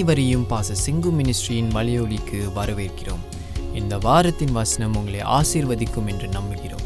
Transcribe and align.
அனைவரையும் 0.00 0.44
பாச 0.50 0.74
சிங்கு 0.82 1.10
மினிஸ்ட்ரியின் 1.16 1.70
மலையொலிக்கு 1.74 2.38
வரவேற்கிறோம். 2.58 3.24
இந்த 3.78 3.94
வாரத்தின் 4.04 4.52
வசனம் 4.58 4.94
உங்களை 4.98 5.20
ஆசீர்வதிக்கும் 5.38 6.08
என்று 6.12 6.28
நம்புகிறோம். 6.36 6.84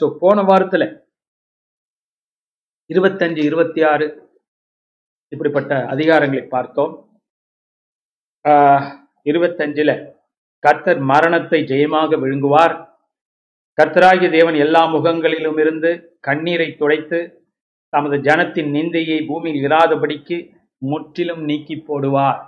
ஸோ 0.00 0.06
போன 0.22 0.42
வாரத்தில் 0.52 0.88
இருபத்தஞ்சு 2.94 3.42
இருபத்தி 3.50 3.82
ஆறு 3.92 4.08
இப்படிப்பட்ட 5.34 5.84
அதிகாரங்களை 5.94 6.46
பார்த்தோம். 6.56 6.94
இருபத்தஞ்சில் 9.32 9.96
கர்த்தர் 10.64 11.00
மரணத்தை 11.12 11.60
ஜெயமாக 11.70 12.18
விழுங்குவார். 12.22 12.74
கர்த்தராகிய 13.78 14.28
தேவன் 14.36 14.56
எல்லா 14.64 14.82
முகங்களிலும் 14.94 15.58
இருந்து 15.62 15.90
கண்ணீரை 16.28 16.68
துடைத்து 16.80 17.18
தமது 17.92 18.16
ஜனத்தின் 18.28 18.70
நிந்தையை 18.76 19.18
பூமியில் 19.28 19.64
இராதபடிக்கு 19.66 20.38
முற்றிலும் 20.82 21.42
நீக்கி 21.50 21.76
போடுவார். 21.88 22.40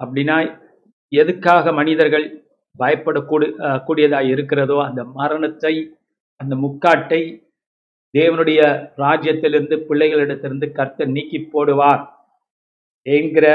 அப்படின்னா 0.00 0.36
எதுக்காக 1.12 1.72
மனிதர்கள் 1.80 2.26
பயப்படக்கூடு 2.78 3.46
கூடியதாக 3.48 3.80
கூடியதாய் 3.86 4.30
இருக்கிறதோ 4.34 4.76
அந்த 4.88 5.00
மரணத்தை 5.18 5.74
அந்த 6.40 6.54
முக்காட்டை 6.64 7.22
தேவனுடைய 8.14 8.60
ராஜ்யத்திலிருந்து 9.04 9.76
பிள்ளைகளிடத்திலிருந்து 9.88 10.68
கர்த்தர் 10.78 11.14
நீக்கி 11.16 11.40
போடுவார். 11.52 12.02
என்கிற 13.06 13.46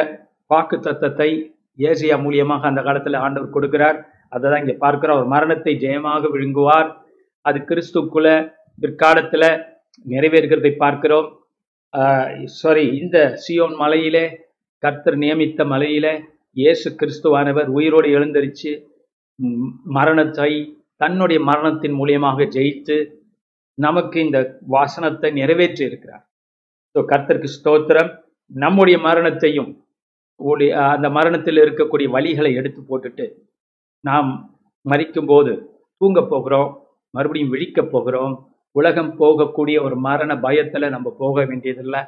வாக்கு 0.52 0.78
தத்தத்தை 0.78 1.30
ஏசியா 1.77 2.16
மூலியமாக 2.26 2.67
அந்த 2.72 2.81
காலத்தில் 2.88 3.23
ஆண்டவர் 3.25 3.56
கொடுக்கிறார். 3.56 3.97
அதை 4.33 4.45
தான் 4.52 4.61
இங்கே 4.64 4.75
பார்க்கிறோம். 4.86 5.17
அவர் 5.17 5.33
மரணத்தை 5.36 5.73
ஜெயமாக 5.84 6.30
விழுங்குவார். 6.36 6.89
அது 7.45 7.59
கிறிஸ்துக்குள்ள 7.69 8.30
பிற்காலத்தில் 8.81 9.50
நிறைவேறுகிறதை 10.06 10.72
பார்க்கிறோம். 10.84 11.28
சாரி 12.61 12.86
இந்த 13.02 13.17
சியோன் 13.44 13.75
மலையிலே 13.81 14.25
கர்த்தர் 14.84 15.17
நியமித்த 15.23 15.61
மலையிலே 15.73 16.14
இயேசு 16.58 16.88
கிறிஸ்துவானவர் 17.00 17.69
உயிரோடு 17.78 18.09
எழுந்தரிச்சு 18.17 18.72
மரணத்தை 19.97 20.52
தன்னுடைய 21.02 21.39
மரணத்தின் 21.50 21.95
மூலியமாக 22.00 22.45
ஜெயித்து 22.56 22.97
நமக்கு 23.78 24.17
இந்த 24.25 24.39
வாசனத்தை 24.75 25.30
நிறைவேற்றி 25.39 25.84
இருக்கிறார் 25.89 26.23
ஸோ 26.95 27.00
கர்த்தருக்கு 27.12 27.50
ஸ்தோத்திரம். 27.58 28.09
நம்முடைய 28.52 28.97
மரணத்தையும் 29.08 29.69
ஓடி- 30.46 30.72
அந்த 30.72 31.10
மரணத்தில் 31.10 31.58
இருக்கக்கூடிய 31.58 32.08
வழிகளை 32.08 32.54
எடுத்து 32.54 32.82
போட்டுட்டு 32.82 33.32
நாம் 34.00 34.60
மறிக்கும்போது 34.90 35.66
தூங்க 35.98 36.26
போகிறோம் 36.26 36.86
மறுபடியும் 37.10 37.50
விழிக்க 37.50 37.82
போகிறோம். 37.82 38.52
உலகம் 38.72 39.20
போகக்கூடிய 39.20 39.84
ஒரு 39.84 39.96
மரண 39.96 40.40
பயத்தில் 40.40 40.90
நம்ம 40.90 41.16
போக 41.18 41.46
வேண்டியதில்லை. 41.46 42.02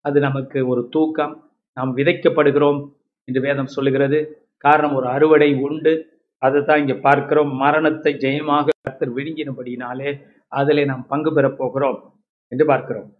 அது 0.00 0.20
நமக்கு 0.20 0.66
ஒரு 0.66 0.88
தூக்கம். 0.90 1.50
நாம் 1.74 1.96
விதைக்கப்படுகிறோம் 1.96 2.92
என்று 3.24 3.40
வேதம் 3.40 3.66
சொல்லுகிறது. 3.66 4.48
காரணம் 4.56 4.94
ஒரு 4.94 5.06
அறுவடை 5.06 5.54
உண்டு. 5.54 6.20
அதை 6.38 6.62
தான் 6.62 6.78
இங்கே 6.78 6.94
பார்க்கிறோம். 6.94 7.54
மரணத்தை 7.54 8.14
ஜெயமாக 8.14 8.68
கர்த்தர் 8.82 9.14
விழுங்கினபடினாலே 9.14 10.20
அதிலே 10.48 10.84
நாம் 10.84 11.06
பங்கு 11.06 11.32
பெறப் 11.32 11.58
போகிறோம் 11.58 12.12
என்று 12.48 12.66
பார்க்கிறோம். 12.66 13.14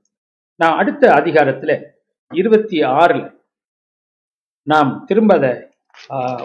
நான் 0.56 0.76
அடுத்த 0.76 1.12
அதிகாரத்தில் 1.12 1.86
இருபத்தி 2.34 2.82
ஆறில் 2.82 3.39
நாம் 4.70 4.90
திரும்ப 5.06 5.34
அதை 5.34 5.52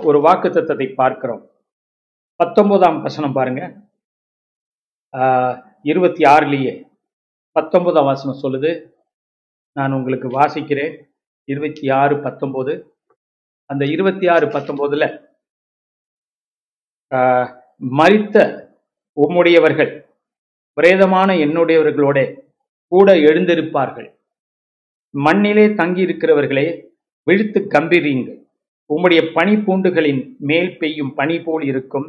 ஒரு 0.03 0.19
வாக்கு 0.21 0.47
தத்தத்தை 0.49 0.87
பார்க்கிறோம். 0.93 1.43
பத்தொன்பதாம் 2.39 3.01
வசனம் 3.01 3.33
பாருங்க. 3.33 3.61
ஆஹ், 5.13 5.55
இருபத்தி 5.83 6.23
ஆறுலயே 6.25 6.73
பத்தொன்பதாம் 7.55 8.05
வசனம் 8.05 8.41
சொல்லுது. 8.43 8.71
நான் 9.75 9.93
உங்களுக்கு 9.93 10.27
வாசிக்கிறேன். 10.39 10.95
இருபத்தி 11.47 11.85
ஆறு 11.91 12.15
பத்தொம்போது 12.15 12.73
அந்த 13.69 13.83
இருபத்தி 13.85 14.27
ஆறு 14.27 14.45
பத்தொன்பதுல 14.47 15.05
ஆஹ், 17.11 17.49
உம்முடையவர்கள் 19.17 19.91
பிரேதமான 20.77 21.33
என்னுடையவர்களோட 21.35 22.19
கூட 22.91 23.13
எழுந்திருப்பார்கள். 23.27 24.09
மண்ணிலே 25.13 25.67
தங்கியிருக்கிறவர்களே 25.79 26.67
விழுத்து 27.27 27.59
கம்பீரியுங்கள் 27.75 28.39
உம்முடைய 28.93 29.21
பனி 29.35 29.55
பூண்டுகளின் 29.65 30.21
மேல் 30.49 30.71
பெய்யும் 30.81 31.13
பனி 31.19 31.37
போல் 31.45 31.63
இருக்கும். 31.71 32.07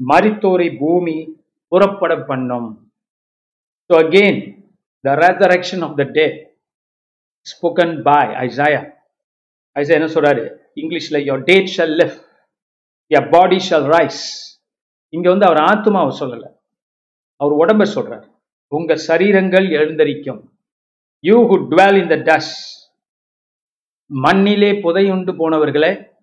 மரித்தோரை 0.00 0.68
பூமி 0.80 1.16
புறப்பட 1.72 2.12
பண்ணும். 2.30 2.68
So 3.90 3.94
again 4.04 4.40
the 5.04 5.14
resurrection 5.24 5.82
of 5.86 5.96
the 6.00 6.04
day 6.18 6.26
spoken 7.50 7.94
by 8.08 8.32
Isaiah 8.46 8.82
ஐசா 9.76 9.94
என்ன 9.98 10.08
சொல்றாரு? 10.16 10.44
இங்கிலீஷ்ல 10.82 11.18
your 11.28 11.42
dead 11.50 11.72
shall 11.76 11.96
live 12.00 12.16
your 13.10 13.28
body 13.34 13.58
shall 13.68 13.88
rise 13.96 14.22
இங்க 15.16 15.26
வந்து 15.32 15.46
அவர் 15.48 15.60
ஆத்மாவை 15.70 16.12
சொல்லல. 16.20 16.46
அவர் 17.40 17.54
உடம்ப 17.62 17.84
சொல்றார். 17.96 18.26
உங்க 18.72 18.92
சரீரங்கள் 19.08 19.66
எழுந்தரிக்கும். 19.80 20.40
You 21.24 21.36
who 21.50 21.68
dwell 21.72 21.98
in 22.02 22.10
the 22.14 22.16
dust 22.30 22.77
மண்ணிலே 24.10 24.72
புதையுண்டு 24.72 25.34
போனவர்களே 25.34 26.16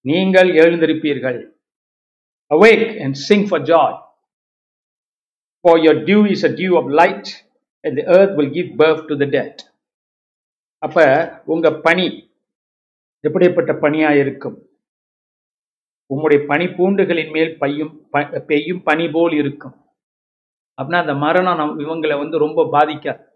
நீங்கள் 0.00 0.48
எழுந்திருப்பீர்கள். 0.48 1.50
Awake 2.54 3.02
and 3.02 3.16
sing 3.28 3.46
for 3.46 3.60
joy. 3.60 4.00
For 5.60 5.78
your 5.78 5.94
dew 5.94 6.30
is 6.30 6.50
a 6.50 6.54
dew 6.54 6.76
of 6.76 6.82
light 6.82 7.24
and 7.82 7.98
the 7.98 8.04
earth 8.04 8.38
will 8.38 8.50
give 8.50 8.72
birth 8.78 9.04
to 9.04 9.20
the 9.20 9.26
dead. 9.26 9.54
அப்ப 10.78 11.42
உங்க 11.46 11.72
பனி 11.72 12.32
எப்படிப்பட்ட 13.20 13.72
பணியா 13.72 14.18
இருக்கும்? 14.18 14.68
உம்முடைய 16.14 16.46
பனி 16.46 16.64
பூண்டுகளின் 16.64 17.30
மேல் 17.30 17.58
பையும் 17.58 18.08
ப- 18.10 18.40
பெய்யும் 18.40 18.82
பனி 18.82 19.08
போல் 19.08 19.32
இருக்கும். 19.32 19.84
அப்படின்னா 20.82 20.94
அந்த 20.94 21.14
மரணம் 21.14 21.56
நம் 21.56 21.78
இவங்களை 21.78 22.18
வந்து 22.18 22.38
ரொம்ப 22.38 22.68
பாதிக்காது. 22.72 23.29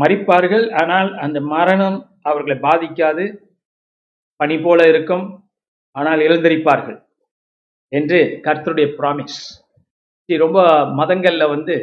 மறிப்பார்கள். 0.00 0.64
ஆனால் 0.82 1.10
அந்த 1.24 1.38
மரணம் 1.54 1.98
அவர்களை 2.28 2.56
பாதிக்காது. 2.68 3.24
பனி 4.40 4.56
போல 4.66 4.80
இருக்கும். 4.92 5.24
ஆனால் 5.96 6.20
எழுந்தரிப்பார்கள் 6.26 6.98
என்று 7.92 8.18
கர்த்தருடைய 8.46 8.88
ப்ராமிஸ் 8.98 9.40
ரொம்ப 10.44 10.58
மதங்களில் 10.98 11.52
வந்து 11.54 11.74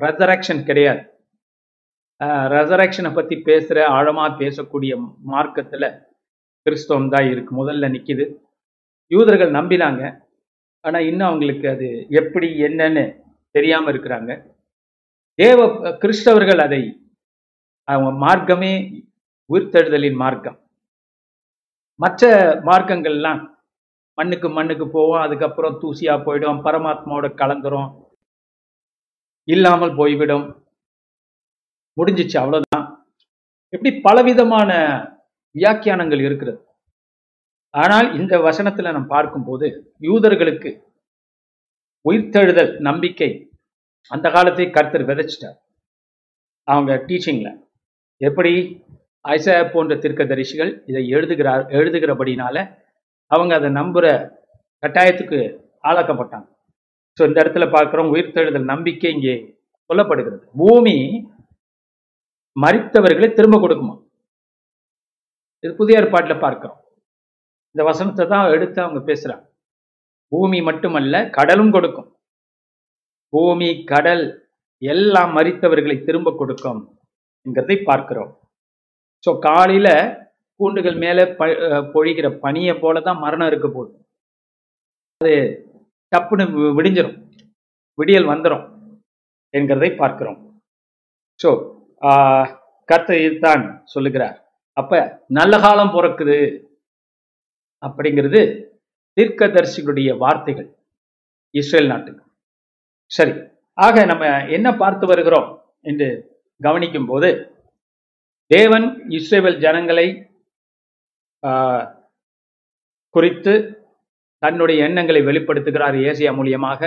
ரெசரக்ஷன் 0.00 0.60
கிடையாது. 0.68 1.02
ரெசரக்ஷனை 2.54 3.10
பற்றி 3.16 3.36
பேசுகிற 3.48 3.78
ஆழமாக 3.96 4.38
பேசக்கூடிய 4.42 4.92
மார்க்கத்தில் 5.32 5.86
கிறிஸ்தவம் 6.66 7.10
தான் 7.14 7.28
இருக்கு. 7.32 7.52
முதல்ல 7.60 7.88
நிற்கிது 7.94 8.24
யூதர்கள் 9.10 9.56
நம்பினாங்க. 9.58 10.02
ஆனால் 10.84 11.06
இன்னும் 11.10 11.28
அவங்களுக்கு 11.30 11.66
அது 11.74 11.88
எப்படி 12.20 12.48
என்னன்னு 12.68 13.04
தெரியாமல் 13.56 13.90
இருக்கிறாங்க. 13.92 14.30
தேவ 15.40 15.60
கிறிஸ்தவர்கள் 16.02 16.60
அதை 16.64 16.82
அவங்க 17.88 18.10
மார்க்கமே 18.24 18.72
உயிர்த்தெழுதலின் 19.50 20.18
மார்க்கம். 20.22 20.58
மற்ற 22.00 22.28
மார்க்கங்கள்லாம் 22.68 23.40
மண்ணுக்கு 24.18 24.48
மண்ணுக்கு 24.56 24.86
போவோம் 24.88 25.24
அதுக்கப்புறம் 25.24 25.78
தூசியா 25.82 26.14
போயிடும் 26.26 26.62
பரமாத்மாவோட 26.66 27.28
கலந்துரும் 27.42 27.90
இல்லாமல் 29.48 29.94
போய்விடும். 30.00 30.46
முடிஞ்சிச்சு 31.96 32.36
அவ்வளவுதான். 32.42 32.86
இப்படி 33.72 33.90
பலவிதமான 34.06 34.70
வியாக்கியானங்கள் 35.54 36.24
இருக்கிறது. 36.26 36.60
ஆனால் 37.74 38.08
இந்த 38.20 38.34
வசனத்துல 38.48 38.92
நாம் 38.96 39.12
பார்க்கும்போது 39.16 39.66
யூதர்களுக்கு 40.08 40.70
உயிர்த்தெழுதல் 42.04 42.72
நம்பிக்கை 42.88 43.30
அந்த 44.14 44.26
காலத்தை 44.36 44.66
கர்த்தர் 44.76 45.08
விதைச்சிட்டார். 45.10 45.58
அவங்க 46.68 46.92
டீச்சிங்கில் 47.08 47.58
எப்படி? 48.20 48.52
ஐசா 49.24 49.54
போன்ற 49.74 49.94
தீர்க்கதரிசிகள் 50.02 50.70
இதை 50.90 51.02
எழுதுகிறார் 51.14 51.64
எழுதுகிறபடினால 51.78 52.56
அவங்க 53.30 53.52
அதை 53.58 53.68
நம்புற 53.80 54.06
கட்டாயத்துக்கு 54.82 55.38
ஆளாக்கப்பட்டாங்க. 55.88 56.48
ஸோ 57.18 57.22
இந்த 57.28 57.38
இடத்துல 57.42 57.66
பார்க்குறோம் 57.76 58.12
உயிர்த்தெழுதல் 58.14 58.70
நம்பிக்கை 58.72 59.10
இங்கே 59.16 59.34
சொல்லப்படுகிறது. 59.90 60.44
பூமி 60.60 60.96
மறித்தவர்களை 62.56 63.28
திரும்ப 63.38 63.56
கொடுக்குமா? 63.64 63.94
இது 65.64 65.72
புதிய 65.80 66.00
ஏற்பாட்டில் 66.00 66.42
பார்க்கிறோம். 66.44 66.78
இந்த 67.74 67.82
வசனத்தை 67.90 68.24
தான் 68.32 68.52
எடுத்து 68.56 68.78
அவங்க 68.84 69.00
பேசுகிறாங்க 69.10 69.44
பூமி 70.32 70.58
மட்டுமல்ல 70.68 71.16
கடலும் 71.36 71.74
கொடுக்கும். 71.76 72.08
பூமி 73.32 73.84
கடல் 73.84 74.48
எல்லாம் 74.78 75.36
மறித்தவர்களை 75.36 76.04
திரும்ப 76.04 76.34
கொடுக்கும் 76.36 76.98
என்கிறதை 77.46 77.84
பார்க்கிறோம். 77.84 78.38
ஸோ 79.26 79.38
காலையில 79.38 79.88
கூண்டுகள் 80.56 80.94
மேலே 80.94 81.24
ப 81.26 81.46
பொழிகிற 81.94 82.38
பனியை 82.40 82.80
போல 82.80 83.00
தான் 83.00 83.18
மரணம் 83.18 83.46
இருக்க 83.46 83.68
போகுது. 83.68 83.92
அது 85.16 85.32
டப்புன்னு 86.12 86.44
வி- 86.54 86.74
விடியல் 87.98 88.24
வந்துடும் 88.24 88.64
என்கிறதை 89.54 89.96
பார்க்கிறோம். 89.96 90.60
ஸோ 91.44 91.48
கர்த்தர் 92.88 93.20
இதுதான் 93.20 93.82
சொல்லுகிறார். 93.84 94.36
அப்ப 94.72 95.24
நல்ல 95.26 95.60
காலம் 95.60 95.94
பிறக்குது 95.94 96.38
அப்படிங்கிறது 97.82 98.40
தீர்க்கதரிசிகளுடைய 99.16 100.16
வார்த்தைகள் 100.18 100.68
இஸ்ரேல் 101.54 101.86
நாட்டுக்கு. 101.86 102.22
சரி. 103.12 103.32
ஆக 103.78 104.04
நம்ம 104.04 104.24
என்ன 104.50 104.68
பார்த்து 104.76 105.04
வருகிறோம் 105.06 105.48
என்று 105.84 106.08
கவனிக்கும் 106.60 107.06
போது 107.06 107.28
தேவன் 108.50 108.86
இஸ்ரேல் 109.10 109.60
ஜனங்களை 109.60 110.06
ஆஹ், 111.42 111.84
குறித்து 113.14 113.52
தன்னுடைய 114.42 114.84
எண்ணங்களை 114.86 115.20
வெளிப்படுத்துகிறார் 115.22 115.96
ஏசியா 116.02 116.32
மூலியமாக. 116.36 116.80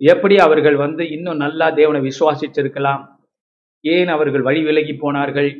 எப்படி 0.00 0.36
அவர்கள் 0.38 0.76
வந்து 0.76 1.02
இன்னும் 1.10 1.36
நல்லா 1.36 1.66
தேவனை 1.70 2.00
விசுவாசிச்சிருக்கலாம்? 2.02 3.02
ஏன் 3.84 4.08
அவர்கள் 4.08 4.42
வழி 4.42 4.62
விலகி 4.64 4.94
போனார்கள்? 4.96 5.50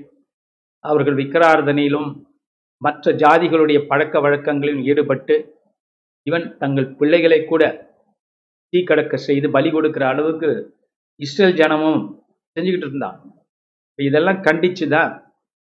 அவர்கள் 0.84 1.16
விக்கிரார்த்தனையிலும் 1.16 2.08
மற்ற 2.82 3.12
ஜாதிகளுடைய 3.16 3.78
பழக்க 3.86 4.20
வழக்கங்களிலும் 4.20 4.84
ஈடுபட்டு 4.86 5.36
இவன் 6.26 6.46
தங்கள் 6.58 6.94
பிள்ளைகளை 6.94 7.40
கூட 7.44 7.62
தீ 8.76 8.80
கடக்க 8.88 9.16
செய்து 9.28 9.46
பலி 9.56 9.70
கொடுக்கிற 9.74 10.04
அளவுக்கு 10.12 10.48
இஸ்ரேல் 11.20 11.58
ஜனமும் 11.60 12.00
செஞ்சுக்கிட்டு 12.56 12.86
இருந்தான். 12.88 13.18
இதெல்லாம் 13.98 14.40
கண்டிச்சு 14.46 14.86
தான் 14.94 15.12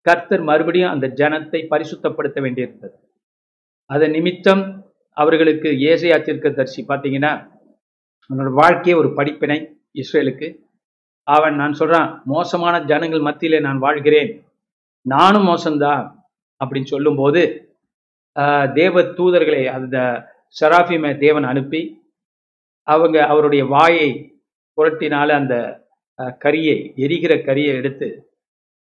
கர்த்தர் 0.07 0.45
மறுபடியும் 0.51 0.93
அந்த 0.93 1.07
ஜனத்தை 1.21 1.61
பரிசுத்தப்படுத்த 1.73 2.39
வேண்டியிருந்தது. 2.45 2.95
அதன் 3.91 4.15
நிமித்தம் 4.17 4.63
அவர்களுக்கு 5.17 5.69
ஏசையா 5.91 6.17
தீர்க்கதரிசி 6.27 6.83
பார்த்தீங்கன்னா 6.91 7.33
அவனோட 8.31 8.51
வாழ்க்கையே 8.61 8.95
ஒரு 9.01 9.09
படிப்பினை 9.19 9.59
இஸ்ரேலுக்கு. 10.03 10.49
அவன் 11.29 11.59
நான் 11.63 11.79
சொல்கிறான் 11.81 12.09
மோசமான 12.35 12.75
ஜனங்கள் 12.91 13.27
மத்தியிலே 13.29 13.61
நான் 13.69 13.83
வாழ்கிறேன். 13.87 14.31
நானும் 15.07 15.49
மோசம்தான். 15.51 16.05
அப்படின்னு 16.61 16.93
சொல்லும்போது 16.95 17.43
தேவ 18.81 19.03
தூதர்களை 19.19 19.63
அந்த 19.79 19.97
சராஃபிமை 20.57 21.11
தேவன் 21.25 21.47
அனுப்பி 21.53 21.81
அவங்க 22.83 23.27
அவருடைய 23.27 23.65
வாயை 23.65 24.37
புரட்டினால 24.77 25.29
அந்த 25.29 25.87
கரியை 26.23 26.97
எரிகிற 26.97 27.35
கரியை 27.35 27.67
எடுத்து 27.67 28.27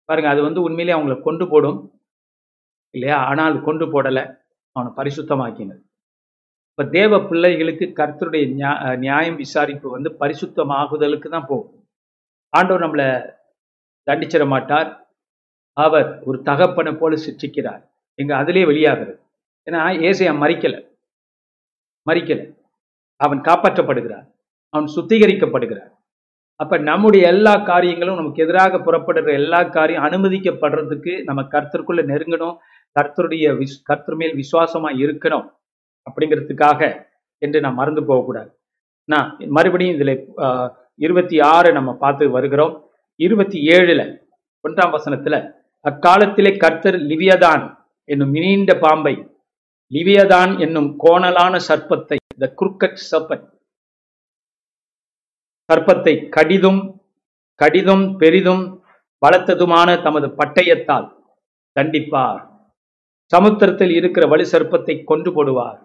பாருங்க 0.03 0.29
அது 0.29 0.41
வந்து 0.41 0.61
உண்மையிலே 0.61 0.97
அவங்கள 0.97 1.21
கொண்டு 1.21 1.49
போடும். 1.49 2.01
இல்லையா? 2.89 3.23
ஆனால் 3.25 3.63
கொண்டு 3.63 3.85
போடலை. 3.85 4.37
அவனை 4.71 4.91
பரிசுத்தமாக்கினது 4.97 5.89
இப்போ 6.69 6.91
தேவ 6.91 7.27
பிள்ளைகளுக்கு 7.27 7.85
கர்த்தருடைய 7.85 8.53
நியா- 8.53 8.97
நியாயம் 8.97 9.37
விசாரிப்பு 9.37 9.89
வந்து 9.89 10.09
பரிசுத்தமாகுதலுக்கு 10.19 11.29
தான் 11.29 11.45
போகும். 11.47 11.87
ஆண்டவர் 12.49 12.89
நம்மளை 12.89 13.33
தண்டிச்சிட 14.05 14.47
மாட்டார். 14.47 15.15
அவர் 15.73 16.19
ஒரு 16.23 16.41
தகப்பனை 16.41 16.93
போல 16.93 17.15
சிற்றிக்கிறார் 17.15 17.89
எங்க 18.13 18.35
அதிலே 18.35 18.65
வெளியாகிறது. 18.65 19.19
ஏன்னா 19.71 20.01
ஏசையா 20.01 20.33
மறிக்கலை. 20.33 20.97
மறிக்கலை. 22.09 22.60
அவன் 23.21 23.41
காப்பாற்றப்படுகிறான். 23.41 24.27
அவன் 24.73 24.89
சுத்திகரிக்கப்படுகிறான். 24.95 25.91
அப்ப 26.59 26.77
நம்முடைய 26.77 27.27
எல்லா 27.27 27.55
காரியங்களும் 27.63 28.15
நமக்கு 28.15 28.43
எதிராக 28.43 28.79
புறப்படுகிற 28.79 29.33
எல்லா 29.33 29.63
காரியம் 29.69 30.03
அனுமதிக்கப்படுறதுக்கு 30.03 31.23
நம்ம 31.23 31.41
கர்த்தருக்குள்ள 31.51 32.01
நெருங்கணும். 32.05 32.55
கர்த்தருடைய 32.95 33.57
விஸ் 33.57 33.77
கர்த்தர் 33.83 34.15
மேல் 34.15 34.35
விசுவாசமா 34.35 34.89
இருக்கணும். 35.03 35.45
அப்படிங்கிறதுக்காக 36.07 36.81
என்று 37.41 37.61
நாம் 37.61 37.73
மறந்து 37.73 38.05
போகக்கூடாது. 38.05 38.49
நான் 39.09 39.27
மறுபடியும் 39.47 39.97
இதுல 39.97 40.11
ஆஹ், 40.37 40.69
இருபத்தி 40.99 41.39
ஆறு 41.49 41.73
நம்ம 41.73 41.93
பார்த்து 41.93 42.29
வருகிறோம். 42.29 42.73
இருபத்தி 43.19 43.67
ஏழுல 43.67 44.01
ஒன்றாம் 44.63 44.93
வசனத்துல 44.95 45.35
அக்காலத்திலே 45.85 46.57
கர்த்தர் 46.57 46.97
லிவியதான் 47.01 47.63
என்னும் 48.09 48.33
நீண்ட 48.35 48.73
பாம்பை 48.77 49.15
லிவியதான் 49.91 50.59
என்னும் 50.59 50.89
கோணலான 51.03 51.55
சர்ப்பத்தை 51.67 52.17
த 52.41 52.47
குருக்கட் 52.59 53.01
சர்பன் 53.09 53.45
சர்ப்பத்தை 55.69 56.13
கடிதும் 56.29 56.81
கடிதும் 57.59 58.05
பெரிதும் 58.17 58.63
பலத்ததுமான 59.25 59.89
தமது 60.03 60.27
பட்டயத்தால் 60.39 61.07
தண்டிப்பார். 61.79 62.39
சமுத்திரத்தில் 63.31 63.93
இருக்கிற 63.99 64.23
வலி 64.27 64.45
சர்ப்பத்தை 64.51 64.95
கொண்டு 65.03 65.29
போடுவார். 65.35 65.77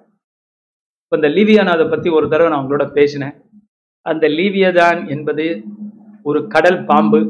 இப்போ 1.03 1.17
இந்த 1.17 1.29
லீவியான் 1.29 1.73
அதை 1.75 1.85
பத்தி 1.89 2.09
ஒரு 2.09 2.27
தடவை 2.29 2.49
நான் 2.51 2.63
உங்களோட 2.63 2.87
பேசினேன். 2.93 3.37
அந்த 4.07 4.25
லீவியதான் 4.29 5.01
என்பது 5.15 5.47
ஒரு 6.23 6.41
கடல் 6.55 6.81
பாம்பு. 6.85 7.21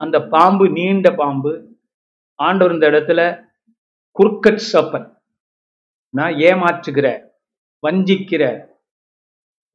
அந்த 0.00 0.16
பாம்பு 0.34 0.64
நீண்ட 0.70 1.08
பாம்பு. 1.14 1.52
ஆண்டவர் 2.34 2.74
இந்த 2.74 2.86
இடத்துல 2.92 3.20
குர்கட் 4.16 4.66
சப்பன் 4.72 5.08
நான் 6.14 6.34
ஏமாற்றுகிற 6.48 7.06
வஞ்சிக்கிற. 7.82 8.44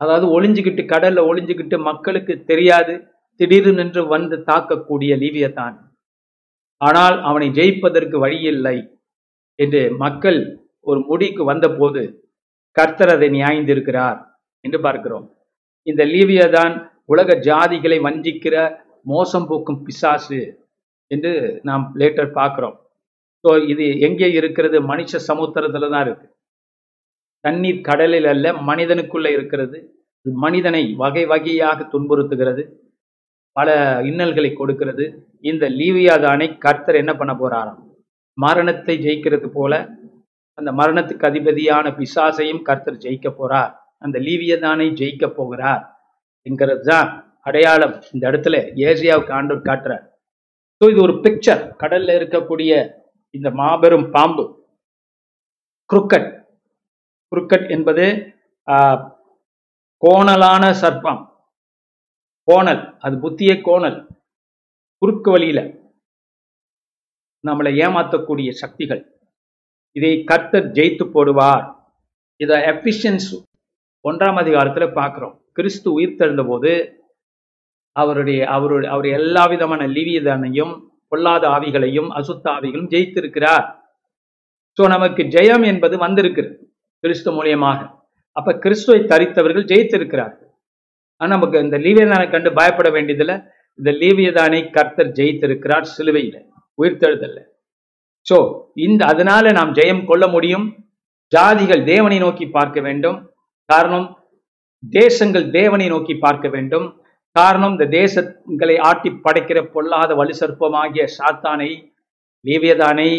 அதாவது 0.01 0.25
ஒளிஞ்சுக்கிட்டு 0.35 0.83
கடல்ல 0.93 1.19
ஒளிஞ்சுக்கிட்டு 1.29 1.77
மக்களுக்கு 1.89 2.33
தெரியாது 2.51 2.93
திடீர் 3.39 3.69
நின்று 3.73 4.01
வந்து 4.15 4.35
தாக்கக்கூடிய 4.49 5.11
லீவியத்தான். 5.23 5.75
ஆனால் 6.81 7.15
அவனை 7.21 7.47
ஜெயிப்பதற்கு 7.59 8.17
வழியில்லை 8.25 8.77
என்று 9.59 9.81
மக்கள் 10.03 10.39
ஒரு 10.81 10.99
முடிக்கு 11.09 11.43
வந்தபோது 11.43 12.01
கர்த்தர் 12.71 13.11
அதை 13.15 13.29
நியாய்ந்திருக்கிறார் 13.29 14.19
என்று 14.63 14.79
பார்க்கிறோம். 14.81 15.25
இந்த 15.87 16.03
லீவியதான் 16.05 16.73
உலக 17.05 17.35
ஜாதிகளை 17.47 17.97
வஞ்சிக்கிற 18.07 18.55
மோசம் 19.13 19.47
போக்கும் 19.47 19.81
பிசாசு 19.83 20.41
என்று 21.11 21.31
நாம் 21.63 21.85
லேட்டர் 22.01 22.29
பார்க்கிறோம். 22.31 22.75
ஸோ 23.43 23.49
இது 23.71 23.85
எங்கே 24.07 24.27
இருக்கிறது? 24.39 24.77
மனுஷ 24.91 25.19
சமுத்திரத்துல 25.29 25.89
தான் 25.93 26.05
இருக்கு. 26.07 26.27
தண்ணீர் 27.45 27.85
கடலில் 27.89 28.27
அல்ல 28.33 28.53
மனிதனுக்குள்ளே 28.69 29.31
இருக்கிறது. 29.37 29.77
மனிதனை 30.25 30.83
வகை 31.01 31.23
வகையாக 31.31 31.79
துன்புறுத்துகிறது. 31.93 32.63
பல 33.57 33.69
இன்னல்களை 34.09 34.51
கொடுக்கிறது. 34.59 35.05
இந்த 35.49 35.63
லீவியாதானை 35.79 36.47
கர்த்தர் 36.65 37.01
என்ன 37.01 37.13
பண்ண 37.17 37.33
போறாராம்? 37.41 37.81
மரணத்தை 38.37 38.95
ஜெயிக்கிறது 39.05 39.47
போல 39.57 39.73
அந்த 40.57 40.69
மரணத்துக்கு 40.79 41.25
அதிபதியான 41.29 41.85
பிசாசையும் 41.99 42.63
கர்த்தர் 42.67 43.03
ஜெயிக்க 43.03 43.27
போறார். 43.39 43.71
அந்த 44.05 44.17
லீவியதானை 44.27 44.87
ஜெயிக்க 44.99 45.25
போகிறார் 45.39 45.83
என்கிறது 46.47 46.83
தான் 46.91 47.09
அடையாளம். 47.47 47.95
இந்த 48.13 48.23
இடத்துல 48.31 48.57
ஏசியாவுக்கு 48.87 49.31
ஆண்டவர் 49.37 49.67
காட்டுறார். 49.69 50.03
ஸோ 50.81 50.89
இது 50.91 50.99
ஒரு 51.07 51.15
பிக்சர் 51.25 51.63
கடல்ல 51.81 52.15
இருக்கக்கூடிய 52.19 52.71
இந்த 53.37 53.49
மாபெரும் 53.59 54.07
பாம்பு. 54.15 54.45
குருக்கட் 55.89 56.29
குருக்கட் 57.33 57.69
என்பது 57.69 58.35
ஆஹ், 58.67 59.11
கோணலான 60.01 60.73
சர்ப்பம். 60.81 61.27
கோணல் 62.43 62.97
அது 62.99 63.17
புத்திய 63.17 63.61
கோணல். 63.61 64.07
குறுக்கு 64.97 65.31
வழியில 65.31 65.61
நம்மளை 67.47 67.71
ஏமாற்றக்கூடிய 67.75 68.49
சக்திகள். 68.49 69.21
இதை 69.91 70.23
கர்த்தர் 70.23 70.71
ஜெயித்து 70.71 71.05
போடுவார். 71.13 71.75
இதை 72.35 72.61
எஃபிஷியன்ஸ் 72.61 73.35
ஒன்றாம் 74.09 74.39
அதிகாரத்துல 74.43 74.85
பார்க்குறோம். 74.93 75.39
கிறிஸ்து 75.51 75.93
உயிர் 75.93 76.45
போது 76.47 77.01
அவருடைய 77.91 78.47
அவருடைய 78.47 78.93
அவர் 78.93 79.05
எல்லா 79.05 79.45
விதமான 79.45 79.87
லிவியதனையும் 79.87 80.87
பொல்லாத 81.07 81.47
ஆவிகளையும் 81.47 82.09
அசுத்த 82.09 82.45
ஆவிகளும் 82.45 82.89
ஜெயித்திருக்கிறார். 82.89 83.75
சோ 84.77 84.87
நமக்கு 84.87 85.23
ஜெயம் 85.23 85.65
என்பது 85.65 85.97
வந்திருக்கிறது. 85.97 86.62
கிறிஸ்து 87.03 87.29
மூலியமாக. 87.37 87.79
அப்ப 88.37 88.49
கிறிஸ்துவை 88.63 88.99
தரித்தவர்கள் 89.11 89.69
ஜெயித்திருக்கிறார்கள். 89.71 90.49
ஆனா 91.21 91.29
நமக்கு 91.35 91.57
இந்த 91.65 91.77
லீவியதானை 91.85 92.27
கண்டு 92.35 92.49
பயப்பட 92.59 92.89
வேண்டியதில்லை. 92.95 93.35
இந்த 93.79 93.89
லீவியதானை 94.01 94.61
கர்த்தர் 94.75 95.15
ஜெயித்திருக்கிறார் 95.19 95.91
சிலுவையில. 95.95 96.37
உயிர்த்தெழுதல்ல 96.81 97.39
சோ 98.27 98.37
இந்த 98.85 99.01
அதனால 99.11 99.45
நாம் 99.57 99.71
ஜெயம் 99.77 100.03
கொள்ள 100.09 100.25
முடியும். 100.33 100.65
ஜாதிகள் 101.31 101.81
தேவனை 101.91 102.17
நோக்கி 102.23 102.45
பார்க்க 102.57 102.79
வேண்டும். 102.87 103.17
காரணம் 103.69 104.07
தேசங்கள் 104.83 105.45
தேவனை 105.57 105.87
நோக்கி 105.93 106.15
பார்க்க 106.25 106.47
வேண்டும். 106.55 106.85
காரணம் 107.35 107.73
இந்த 107.75 107.85
தேசங்களை 107.99 108.75
ஆட்டி 108.89 109.09
படைக்கிற 109.25 109.59
பொல்லாத 109.75 110.11
வலு 110.19 110.33
சர்ப்பமாகிய 110.39 111.05
சாத்தானை 111.17 111.69
லீவியதானை 112.45 113.09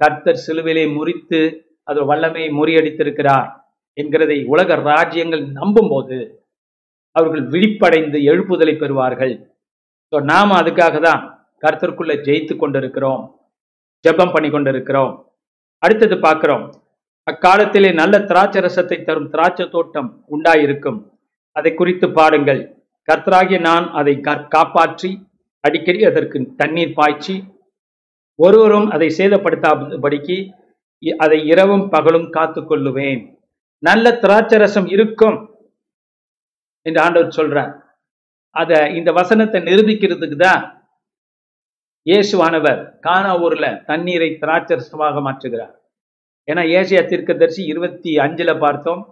கர்த்தர் 0.00 0.42
சிலுவிலே 0.44 0.84
முறித்து 0.96 1.40
அது 1.82 2.04
வல்லமை 2.04 2.48
முறியடித்திருக்கிறார் 2.50 3.48
என்கிறதை 4.00 4.46
உலக 4.46 4.74
ராஜ்யங்கள் 4.74 5.44
நம்பும்போது 5.52 6.18
அவர்கள் 7.16 7.44
விழிப்படைந்து 7.46 8.18
எழுப்புதலை 8.18 8.74
பெறுவார்கள். 8.78 9.34
ஸோ 10.12 10.22
நாம் 10.22 10.50
அதுக்காக 10.50 11.00
தான் 11.00 11.22
கர்த்தருக்குள்ள 11.62 12.12
ஜெயித்து 12.22 12.56
கொண்டிருக்கிறோம் 12.56 13.22
ஜெபம் 14.04 14.32
பண்ணி 14.32 14.50
கொண்டிருக்கிறோம். 14.50 15.12
அடுத்தது 15.78 16.18
பார்க்கிறோம். 16.18 16.64
அக்காலத்திலே 17.26 17.94
நல்ல 17.94 18.20
திராட்சை 18.20 18.62
ரசத்தை 18.62 19.04
தரும் 19.04 19.30
திராட்சை 19.30 19.68
தோட்டம் 19.68 20.24
உண்டாயிருக்கும். 20.30 20.98
அதை 21.56 21.74
குறித்து 21.74 22.10
பாடுங்கள் 22.10 22.62
கர்த்தராகிய 23.08 23.60
நான் 23.60 23.90
அதை 23.90 24.16
கா- 24.16 24.48
காப்பாற்றி 24.48 25.10
அடிக்கடி 25.64 26.04
அதற்கு 26.04 26.54
தண்ணீர் 26.56 26.94
பாய்ச்சி 26.94 27.44
ஒருவரும் 28.38 28.90
அதை 28.90 29.08
சேதப்படுத்தாதபடிக்கு 29.18 30.00
படிக்கு 30.00 30.36
அதை 31.24 31.38
இரவும் 31.52 31.86
பகலும் 31.94 32.28
காத்து 32.36 32.60
கொள்ளுவேன். 32.62 33.22
நல்ல 33.82 34.06
திராட்சை 34.24 34.58
ரசம் 34.62 34.88
இருக்கும் 34.94 35.38
என்று 36.86 37.00
ஆண்டவர் 37.04 37.36
சொல்றார். 37.38 37.72
அத 38.60 38.70
இந்த 38.98 39.10
வசனத்தை 39.18 39.58
நிரூபிக்கிறதுக்கு 39.68 40.38
தான் 40.48 40.62
இயேசுவானவர் 42.06 42.80
கானா 43.06 43.32
ஊர்ல 43.44 43.66
தண்ணீரை 43.88 44.28
திராட்சை 44.42 44.76
ரசமாக 44.80 45.20
மாற்றுகிறார். 45.26 45.74
ஏன்னா 46.48 46.62
ஏசியா 46.78 47.02
தீர்க்கதரிசி 47.10 47.62
இருபத்தி 47.72 48.12
அஞ்சுல 48.24 48.52
பார்த்தோம் 48.64 49.02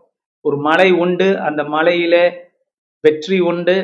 ஒரு 0.45 0.57
மலை 0.69 0.89
உண்டு 1.05 1.29
அந்த 1.49 1.63
மலையிலே 1.75 2.25
வெற்றி 3.05 3.39
உண்டு 3.51 3.77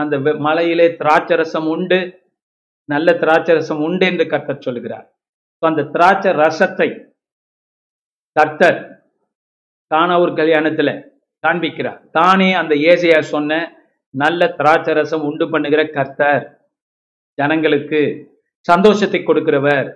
அந்த 0.00 0.14
மலையிலே 0.46 0.86
திராட்சரசம் 1.00 1.68
உண்டு 1.74 1.98
நல்ல 2.88 3.08
திராட்சரசம் 3.22 3.82
உண்டு 3.86 4.04
என்று 4.10 4.24
கர்த்தர் 4.32 4.64
சொல்கிறார். 4.66 5.06
அந்த 5.62 5.86
திராட்சை 5.94 6.32
ரசத்தை 6.42 6.88
கர்த்தர் 8.38 8.78
ஒரு 9.94 10.32
கல்யாணத்துல 10.32 11.02
காண்பிக்கிறார். 11.46 12.10
தானே 12.10 12.52
அந்த 12.52 12.74
ஏசையா 12.74 13.20
சொன்ன 13.20 13.76
நல்ல 14.10 14.54
திராட்சரசம் 14.58 15.22
உண்டு 15.22 15.50
பண்ணுகிற 15.50 15.88
கர்த்தர். 15.88 16.44
ஜனங்களுக்கு 17.34 18.00
சந்தோஷத்தை 18.60 19.22
கொடுக்கிறவர் 19.26 19.94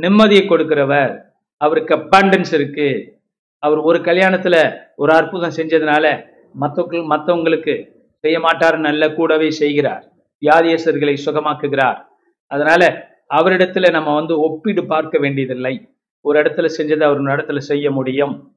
நிம்மதியை 0.00 0.42
கொடுக்கிறவர். 0.48 1.22
அவருக்கு 1.56 1.96
abundance 1.96 2.54
இருக்கு. 2.54 3.18
அவர் 3.58 3.78
ஒரு 3.78 3.98
கல்யாணத்துல 3.98 4.56
ஒரு 4.96 5.12
அற்புதம் 5.12 5.56
செஞ்சதுனால 5.56 6.26
மற்றவங்க 6.60 7.00
மற்றவங்களுக்கு 7.14 7.74
செய்ய 8.18 8.40
மாட்டார் 8.40 8.78
நல்ல 8.78 9.14
கூடவே 9.14 9.50
செய்கிறார். 9.50 10.04
வியாதியஸ்தர்களை 10.40 11.16
சுகமாக்குகிறார். 11.24 12.04
அதனால 12.46 13.08
அவரிடத்துல 13.34 13.90
நம்ம 13.90 14.14
வந்து 14.14 14.40
ஒப்பிடு 14.40 14.86
பார்க்க 14.86 15.18
வேண்டியதில்லை. 15.18 15.74
ஒரு 16.20 16.42
இடத்துல 16.42 16.70
செஞ்சதை 16.76 17.02
அவர் 17.02 17.20
இடத்துல 17.20 17.58
செய்ய 17.58 17.90
முடியும். 17.90 18.56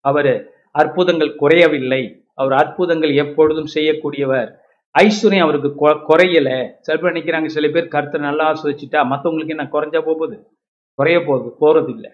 அவர் 0.00 0.52
அற்புதங்கள் 0.72 1.36
குறையவில்லை. 1.36 2.24
அவர் 2.34 2.52
அற்புதங்கள் 2.52 3.14
எப்பொழுதும் 3.14 3.68
செய்யக்கூடியவர். 3.74 4.54
ஐஸ்வர்யம் 4.98 5.40
அவருக்கு 5.40 5.68
கொ- 5.68 6.02
குறையல. 6.08 6.72
சில 6.80 6.98
பேர் 6.98 7.12
நினைக்கிறாங்க 7.12 7.46
சில 7.46 7.68
பேர் 7.68 7.88
கர்த்தர் 7.88 8.20
நல்லா 8.20 8.52
ஆஸ்வதிச்சுட்டா 8.52 9.04
மற்றவங்களுக்கு 9.04 9.48
என்ன 9.48 9.68
குறைஞ்சா 9.72 10.02
போகுது? 10.02 10.46
குறைய 10.94 11.20
போகுது 11.20 11.54
போறது 11.60 11.88
இல்லை 11.88 12.10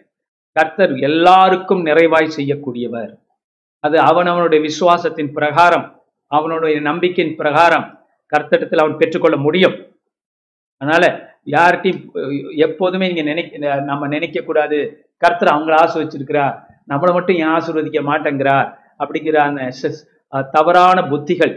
கர்த்தர் 0.53 0.97
எல்லாருக்கும் 0.97 1.87
நிறைவாய் 1.87 2.31
செய்யக்கூடியவர். 2.37 3.19
அது 3.81 3.99
அவன் 3.99 4.27
அவனுடைய 4.27 4.69
விசுவாசத்தின் 4.69 5.33
பிரகாரம் 5.33 6.03
அவனுடைய 6.27 6.81
நம்பிக்கையின் 6.81 7.37
பிரகாரம் 7.37 8.07
கர்த்தடத்தில் 8.37 8.79
அவன் 8.79 8.97
பெற்றுக்கொள்ள 8.97 9.37
முடியும். 9.37 10.01
அதனால 10.77 11.28
யார்கிட்டையும் 11.57 12.03
எப்போதுமே 12.67 13.07
நீங்க 13.11 13.25
நினைக்க 13.31 13.81
நம்ம 13.91 14.09
நினைக்க 14.15 14.41
கூடாது 14.49 14.79
கர்த்தர் 15.23 15.55
அவங்கள 15.55 15.75
ஆசிர்வச்சிருக்கிறார். 15.83 16.55
நம்மளை 16.91 17.13
மட்டும் 17.17 17.39
ஏன் 17.43 17.53
ஆசீர்வதிக்க 17.57 18.01
மாட்டேங்கிறார்? 18.11 18.69
அப்படிங்கிற 19.03 19.39
அந்த 19.49 20.43
தவறான 20.57 20.99
புத்திகள் 21.13 21.55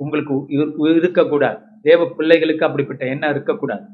உங்களுக்கு 0.00 0.34
இருக்கக்கூடாது. 0.98 1.58
தேவ 1.88 2.06
பிள்ளைகளுக்கு 2.18 2.66
அப்படிப்பட்ட 2.66 3.02
எண்ணம் 3.12 3.32
இருக்கக்கூடாது. 3.34 3.84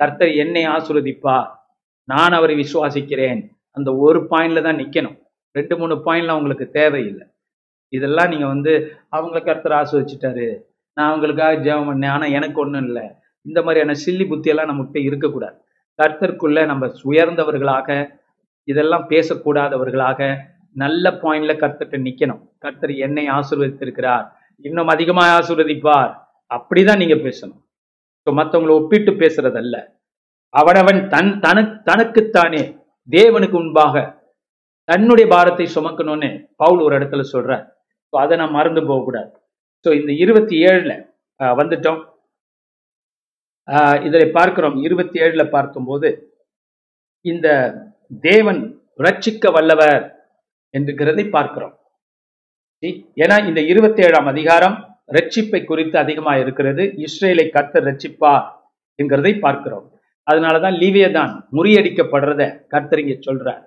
கர்த்தர் 0.00 0.32
என்னை 0.42 0.62
ஆசுரதிப்பா 0.74 1.38
நான் 2.12 2.36
அவரை 2.38 2.54
விசுவாசிக்கிறேன். 2.62 3.40
அந்த 3.76 3.90
ஒரு 4.04 4.20
பாயிண்ட்ல 4.30 4.62
தான் 4.66 4.80
நிற்கணும் 4.82 5.16
ரெண்டு 5.58 5.74
மூணு 5.80 5.94
பாயிண்ட்ல 6.06 6.36
உங்களுக்கு 6.40 6.66
தேவையில்லை. 6.78 7.26
இதெல்லாம் 7.92 8.30
நீங்க 8.32 8.46
வந்து 8.54 8.72
அவங்கள 9.16 9.38
கர்த்தர் 9.48 9.78
ஆசிர்வச்சிட்டாரு. 9.80 10.46
நான் 10.96 11.10
அவங்களுக்காக 11.10 11.58
ஜெபம் 11.66 11.88
பண்ணேன். 11.90 12.14
ஆனால் 12.16 12.34
எனக்கு 12.38 12.58
ஒன்றும் 12.64 12.86
இல்லை. 12.88 13.04
இந்த 13.48 13.58
மாதிரியான 13.66 13.96
சில்லி 14.04 14.24
புத்தியெல்லாம் 14.30 14.70
நம்மகிட்ட 14.70 14.98
இருக்கக்கூடாது. 15.08 15.56
கர்த்தருக்குள்ள 15.98 16.58
நம்ம 16.70 16.90
உயர்ந்தவர்களாக 17.10 17.88
இதெல்லாம் 18.68 19.06
பேசக்கூடாதவர்களாக 19.12 20.20
நல்ல 20.82 21.10
பாயிண்ட்ல 21.22 21.52
கர்த்தர்கிட்ட 21.62 21.98
நிக்கணும். 22.06 22.42
கர்த்தர் 22.64 22.92
என்னை 23.06 23.24
ஆசீர்வதித்திருக்கிறார். 23.38 24.26
இன்னும் 24.64 24.92
அதிகமாக 24.94 25.34
ஆசீர்வதிப்பார். 25.38 26.12
அப்படிதான் 26.50 27.00
நீங்க 27.02 27.16
பேசணும். 27.26 27.60
ஸோ 28.26 28.30
மற்றவங்களை 28.38 28.74
ஒப்பிட்டு 28.80 29.12
பேசுறதல்ல. 29.22 29.76
அவனவன் 30.54 31.00
தன் 31.14 31.32
தனக்கு 31.44 31.76
தனக்குத்தானே 31.90 32.62
தேவனுக்கு 33.08 33.56
முன்பாக 33.58 33.96
தன்னுடைய 34.88 35.26
பாரத்தை 35.34 35.66
சுமக்கணும்னு 35.74 36.30
பவுல் 36.62 36.80
ஒரு 36.86 36.94
இடத்துல 36.98 37.24
சொல்றார். 37.34 37.64
ஸோ 38.12 38.16
அதை 38.22 38.36
நான் 38.40 38.56
மறந்து 38.58 38.80
போகக்கூடாது. 38.88 39.30
ஸோ 39.84 39.88
இந்த 40.00 40.12
இருபத்தி 40.22 40.56
ஏழுல 40.68 40.94
வந்துட்டோம். 41.60 42.00
இதில் 44.06 44.34
பார்க்கிறோம். 44.36 44.76
இருபத்தி 44.86 45.18
ஏழில் 45.24 45.52
பார்க்கும்போது 45.56 46.08
இந்த 47.24 47.48
தேவன் 48.28 48.60
ரட்சிக்க 49.06 49.52
வல்லவர் 49.56 50.04
என்கிறதை 50.74 51.24
பார்க்கிறோம். 51.36 51.74
ஏன்னா 53.22 53.36
இந்த 53.48 53.60
இருபத்தி 53.72 54.02
ஏழாம் 54.06 54.28
அதிகாரம் 54.32 54.76
ரட்சிப்பை 55.16 55.60
குறித்து 55.64 55.96
அதிகமாக 56.02 56.42
இருக்கிறது. 56.42 56.82
இஸ்ரேலை 57.06 57.46
கர்த்தர் 57.56 57.86
ரட்சிப்பா 57.88 58.32
என்கிறதை 58.98 59.32
பார்க்கிறோம். 59.44 59.86
அதனாலதான் 60.26 60.76
லீவியதான் 60.82 61.32
முறியடிக்கப்படுறத 61.56 62.42
கர்த்தர் 62.72 63.02
இங்க 63.02 63.16
சொல்றார். 63.28 63.62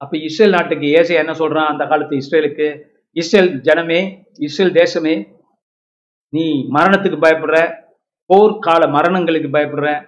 அப்ப 0.00 0.16
இஸ்ரேல் 0.28 0.56
நாட்டுக்கு 0.56 0.86
ஏசை 0.98 1.14
என்ன 1.22 1.32
சொல்றான் 1.42 1.70
அந்த 1.72 1.84
காலத்து 1.90 2.20
இஸ்ரேலுக்கு? 2.22 2.68
இஸ்ரேல் 3.16 3.50
ஜனமே 3.68 4.00
இஸ்ரேல் 4.46 4.74
தேசமே 4.80 5.14
நீ 6.32 6.44
மரணத்துக்கு 6.76 7.18
பயப்படுற 7.26 7.58
போர்க்கால 8.30 8.82
மரணங்களுக்கு 8.96 9.48
பயப்படுறேன். 9.56 10.02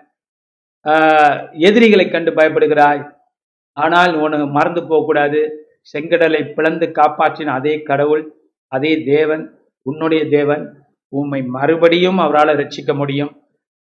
எதிரிகளை 1.69 2.07
கண்டு 2.11 2.31
பயப்படுகிறாய். 2.39 3.03
ஆனால் 3.77 4.13
உனக்கு 4.25 4.47
மறந்து 4.57 4.81
போகக்கூடாது. 4.89 5.41
செங்கடலை 5.93 6.41
பிளந்து 6.57 6.87
காப்பாற்றின 6.99 7.55
அதே 7.59 7.75
கடவுள் 7.91 8.23
அதே 8.73 8.93
தேவன் 9.13 9.45
உன்னுடைய 9.87 10.23
தேவன். 10.37 10.65
உண்மை 11.19 11.41
மறுபடியும் 11.57 12.19
அவரால் 12.25 12.59
ரட்சிக்க 12.61 12.95
முடியும். 13.01 13.33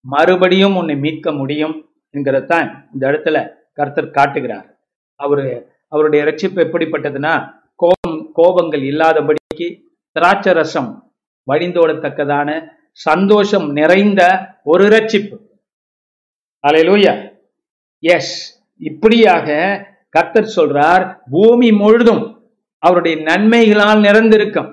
மறுபடியும் 0.05 0.75
உன்னை 0.79 0.95
மீட்க 1.05 1.31
முடியும் 1.39 1.75
என்கிறதான் 2.17 2.67
இந்த 2.93 3.03
இடத்துல 3.11 3.37
கர்த்தர் 3.77 4.15
காட்டுகிறார். 4.17 4.67
அவரு 5.19 5.45
அவருடைய 5.93 6.21
ரட்சிப்பு 6.29 6.59
எப்படிப்பட்டதுன்னா 6.65 7.33
கோபம் 7.81 8.17
கோபங்கள் 8.39 8.83
இல்லாதபடிக்கு 8.91 9.67
திராட்சரசம் 10.15 10.89
வழிந்தோடத்தக்கதான 11.47 12.49
சந்தோஷம் 13.07 13.67
நிறைந்த 13.79 14.21
ஒரு 14.71 14.85
ரட்சிப்பு 14.95 15.37
அலையலூயா 16.63 17.13
எஸ் 18.03 18.33
இப்படியாக 18.89 19.47
கத்தர் 20.17 20.53
சொல்றார் 20.57 21.03
பூமி 21.33 21.69
முழுதும் 21.81 22.23
அவருடைய 22.83 23.15
நன்மைகளால் 23.29 24.01
நிறைந்திருக்கும். 24.07 24.69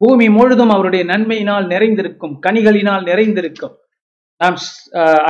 பூமி 0.00 0.26
முழுதும் 0.36 0.72
அவருடைய 0.74 1.02
நன்மையினால் 1.04 1.66
நிறைந்திருக்கும் 1.72 2.34
கனிகளினால் 2.46 3.04
நிறைந்திருக்கும். 3.10 3.74
நாம் 4.40 4.56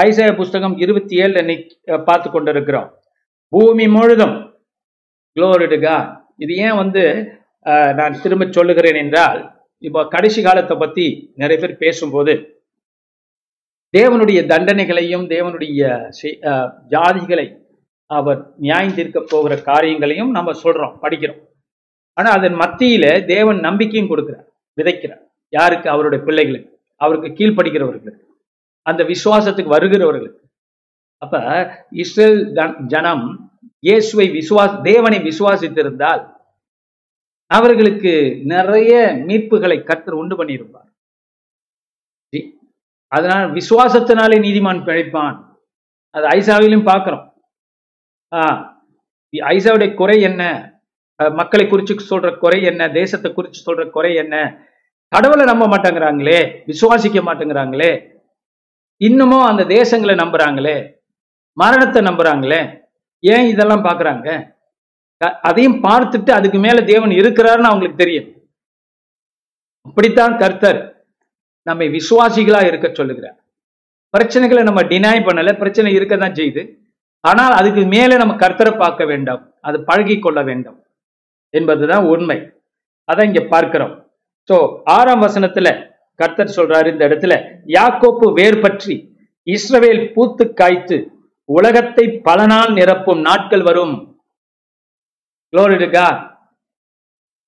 ஐசய 0.05 0.29
புஸ்தகம் 0.41 0.75
இருபத்தி 0.85 1.15
ஏழுல 1.23 1.41
பார்த்து 2.09 2.29
கொண்டிருக்கிறோம். 2.31 2.89
பூமி 3.53 3.87
முழுதும். 3.97 4.37
குளோரிடுகா 5.37 5.97
இது 6.45 6.53
ஏன் 6.67 6.79
வந்து 6.83 7.05
நான் 7.95 8.21
திரும்ப 8.23 8.47
சொல்லுகிறேன் 8.51 8.95
என்றால் 8.95 9.65
இப்போ 9.79 10.09
கடைசி 10.09 10.43
காலத்தை 10.43 10.77
பத்தி 10.77 11.33
நிறைய 11.37 11.67
பேர் 11.67 11.77
பேசும்போது 11.77 12.65
தேவனுடைய 13.97 14.47
தண்டனைகளையும் 14.47 15.29
தேவனுடைய 15.29 15.81
செய்- 16.23 16.41
அஹ், 16.43 16.71
ஜாதிகளை 16.89 17.65
அவர் 18.07 18.53
நியாயம் 18.57 18.95
தீர்க்க 18.95 19.25
போகிற 19.29 19.61
காரியங்களையும் 19.61 20.31
நம்ம 20.31 20.53
சொல்றோம் 20.53 20.99
படிக்கிறோம். 21.03 21.41
ஆனா 22.13 22.31
அதன் 22.31 22.55
மத்தியில 22.55 23.25
தேவன் 23.25 23.61
நம்பிக்கையும் 23.61 24.11
கொடுக்கிறார் 24.11 24.47
விதைக்கிறார். 24.77 25.23
யாருக்கு? 25.49 25.91
அவருடைய 25.91 26.25
பிள்ளைகளுக்கு. 26.25 26.79
அவருக்கு 26.95 27.29
கீழ்ப்படுகிறவர்களுக்கு 27.29 28.25
அந்த 28.83 29.05
விசுவாசத்துக்கு 29.05 29.77
வருகிறவர்களுக்கு. 29.77 30.41
அப்ப 31.19 31.37
இஸ்ரேல் 31.91 32.59
ஜனம் 32.87 33.53
இயேசுவை 33.79 34.31
விசுவாஸ் 34.31 34.83
தேவனை 34.83 35.19
விசுவாசித்திருந்தால் 35.19 36.36
அவர்களுக்கு 37.51 38.13
நிறைய 38.53 38.93
மீட்புகளை 39.27 39.83
கர்த்தர் 39.83 40.21
உண்டு 40.21 40.37
பண்ணியிருப்பார். 40.39 40.89
அதனால் 43.17 43.53
விசுவாசத்தினாலே 43.59 44.37
நீதிமான் 44.47 44.81
பிழைப்பான். 44.87 45.37
அது 46.11 46.27
ஐசாவிலும் 46.39 46.89
பார்க்கிறோம். 46.89 47.27
ஆ 48.33 48.41
ஐசாவுடைய 49.33 49.91
குறை 49.95 50.17
என்ன? 50.29 50.43
மக்களை 51.41 51.65
குறிச்சு 51.67 51.95
சொல்ற 52.11 52.29
குறை 52.39 52.59
என்ன? 52.71 52.83
தேசத்தை 52.99 53.29
குறிச்சு 53.37 53.61
சொல்ற 53.67 53.83
குறை 53.91 54.13
என்ன? 54.23 54.35
கடவுளை 55.15 55.45
நம்ப 55.51 55.65
மாட்டேங்கிறாங்களே? 55.73 56.41
விசுவாசிக்க 56.71 57.21
மாட்டேங்கிறாங்களே? 57.29 57.93
இன்னமும் 58.97 59.49
அந்த 59.51 59.63
தேசங்களை 59.77 60.15
நம்புறாங்களே? 60.23 60.77
மரணத்தை 61.53 62.03
நம்புறாங்களே? 62.03 62.61
ஏன் 63.21 63.47
இதெல்லாம் 63.53 63.87
பார்க்குறாங்க? 63.87 64.29
அதையும் 65.49 65.79
பார்த்துட்டு 65.87 66.31
அதுக்கு 66.39 66.59
மேல 66.65 66.79
தேவன் 66.93 67.13
இருக்கிறாருன்னு 67.21 67.71
அவங்களுக்கு 67.71 68.03
தெரியும். 68.03 68.29
அப்படித்தான் 69.89 70.35
கர்த்தர் 70.43 70.81
நம்மை 71.67 71.87
விசுவாசிகளா 71.97 72.61
இருக்க 72.71 72.87
சொல்லுகிறார். 72.93 73.37
பிரச்சனைகளை 74.15 74.63
நம்ம 74.69 74.83
டினாய் 74.91 75.27
பண்ணல 75.29 75.53
பிரச்சனை 75.63 75.91
இருக்க 75.99 76.15
தான் 76.17 76.37
செய்யுது. 76.39 76.63
ஆனால் 77.25 77.55
அதுக்கு 77.61 77.83
மேலே 77.95 78.15
நம்ம 78.23 78.35
கர்த்தரை 78.43 78.73
பார்க்க 78.83 79.05
வேண்டாம். 79.13 79.43
அது 79.69 79.77
பழகி 79.89 80.17
கொள்ள 80.19 80.41
வேண்டும் 80.51 80.79
என்பதுதான் 81.55 82.05
உண்மை. 82.13 82.39
அதான் 83.09 83.29
இங்க 83.31 83.43
பார்க்கிறோம். 83.55 83.95
சோ 84.49 84.57
ஆறாம் 84.97 85.25
வசனத்துல 85.27 85.69
கர்த்தர் 86.21 86.57
சொல்றாரு 86.59 86.89
இந்த 86.95 87.05
இடத்துல 87.09 87.35
யாக்கோப்பு 87.77 88.27
வேர் 88.39 88.63
பற்றி 88.65 88.95
இஸ்ரவேல் 89.47 90.03
பூத்து 90.15 90.45
காய்த்து 90.61 90.99
உலகத்தை 91.49 92.05
பல 92.29 92.39
நாள் 92.53 92.71
நிரப்பும் 92.79 93.21
நாட்கள் 93.29 93.65
வரும். 93.69 93.97
Glory 95.57 95.77
to 95.79 96.27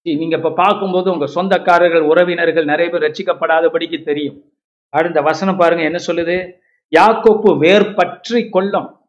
நீங்க 0.03 0.37
இப்ப 0.37 0.51
பார்க்கும்போது 0.51 1.11
உங்க 1.11 1.27
சொந்தக்காரர்கள் 1.27 2.01
உறவினர்கள் 2.01 2.65
நிறைய 2.65 2.93
பேர் 2.93 3.03
ரச்சிக்கப்படாதபடிக்கு 3.03 4.03
தெரியும். 4.03 4.53
அடுத்த 4.89 5.21
வசனம் 5.21 5.57
பாருங்க 5.57 5.83
என்ன 5.83 5.99
சொல்லுது? 6.07 6.53
யாக்கோப்பு 6.97 7.59
வேர் 7.59 7.95
பற்றி 7.95 8.49
கொள்ளும் 8.49 9.01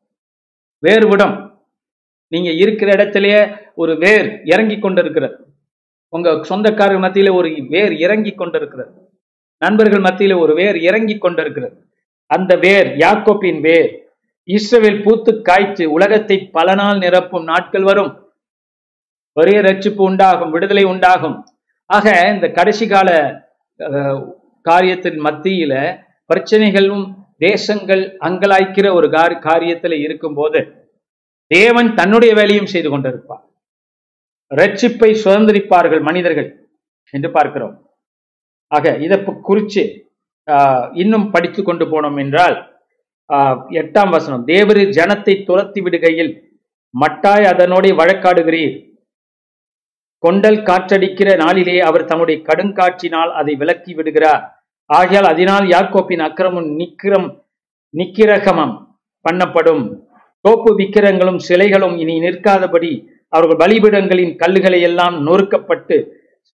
வேர்விடம். 0.88 1.52
நீங்க 2.28 2.52
இருக்கிற 2.52 2.92
இடத்திலேயே 2.92 3.48
ஒரு 3.76 3.98
வேர் 3.98 4.42
இறங்கி 4.44 4.80
கொண்டிருக்கிறது. 4.80 5.54
உங்க 6.10 6.44
சொந்தக்காரர் 6.44 7.00
மத்தியில 7.00 7.34
ஒரு 7.34 7.68
வேர் 7.70 7.94
இறங்கி 7.94 8.32
கொண்டிருக்கிறது. 8.32 8.92
நண்பர்கள் 9.58 10.02
மத்தியில 10.02 10.38
ஒரு 10.38 10.54
வேர் 10.54 10.78
இறங்கி 10.78 11.18
கொண்டிருக்கிறது. 11.18 11.88
அந்த 12.26 12.56
வேர் 12.56 12.88
யாக்கோப்பின் 12.88 13.62
வேர் 13.62 14.12
இஸ்ரவேல் 14.48 15.04
பூத்து 15.04 15.42
காய்ச்சி 15.42 15.86
உலகத்தை 15.86 16.40
பல 16.40 16.74
நாள் 16.74 16.98
நிரப்பும் 16.98 17.44
நாட்கள் 17.44 17.84
வரும். 17.84 18.29
ஒரே 19.40 19.58
ரட்சிப்பு 19.60 20.02
உண்டாகும் 20.02 20.52
விடுதலை 20.52 20.84
உண்டாகும். 20.84 21.38
ஆக 21.90 22.06
இந்த 22.34 22.52
கடைசி 22.52 22.88
கால 22.88 23.10
காரியத்தின் 24.66 25.20
மத்தியில 25.24 25.74
பிரச்சனைகளும் 26.30 27.06
தேசங்கள் 27.40 28.18
அங்கலாய்க்கிற 28.20 28.94
ஒரு 28.94 29.08
காரி- 29.08 29.44
காரியத்துல 29.44 29.92
இருக்கும்போது 30.00 30.60
தேவன் 31.52 31.96
தன்னுடைய 31.96 32.34
வேலையும் 32.34 32.66
செய்து 32.66 32.90
கொண்டிருப்பார். 32.90 33.44
ரட்சிப்பை 34.52 35.12
சுதந்திரிப்பார்கள் 35.24 36.02
மனிதர்கள் 36.02 36.50
என்று 37.14 37.32
பார்க்கிறோம். 37.32 37.76
ஆக 38.72 38.96
இதை 38.98 39.18
குறித்து 39.20 39.48
குறிச்சு 39.50 39.84
ஆஹ், 40.48 40.90
இன்னும் 40.94 41.32
படித்து 41.32 41.64
கொண்டு 41.64 41.86
போனோம் 41.86 42.20
என்றால் 42.20 42.56
ஆஹ், 43.30 43.58
எட்டாம் 43.72 44.10
வசனம் 44.10 44.48
தேவரீர் 44.48 44.96
ஜனத்தை 44.96 45.46
துரத்தி 45.46 45.82
விடுகையில் 45.82 46.32
மட்டாய் 46.94 47.46
அதனோட 47.52 47.86
வழக்காடுகிறீர். 47.96 48.76
கொண்டல் 50.24 50.60
காற்றடிக்கிற 50.70 51.30
நாளிலே 51.44 51.76
அவர் 51.90 52.06
தம்முடைய 52.06 52.38
கடுங்காற்றினால் 52.48 53.32
அதை 53.40 53.54
விலக்கி 53.56 53.94
விடுகிறார். 53.94 54.44
ஆகையால் 54.86 55.28
அதனால் 55.34 55.66
யாக்கோப்பின் 55.76 56.24
அக்கிரமும் 56.28 56.70
நிக்கிரம் 56.80 57.28
நிக்கிரகமம் 57.94 58.76
பண்ணப்படும். 59.26 59.84
தோப்பு 60.46 60.72
விக்கிரங்களும் 60.76 61.40
சிலைகளும் 61.48 61.96
இனி 61.98 62.16
நிற்காதபடி 62.20 62.92
அவர்கள் 63.34 63.62
பலிபிடங்களின் 63.64 64.34
கல்லுகளை 64.42 64.82
எல்லாம் 64.82 65.16
நொறுக்கப்பட்டு 65.28 65.98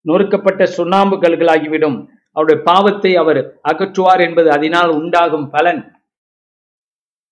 நொறுக்கப்பட்ட 0.10 0.63
சுண்ணாம்பு 0.77 1.15
கல்களாகிவிடும். 1.15 1.98
அவருடைய 2.36 2.58
பாவத்தை 2.63 3.12
அவர் 3.15 3.41
அகற்றுவார் 3.72 4.22
என்பது 4.27 4.50
அதனால் 4.51 4.91
உண்டாகும் 5.00 5.48
பலன். 5.50 5.82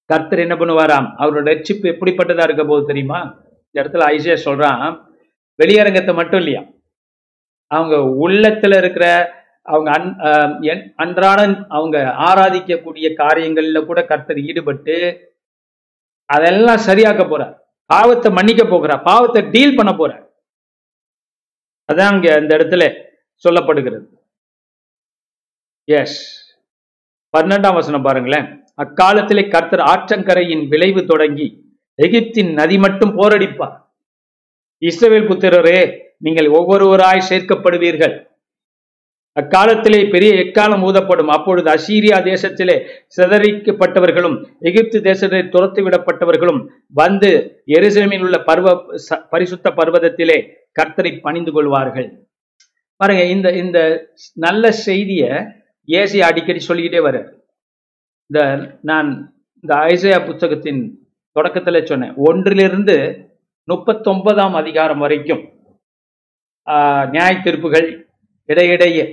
கர்த்தர் 0.10 0.44
என்ன 0.46 0.56
பண்ணுவாராம்? 0.56 1.08
அவரோட 1.22 1.44
ரட்சிப்பு 1.52 1.86
எப்படிப்பட்டதா 1.94 2.44
இருக்க 2.44 2.64
போது 2.64 2.84
தெரியுமா? 2.86 3.20
இந்த 3.68 3.78
இடத்துல 3.82 4.08
ஐசியா 4.16 4.36
சொல்றான் 4.48 4.84
வெளியரங்கத்தை 5.60 6.14
மட்டும் 6.20 6.40
இல்லையா? 6.42 6.62
அவங்க 7.72 7.96
உள்ளத்துல 8.26 8.78
இருக்கிற 8.82 9.06
அவங்க 9.72 9.90
அன் 9.96 10.84
அன்றாட 11.04 11.40
அவங்க 11.78 11.98
ஆராதிக்கக்கூடிய 12.28 13.08
காரியங்கள்ல 13.24 13.80
கூட 13.90 14.00
கர்த்தர் 14.12 14.40
ஈடுபட்டு 14.50 14.96
அதெல்லாம் 16.36 16.86
சரியாக்க 16.88 17.22
போறார். 17.26 17.54
பாவத்தை 17.90 18.30
மன்னிக்க 18.38 18.64
போகிறார். 18.66 19.02
பாவத்தை 19.10 19.42
டீல் 19.54 19.78
பண்ண 19.78 19.92
போறார். 20.00 20.24
அதான் 21.90 22.12
அங்க 22.14 22.28
அந்த 22.40 22.52
இடத்துல 22.58 22.84
சொல்லப்படுகிறது. 23.44 24.06
எஸ் 25.88 26.20
பன்னெண்டாம் 27.34 27.78
வசனம் 27.80 28.06
பாருங்களேன். 28.08 28.48
அக்காலத்திலே 28.84 29.44
கர்த்தர் 29.54 29.84
ஆற்றங்கரையின் 29.94 30.64
விளைவு 30.74 31.02
தொடங்கி 31.12 31.48
எகிப்தின் 32.06 32.52
நதி 32.60 32.78
மட்டும் 32.86 33.16
போரடிப்பார். 33.20 33.76
இஸ்ரவேல் 34.82 35.30
புத்திரரே 35.30 36.00
நீங்கள் 36.18 36.48
ஒவ்வொருவராய் 36.48 37.22
சேர்க்கப்படுவீர்கள். 37.30 38.28
அக்காலத்திலே 39.40 40.10
பெரிய 40.10 40.34
எக்காலம் 40.34 40.84
ஊதப்படும். 40.84 41.28
அப்பொழுது 41.28 41.72
அசீரியா 41.72 42.20
தேசத்திலே 42.24 42.88
சிதறிக்கப்பட்டவர்களும் 43.18 44.46
எகிப்து 44.60 45.02
தேசத்தை 45.02 45.50
துரத்து 45.50 45.90
விடப்பட்டவர்களும் 45.90 46.68
வந்து 46.88 47.64
எருசலேமில் 47.68 48.22
உள்ள 48.22 48.40
பர்வ 48.40 48.86
ச- 49.10 49.28
பரிசுத்த 49.30 49.70
பர்வதத்திலே 49.70 50.50
கர்த்தரை 50.82 51.20
பணிந்து 51.22 51.52
கொள்வார்கள். 51.52 52.28
பாருங்க 52.96 53.24
இந்த 53.24 53.52
இந்த 53.52 54.08
நல்ல 54.34 54.72
செய்தியை 54.72 55.30
ஏசி 55.88 56.20
அடிக்கடி 56.20 56.60
சொல்லிக்கிட்டே 56.60 57.04
வர 57.04 57.34
இந்த 58.26 58.70
நான் 58.82 59.36
இந்த 59.62 59.76
ஐசையா 59.76 60.20
புத்தகத்தின் 60.20 61.08
தொடக்கத்தில் 61.32 61.86
சொன்னேன். 61.86 62.14
ஒன்றிலிருந்து 62.16 62.98
முப்பத்தொன்பதாம் 63.70 64.56
அதிகாரம் 64.60 65.02
வரைக்கும் 65.04 65.42
நியாய 67.14 67.34
தீர்ப்புகள் 67.46 67.88
இடையிடையே 68.50 69.06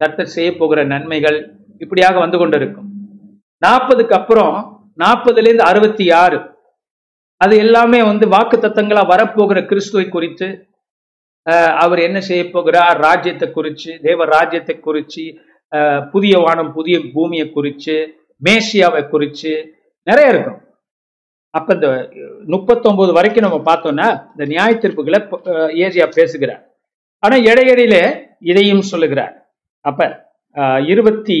கர்த்தர் 0.00 0.34
செய்ய 0.34 0.50
போகிற 0.58 0.80
நன்மைகள் 0.92 1.38
இப்படியாக 1.84 2.16
வந்து 2.24 2.38
கொண்டிருக்கும். 2.38 2.86
நாற்பதுக்கு 3.62 4.14
அப்புறம் 4.18 4.54
நாற்பதுலேருந்து 5.02 5.66
அறுபத்தி 5.70 6.06
ஆறு 6.22 6.38
அது 7.40 7.56
எல்லாமே 7.64 8.00
வந்து 8.10 8.28
வாக்கு 8.34 8.56
தத்தங்களா 8.60 9.02
வரப்போகிற 9.12 9.58
கிறிஸ்துவை 9.70 10.06
குறித்து 10.14 10.48
அவர் 11.82 12.00
என்ன 12.06 12.18
செய்ய 12.28 12.44
போகிறார் 12.54 12.96
ராஜ்யத்தை 13.06 13.48
குறித்து 13.56 13.90
தேவ 14.06 14.24
ராஜ்யத்தை 14.36 14.76
குறித்து 14.86 15.24
புதிய 16.14 16.34
வானம் 16.44 16.72
புதிய 16.78 16.98
பூமியை 17.14 17.46
குறித்து 17.56 17.96
மேசியாவை 18.42 19.02
குறித்து 19.12 19.52
நிறைய 20.06 20.32
இருக்கும். 20.34 20.60
அப்ப 21.58 21.74
இந்த 21.74 21.88
முப்பத்தொன்பது 22.46 23.12
வரைக்கும் 23.12 23.46
நம்ம 23.46 23.58
பார்த்தோம்னா 23.64 24.06
இந்த 24.30 24.44
நியாய 24.46 24.72
தீர்ப்புகளை 24.74 25.18
ஏசியா 25.84 26.06
பேசுகிறார். 26.14 26.62
ஆனா 27.22 27.36
இடையிடையில 27.48 27.96
இதையும் 28.42 28.88
சொல்லுகிறார். 28.90 29.34
அப்ப 29.84 30.00
அஹ், 30.56 30.82
இருபத்தி 30.86 31.38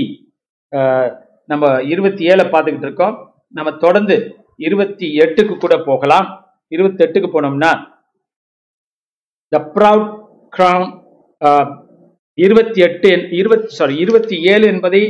நம்ம 1.48 1.64
இருபத்தி 1.84 2.22
ஏழை 2.24 2.44
பார்த்துக்கிட்டு 2.46 2.88
இருக்கோம். 2.88 3.14
நம்ம 3.54 3.70
தொடர்ந்து 3.76 4.16
இருபத்தி 4.58 5.06
எட்டுக்கு 5.18 5.54
கூட 5.56 5.74
போகலாம். 5.82 6.26
இருபத்தி 6.72 7.04
எட்டுக்கு 7.04 7.28
போனோம்னா 7.32 7.70
த 9.52 9.58
ப்ரவுட் 9.74 10.10
கிரவுன் 10.52 10.90
இருபத்தி 12.38 12.80
எட்டு 12.80 13.08
இருபத்தி 13.32 13.68
சாரி 13.74 13.94
இருபத்தி 13.96 14.36
ஏழு 14.44 14.66
என்பதை 14.66 15.02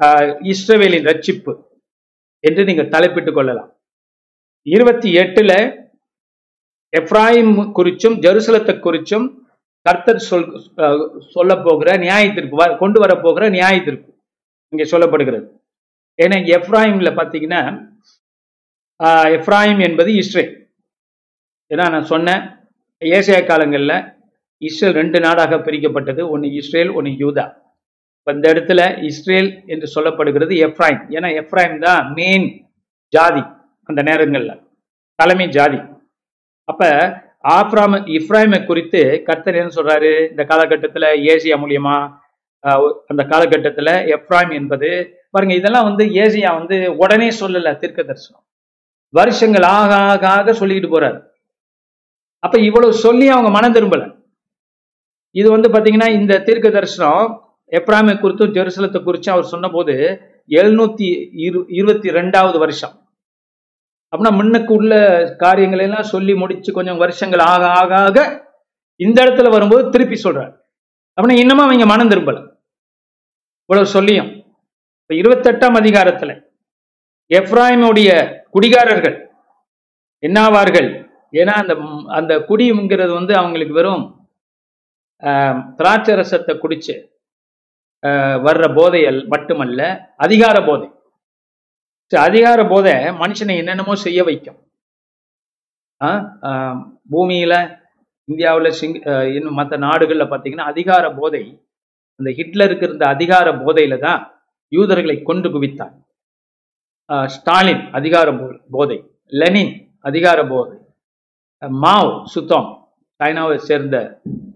அஹ், 0.00 0.30
இஸ்ரவேலின் 0.52 1.08
ரட்சிப்பு 1.10 1.52
என்று 2.44 2.62
நீங்கள் 2.64 2.88
தலைப்பிட்டுக் 2.88 3.34
கொள்ளலாம். 3.34 3.70
இருபத்தி 4.66 5.10
எட்டுல 5.14 5.52
எப்ராஹிம் 6.92 7.54
குறிச்சும் 7.76 8.16
ஜெருசலத்தை 8.24 8.74
குறிச்சும் 8.78 9.26
கர்த்தர் 9.86 10.18
சொல் 10.28 10.46
சொல்ல 11.28 11.52
போகிற 11.56 11.96
நியாயத்திற்கு 11.96 12.58
வ- 12.60 12.76
கொண்டு 12.78 13.00
வர 13.00 13.12
போகிற 13.20 13.48
நியாயத்திற்கு 13.48 14.08
இங்கே 14.72 14.86
சொல்லப்படுகிறது. 14.90 15.46
ஏன்னா 16.18 16.36
எப்ராஹிம்ல 16.56 17.10
பார்த்தீங்கன்னா 17.18 17.62
எப்ராஹிம் 19.36 19.80
என்பது 19.80 20.10
இஸ்ரேல். 20.14 20.52
ஏன்னா 21.70 21.90
நான் 21.90 22.10
சொன்னேன் 22.12 22.42
ஏசியா 23.02 23.46
காலங்களில் 23.46 23.96
இஸ்ரேல் 24.62 24.94
ரெண்டு 24.94 25.20
நாடாக 25.20 25.56
பிரிக்கப்பட்டது 25.58 26.28
ஒன்று 26.28 26.48
இஸ்ரேல் 26.60 26.92
ஒன்று 26.98 27.12
யூதா. 27.22 27.46
இப்போ 28.18 28.32
இந்த 28.32 28.46
இடத்துல 28.54 28.80
இஸ்ரேல் 29.02 29.50
என்று 29.66 29.86
சொல்லப்படுகிறது 29.94 30.54
எப்ராயிம் 30.66 31.02
ஏன்னா 31.10 31.28
எஃப்ராயிம் 31.40 31.78
தான் 31.78 32.12
மெயின் 32.12 32.46
ஜாதி. 33.12 33.42
அந்த 33.88 34.00
நேரங்களில். 34.08 34.60
தலைமை 35.18 35.46
ஜாதி. 35.56 35.80
அப்ப 36.68 36.82
ஆப்ராம 37.56 37.98
இப்ராஹிமை 38.16 38.58
குறித்து 38.66 39.00
கர்த்தர் 39.28 39.58
என்ன 39.60 39.72
சொல்றாரு? 39.78 40.12
இந்த 40.32 40.42
காலகட்டத்துல 40.50 41.06
ஏசியா 41.32 41.56
மூலியமா 41.62 41.96
அந்த 43.10 43.22
காலகட்டத்துல 43.30 43.90
எப்ராயிம் 44.16 44.52
என்பது 44.58 44.90
பாருங்க 45.34 45.54
இதெல்லாம் 45.60 45.86
வந்து 45.88 46.04
ஏசியா 46.22 46.50
வந்து 46.58 46.76
உடனே 47.02 47.28
சொல்லல 47.40 47.70
தீர்க்க 47.82 48.00
தரிசனம் 48.02 48.44
வருஷங்கள் 49.14 49.66
ஆக 49.78 49.94
ஆக 50.12 50.24
ஆக 50.36 50.52
சொல்லிக்கிட்டு 50.60 50.90
போறாரு. 50.94 51.18
அப்ப 52.42 52.56
இவ்வளவு 52.68 52.92
சொல்லி 53.04 53.26
அவங்க 53.34 53.50
மனம் 53.56 53.74
திரும்பல. 53.76 54.04
இது 55.40 55.48
வந்து 55.54 55.68
பாத்தீங்கன்னா 55.74 56.08
இந்த 56.20 56.40
தீர்க்க 56.46 56.76
தரிசனம் 56.78 57.26
எப்ராமை 57.78 58.14
குறித்தும் 58.22 58.54
ஜெருசலத்தை 58.56 59.00
குறித்தும் 59.04 59.34
அவர் 59.34 59.52
சொன்னபோது 59.52 59.94
எழுநூத்தி 60.58 61.08
இரு 61.46 61.60
இருபத்தி 61.78 62.08
ரெண்டாவது 62.18 62.58
வருஷம். 62.64 62.94
அப்படின்னா 64.12 64.32
முன்னுக்கு 64.38 64.72
உள்ள 64.74 64.94
காரியங்களை 65.42 65.84
எல்லாம் 65.88 66.10
சொல்லி 66.14 66.32
முடிச்சு 66.40 66.70
கொஞ்சம் 66.72 67.00
வருஷங்கள் 67.02 67.42
ஆக 67.52 67.64
ஆக 67.80 67.92
ஆக 68.06 68.18
இந்த 69.00 69.18
இடத்துல 69.24 69.50
வரும்போது 69.50 69.84
திருப்பி 69.90 70.16
சொல்றாரு. 70.24 70.52
அப்படின்னா 71.16 71.38
இன்னமும் 71.42 71.66
அவங்க 71.66 71.86
மனம் 71.92 72.10
திரும்பல. 72.12 72.38
இவ்வளவு 73.68 73.94
சொல்லியும். 73.96 74.30
இப்ப 75.00 75.14
இருபத்தெட்டாம் 75.20 75.78
அதிகாரத்துல 75.82 76.32
எப்ராயிமுடைய 77.30 78.10
குடிகாரர்கள் 78.54 79.16
என்னாவார்கள்? 80.22 80.88
ஏன்னா 81.40 81.54
அந்த 81.62 81.74
அந்த 82.18 82.32
குடிங்கிறது 82.48 83.12
வந்து 83.18 83.34
அவங்களுக்கு 83.40 83.74
வெறும் 83.78 84.04
திராட்சரசத்தை 85.78 86.54
குடிச்சு 86.62 86.94
வர்ற 88.46 88.64
போதையல் 88.78 89.20
மட்டுமல்ல 89.32 89.80
அதிகார 90.24 90.56
போதை. 90.68 90.88
அதிகார 92.20 92.60
போதை 92.66 92.92
மனுஷனை 93.20 93.54
என்னென்னமோ 93.56 93.94
செய்ய 94.04 94.20
வைக்கும். 94.22 94.58
ஆஹ், 96.00 96.24
ஆஹ், 96.48 96.78
பூமியில 97.10 97.54
இந்தியாவில் 98.28 98.70
சிங் 98.72 98.96
இன்னும் 99.36 99.54
மற்ற 99.54 99.76
நாடுகளில் 99.78 100.30
பார்த்தீங்கன்னா 100.30 100.66
அதிகார 100.66 101.04
போதை 101.14 101.42
அந்த 102.20 102.30
ஹிட்லருக்கு 102.30 102.84
இருந்த 102.84 103.04
அதிகார 103.06 103.50
போதையில 103.60 103.98
தான் 103.98 104.20
யூதர்களை 104.72 105.16
கொண்டு 105.22 105.48
குவித்தார். 105.48 105.94
ஆஹ், 107.10 107.28
ஸ்டாலின் 107.28 107.84
அதிகார 107.92 108.28
போதை 108.70 108.98
லெனின் 109.32 109.74
அதிகார 110.04 110.38
போதை 110.46 110.76
மாவ் 111.82 112.12
சுத்தம் 112.26 112.68
சைனாவை 113.20 113.56
சேர்ந்த 113.66 113.96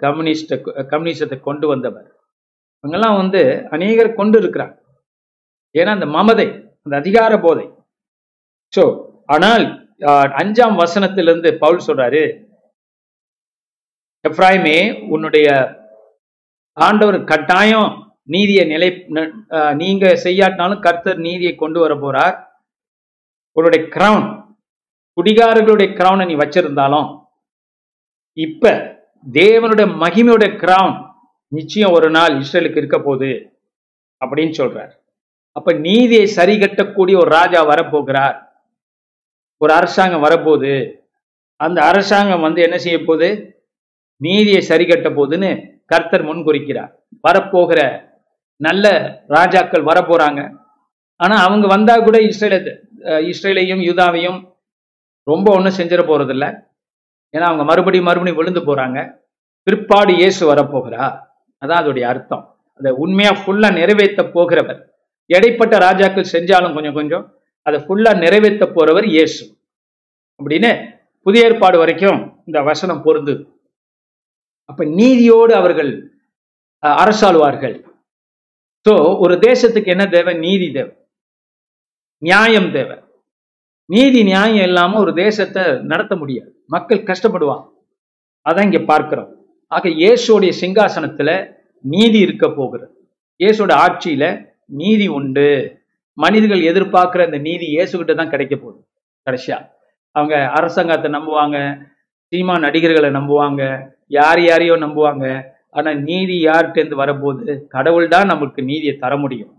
கம்யூனிஸ்ட 0.01 0.55
கம்யூனிசத்தை 0.93 1.39
கொண்டு 1.41 1.67
வந்தவர். 1.67 2.07
இவங்கெல்லாம் 2.85 3.17
வந்து 3.17 3.41
அநேகர் 3.71 4.19
கொண்டு 4.19 4.37
இருக்கிறாங்க. 4.41 4.75
ஏன்னா 5.75 5.91
அந்த 5.91 6.07
மமதை 6.17 6.47
அந்த 6.87 6.97
அதிகார 7.03 7.33
போதை. 7.45 7.67
சோ 8.73 8.83
ஆனால் 9.35 9.65
அஞ்சாம் 10.43 10.77
வசனத்திலிருந்து 10.83 11.51
பவுல் 11.63 11.87
சொல்றாரு 11.87 12.25
எப்ராயிமே 14.25 14.79
உன்னுடைய 15.15 15.49
ஆண்டவர் 16.77 17.19
கட்டாயம் 17.31 17.91
நீதியை 18.35 18.65
நிலை 18.73 18.89
நீங்க 19.83 20.07
செய்யாட்டினாலும் 20.25 20.85
கர்த்தர் 20.87 21.21
நீதியை 21.27 21.53
கொண்டு 21.63 21.79
வர 21.83 21.95
போறார். 22.03 22.37
உன்னுடைய 23.57 23.83
கிரவுன் 23.95 24.27
குடிகாரர்களுடைய 25.19 25.89
கிரவுனை 25.99 26.25
நீ 26.31 26.35
வச்சிருந்தாலும் 26.41 27.09
இப்ப 28.47 28.73
தேவனுடைய 29.27 29.87
மகிமையுடைய 30.03 30.51
கிரவுன் 30.63 30.97
நிச்சயம் 31.53 31.95
ஒரு 31.99 32.09
நாள் 32.17 32.35
இஸ்ரேலுக்கு 32.43 32.81
இருக்க 32.83 32.99
போகுது. 33.01 33.31
அப்படின்னு 34.21 34.55
சொல்றார். 34.61 34.93
அப்ப 35.59 35.73
நீதியை 35.87 36.27
சரி 36.39 36.55
கட்டக்கூடிய 36.59 37.17
ஒரு 37.23 37.31
ராஜா 37.39 37.61
வரப்போகிறார். 37.71 38.37
ஒரு 39.63 39.73
அரசாங்கம் 39.73 40.25
வரப்போகுது. 40.27 40.75
அந்த 41.57 41.79
அரசாங்கம் 41.91 42.45
வந்து 42.47 42.61
என்ன 42.63 42.79
செய்ய 42.85 42.99
போகுது? 43.05 43.29
நீதியை 44.17 44.61
சரி 44.71 44.87
கட்ட 44.87 45.09
போகுதுன்னு 45.09 45.51
கர்த்தர் 45.93 46.25
முன்குறிக்கிறார். 46.29 46.93
வரப்போகிற 47.27 47.81
நல்ல 48.57 48.87
ராஜாக்கள் 49.37 49.89
வரப்போறாங்க. 49.91 50.41
ஆனா 51.17 51.37
அவங்க 51.47 51.67
வந்தா 51.75 51.95
கூட 52.07 52.19
இஸ்ரேல 52.31 52.57
இஸ்ரேலையும் 53.31 53.83
யூதாவையும் 53.89 54.39
ரொம்ப 55.23 55.47
ஒன்றும் 55.57 55.77
செஞ்சிட 55.79 56.03
போறதில்ல. 56.11 56.47
ஏன்னா 57.35 57.47
அவங்க 57.51 57.65
மறுபடியும் 57.71 58.09
மறுபடியும் 58.09 58.41
விழுந்து 58.41 58.63
போறாங்க. 58.69 58.99
பிற்பாடு 59.67 60.13
இயேசு 60.21 60.43
வரப்போகிறார். 60.53 61.17
அதான் 61.63 61.81
அதோடைய 61.83 62.07
அர்த்தம். 62.13 62.45
அதை 62.79 62.91
உண்மையா 63.05 63.33
ஃபுல்லா 63.41 63.69
நிறைவேற்ற 63.81 64.23
போகிறவர். 64.37 64.81
இடைப்பட்ட 65.31 65.75
ராஜாக்கள் 65.87 66.33
செஞ்சாலும் 66.35 66.75
கொஞ்சம் 66.77 66.97
கொஞ்சம் 66.99 67.25
அதை 67.67 67.79
ஃபுல்லா 67.85 68.13
நிறைவேற்ற 68.25 68.65
போறவர் 68.77 69.07
இயேசு. 69.15 69.43
அப்படின்னு 70.41 70.71
புதிய 71.27 71.47
ஏற்பாடு 71.49 71.77
வரைக்கும் 71.83 72.19
இந்த 72.49 72.59
வசனம் 72.71 73.05
பொருந்து. 73.07 73.35
அப்ப 74.71 74.85
நீதியோடு 74.99 75.53
அவர்கள் 75.61 75.91
அரசாழ்வார்கள் 76.83 77.77
ஸோ 78.87 78.93
ஒரு 79.25 79.35
தேசத்துக்கு 79.47 79.89
என்ன 79.95 80.05
தேவை? 80.15 80.33
நீதி 80.45 80.67
தேவை. 80.77 80.93
நியாயம் 82.23 82.69
தேவை. 82.77 82.97
நீதி 83.91 84.21
நியாயம் 84.29 84.67
இல்லாம 84.69 84.99
ஒரு 85.05 85.13
தேசத்தை 85.23 85.63
நடத்த 85.93 86.13
முடியாது. 86.21 86.51
மக்கள் 86.75 87.09
கஷ்டப்படுவாங்க. 87.09 87.67
அதான் 88.47 88.69
இங்க 88.69 88.81
பார்க்கிறோம். 88.93 89.31
ஆக 89.73 89.89
இயேசுடைய 90.03 90.53
சிங்காசனத்துல 90.63 91.31
நீதி 91.85 92.19
இருக்க 92.27 92.47
போகிறது. 92.59 92.93
இயேசுவோட 93.41 93.75
ஆட்சியில 93.85 94.25
நீதி 94.71 95.07
உண்டு. 95.19 95.49
மனிதர்கள் 96.19 96.63
எதிர்பார்க்குற 96.71 97.23
அந்த 97.29 97.39
நீதி 97.49 97.67
இயேசுகிட்ட 97.77 98.13
தான் 98.15 98.33
கிடைக்க 98.35 98.55
போகுது 98.57 98.81
கடைசியா. 99.27 99.59
அவங்க 100.17 100.35
அரசாங்கத்தை 100.59 101.09
நம்புவாங்க 101.17 101.59
சினிமா 102.33 102.55
நடிகர்களை 102.67 103.11
நம்புவாங்க 103.19 103.63
யார் 104.19 104.41
யாரையோ 104.51 104.75
நம்புவாங்க. 104.85 105.27
ஆனா 105.79 105.91
நீதி 106.09 106.37
யார்கிட்டேருந்து 106.47 106.99
இருந்து 107.33 107.55
கடவுள் 107.75 108.07
தான் 108.15 108.31
நமக்கு 108.33 108.61
நீதியை 108.71 108.95
தர 109.05 109.13
முடியும். 109.17 109.53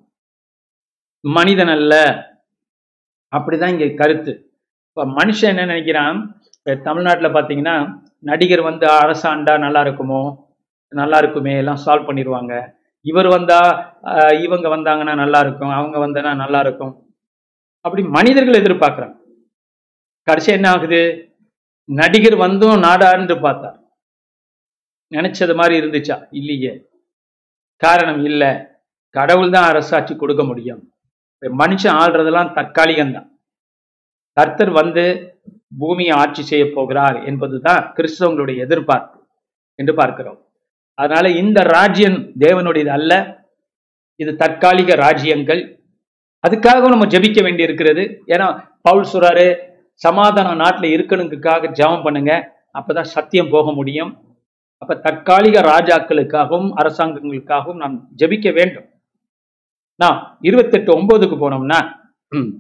மனிதன் 1.24 1.72
அல்ல. 1.76 1.94
அப்படிதான் 3.34 3.74
இங்க 3.76 3.88
கருத்து. 4.02 4.34
இப்ப 4.90 5.06
மனுஷன் 5.20 5.52
என்ன 5.54 5.66
நினைக்கிறான்? 5.74 6.18
இப்போ 6.58 6.74
தமிழ்நாட்டில் 6.88 7.36
பாத்தீங்கன்னா 7.38 7.76
நடிகர் 8.30 8.64
வந்து 8.70 8.86
அரசாண்டா 9.02 9.54
நல்லா 9.66 9.82
இருக்குமோ? 9.86 10.22
நல்லா 10.92 11.18
இருக்குமே 11.24 11.54
எல்லாம் 11.62 11.82
சால்வ் 11.86 12.08
பண்ணிடுவாங்க. 12.10 12.54
இவர் 13.02 13.28
வந்தா 13.28 13.60
இவங்க 14.32 14.70
வந்தாங்கன்னா 14.76 15.16
நல்லா 15.16 15.40
இருக்கும் 15.40 15.70
அவங்க 15.70 16.08
வந்தனா 16.08 16.36
நல்லா 16.36 16.60
இருக்கும் 16.60 17.06
அப்படி 17.82 18.04
மனிதர்கள் 18.04 18.60
எதிர்பார்க்கறாங்க. 18.62 19.16
கடைசி 20.24 20.52
என்ன 20.52 20.70
ஆகுது? 20.70 21.32
நடிகர் 21.86 22.36
வந்தும் 22.36 22.84
நாடான்னு 22.84 23.42
பார்த்தார். 23.42 23.78
நினைச்சது 25.12 25.56
மாதிரி 25.56 25.80
இருந்துச்சா? 25.82 26.28
இல்லையே. 26.32 26.90
காரணம் 27.76 28.24
இல்லை. 28.24 28.52
கடவுள் 29.10 29.50
தான் 29.50 29.64
அரசாட்சி 29.64 30.16
கொடுக்க 30.16 30.44
முடியும். 30.44 30.94
மனுஷன் 31.44 31.98
ஆள்றதெல்லாம் 32.04 32.54
தற்காலிகம்தான். 32.58 33.30
கர்த்தர் 34.34 34.70
வந்து 34.70 35.36
பூமியை 35.80 36.18
ஆட்சி 36.18 36.44
செய்ய 36.44 36.72
போகிறார் 36.74 37.24
என்பதுதான் 37.24 37.94
கிறிஸ்தவங்களுடைய 37.98 38.58
எதிர்பார்ப்பு 38.58 39.20
என்று 39.76 39.94
பார்க்கிறோம். 39.96 40.47
அதனால 40.98 41.26
இந்த 41.42 41.60
ராஜ்யம் 41.76 42.20
தேவனுடையது 42.44 42.92
அல்ல. 42.98 43.14
இது 44.20 44.32
தற்காலிக 44.44 44.92
ராஜ்யங்கள். 45.06 45.62
அதுக்காக 46.44 46.90
நம்ம 46.94 47.06
ஜெபிக்க 47.14 47.40
வேண்டி 47.46 47.68
இருக்கிறது 47.68 48.04
ஏன்னா 48.34 48.48
பவுல் 48.88 49.12
சொல்றாரு 49.14 49.48
சமாதானம் 50.02 50.62
நாட்டில் 50.64 50.94
இருக்கணுங்கிறதுக்காக 50.96 51.70
ஜெபம் 51.80 52.06
பண்ணுங்க. 52.06 52.34
அப்பதான் 52.80 53.14
சத்தியம் 53.16 53.54
போக 53.56 53.72
முடியும். 53.80 54.12
அப்ப 54.82 54.96
தற்காலிக 55.06 55.62
ராஜாக்களுக்காகவும் 55.74 56.72
அரசாங்கங்களுக்காகவும் 56.82 57.82
நாம் 57.84 57.96
ஜெபிக்க 58.22 58.48
வேண்டும். 58.58 58.88
நான் 60.00 60.18
இருபத்தெட்டு 60.48 60.90
ஒன்பதுக்கு 60.98 61.38
போனோம்னா 61.44 61.80
ம், 62.32 62.52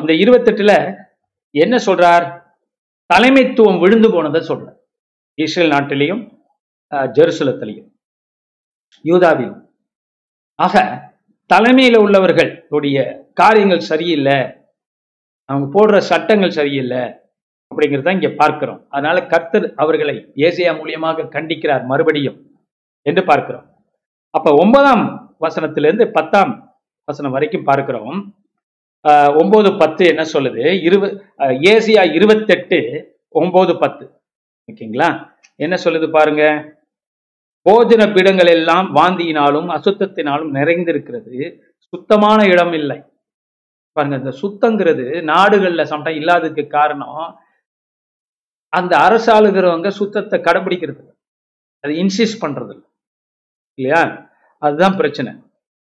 இந்த 0.00 0.12
இருபத்தெட்டுல 0.24 0.72
என்ன 1.54 1.74
சொல்றார்? 1.86 2.26
தலைமைத்துவம் 3.10 3.80
விழுந்து 3.82 4.08
போனதை 4.14 4.40
சொல்றார். 4.48 4.76
இஸ்ரேல் 5.38 5.74
நாட்டிலையும் 5.76 6.22
ஜெருசலத்திலையும் 6.94 7.88
யூதாவிலும். 9.04 9.60
ஆக 10.54 10.74
தலைமையில 11.54 11.96
உள்ளவர்களுடைய 12.04 12.98
காரியங்கள் 13.32 13.80
சரியில்லை 13.80 14.38
அவங்க 15.44 15.66
போடுற 15.74 15.98
சட்டங்கள் 15.98 16.50
சரியில்லை 16.50 17.02
அப்படிங்கிறத 17.70 18.12
இங்க 18.12 18.28
பார்க்கிறோம். 18.28 18.86
அதனால 18.88 19.26
கர்த்தர் 19.26 19.74
அவர்களை 19.74 20.32
ஏசியா 20.34 20.72
மூலியமாக 20.76 21.28
கண்டிக்கிறார் 21.36 21.84
மறுபடியும் 21.84 22.58
என்று 23.02 23.24
பார்க்கிறோம். 23.24 23.66
அப்ப 24.30 24.54
ஒன்பதாம் 24.54 25.34
வசனத்திலிருந்து 25.40 26.10
பத்தாம் 26.12 26.78
வசனம் 27.04 27.32
வரைக்கும் 27.32 27.64
பார்க்கிறோம். 27.64 28.34
ஆஹ் 29.08 29.42
ஒன்பது 29.42 29.76
பத்து 29.76 30.06
என்ன 30.06 30.22
சொல்லுது? 30.22 30.82
இருப 30.82 31.06
ஏசியா 31.38 32.14
இருபத்தெட்டு 32.14 32.78
ஒன்பது 33.28 33.78
பத்து. 33.78 34.22
ஓகேங்களா? 34.72 35.30
என்ன 35.56 35.76
சொல்லுது 35.84 36.10
பாருங்க? 36.10 36.44
போஜன 37.68 38.12
பீடங்கள் 38.12 38.48
எல்லாம் 38.48 38.96
வாந்தியினாலும் 38.96 39.68
அசுத்தத்தினாலும் 39.76 40.54
நிறைந்திருக்கிறது. 40.54 41.60
சுத்தமான 41.76 42.44
இடம் 42.44 42.72
இல்லை. 42.72 43.02
பாருங்க 43.92 44.16
இந்த 44.16 44.32
சுத்தங்கிறது 44.42 45.04
நாடுகள்ல 45.22 45.84
சம்டைம் 45.84 46.18
இல்லாததுக்கு 46.20 46.66
காரணம் 46.66 47.38
அந்த 48.68 48.96
அரசாளுகிறவங்க 48.96 49.88
சுத்தத்தை 49.88 50.40
கடைபிடிக்கிறது 50.40 51.08
அது 51.80 51.92
இன்சிஸ்ட் 51.92 52.40
பண்றது 52.40 52.70
இல்ல. 52.70 52.84
இல்லையா? 53.74 54.30
அதுதான் 54.58 54.96
பிரச்சனை. 54.96 55.32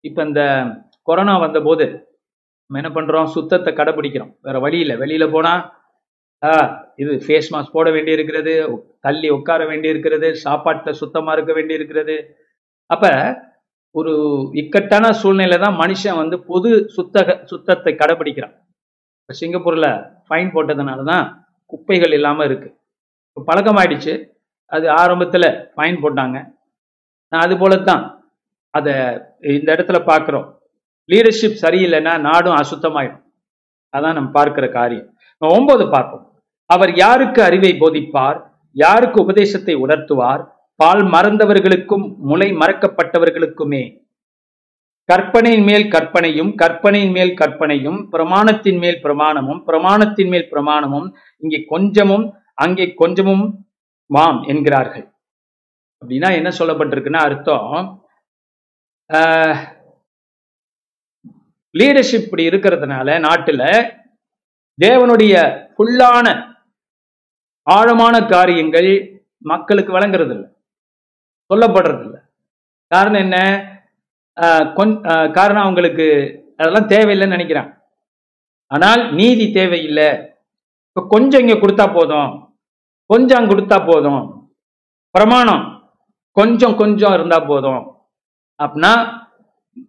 இப்ப 0.01 0.25
இந்த 0.25 0.65
கொரோனா 1.03 1.39
வந்த 1.39 1.61
போது 1.61 2.19
நம்ம 2.67 2.89
என்ன 2.89 3.01
பண்றோம்? 3.01 3.27
சுத்தத்தை 3.27 3.73
கடைபிடிக்கிறோம் 3.75 4.37
வேற 4.41 4.59
வழி 4.59 4.79
இல்லை. 4.79 4.97
வெளியில 4.97 5.31
போனா 5.33 5.80
இது 7.03 7.13
ஃபேஸ் 7.25 7.51
மாஸ்க் 7.53 7.77
போட 7.77 7.89
வேண்டி 7.91 8.13
இருக்கிறது 8.17 8.53
தள்ளி 9.01 9.29
உட்கார 9.31 9.67
வேண்டி 9.67 9.89
இருக்கிறது 9.93 10.29
சாப்பாட்டில் 10.45 10.99
சுத்தமாக 11.03 11.37
இருக்க 11.37 11.53
வேண்டி 11.59 11.75
இருக்கிறது 11.79 12.17
அப்போ 12.91 13.13
ஒரு 13.95 14.13
இக்கட்டான 14.55 15.07
சூழ்நிலை 15.21 15.59
தான் 15.59 15.79
மனுஷன் 15.83 16.21
வந்து 16.23 16.37
பொது 16.51 16.71
சுத்தக 16.97 17.39
சுத்தத்தை 17.45 17.93
கடைபிடிக்கிறான் 17.95 18.57
இப்போ 19.21 19.35
சிங்கப்பூரில் 19.41 19.91
ஃபைன் 20.27 20.53
போட்டதுனால 20.55 21.03
தான் 21.03 21.27
குப்பைகள் 21.73 22.15
இல்லாமல் 22.19 22.47
இருக்குது 22.49 22.75
இப்போ 23.37 23.43
பழக்கமாயிடுச்சு. 23.49 24.15
அது 24.73 24.87
ஆரம்பத்தில் 24.91 25.49
ஃபைன் 25.75 25.99
போட்டாங்க. 26.03 26.39
நான் 27.33 27.45
அது 27.45 27.57
தான் 27.91 28.05
அதை 28.75 28.95
இந்த 29.59 29.69
இடத்துல 29.77 29.99
பார்க்குறோம் 30.11 30.49
லீடர்ஷிப் 31.09 31.63
சரியில்லைன்னா 31.65 32.13
நாடும் 32.29 32.59
அசுத்தமாயிடும். 32.63 33.23
அதான் 33.95 34.17
நம்ம 34.19 34.31
பார்க்குற 34.39 34.67
காரியம். 34.73 35.09
ஒம்பது 35.43 35.85
பார்ப்போம். 35.89 36.25
அவர் 36.75 36.93
யாருக்கு 37.03 37.41
அறிவை 37.49 37.73
போதிப்பார்? 37.81 38.39
யாருக்கு 38.77 39.19
உபதேசத்தை 39.25 39.75
உணர்த்துவார்? 39.85 40.43
பால் 40.81 41.03
மறந்தவர்களுக்கும் 41.15 42.05
முளை 42.31 42.49
மறக்கப்பட்டவர்களுக்குமே. 42.61 43.83
கற்பனையின் 45.09 45.65
மேல் 45.69 45.87
கற்பனையும் 45.95 46.51
கற்பனையின் 46.61 47.15
மேல் 47.17 47.33
கற்பனையும் 47.41 47.99
பிரமாணத்தின் 48.13 48.79
மேல் 48.83 49.01
பிரமாணமும் 49.05 49.61
பிரமாணத்தின் 49.69 50.31
மேல் 50.33 50.51
பிரமாணமும் 50.53 51.09
இங்கே 51.43 51.59
கொஞ்சமும் 51.73 52.27
அங்கே 52.65 52.87
கொஞ்சமும் 53.01 53.45
வாம் 54.11 54.41
என்கிறார்கள். 54.53 55.07
அப்படின்னா 56.03 56.29
என்ன 56.39 56.51
சொல்லப்பட்டிருக்குன்னா 56.59 57.23
அர்த்தம்? 57.29 57.73
லீடர்ஷிப் 61.75 62.25
இப்படி 62.27 62.45
இருக்கிறதுனால 62.51 63.19
நாட்டில் 63.27 63.67
தேவனுடைய 64.79 65.35
ஃபுல்லான 65.75 66.27
ஆழமான 67.71 68.27
காரியங்கள் 68.27 68.91
மக்களுக்கு 69.39 69.93
வழங்குறது 69.93 70.31
இல்லை 70.31 70.51
சொல்லப்படுறது 71.55 72.05
இல்லை 72.05 72.21
காரணம் 72.87 73.21
என்ன? 73.21 73.37
கொன் 74.75 75.01
கொஞ்- 75.01 75.33
காரணம் 75.33 75.63
அவங்களுக்கு 75.63 76.07
அதெல்லாம் 76.57 76.89
தேவையில்லைன்னு 76.89 77.39
நினைக்கிறாங்க. 77.39 77.79
ஆனால் 78.67 79.15
நீதி 79.15 79.53
தேவையில்லை. 79.53 80.09
இப்போ 80.89 81.07
கொஞ்சம் 81.09 81.41
இங்கே 81.41 81.53
கொடுத்தா 81.53 81.95
போதும். 81.95 82.59
கொஞ்சம் 83.07 83.49
கொடுத்தா 83.49 83.87
போதும். 83.87 84.55
பிரமாணம். 85.11 85.93
கொஞ்சம் 86.31 86.77
கொஞ்சம் 86.77 87.13
இருந்தா 87.13 87.39
போதும். 87.39 87.97
அப்படின்னா 88.63 88.93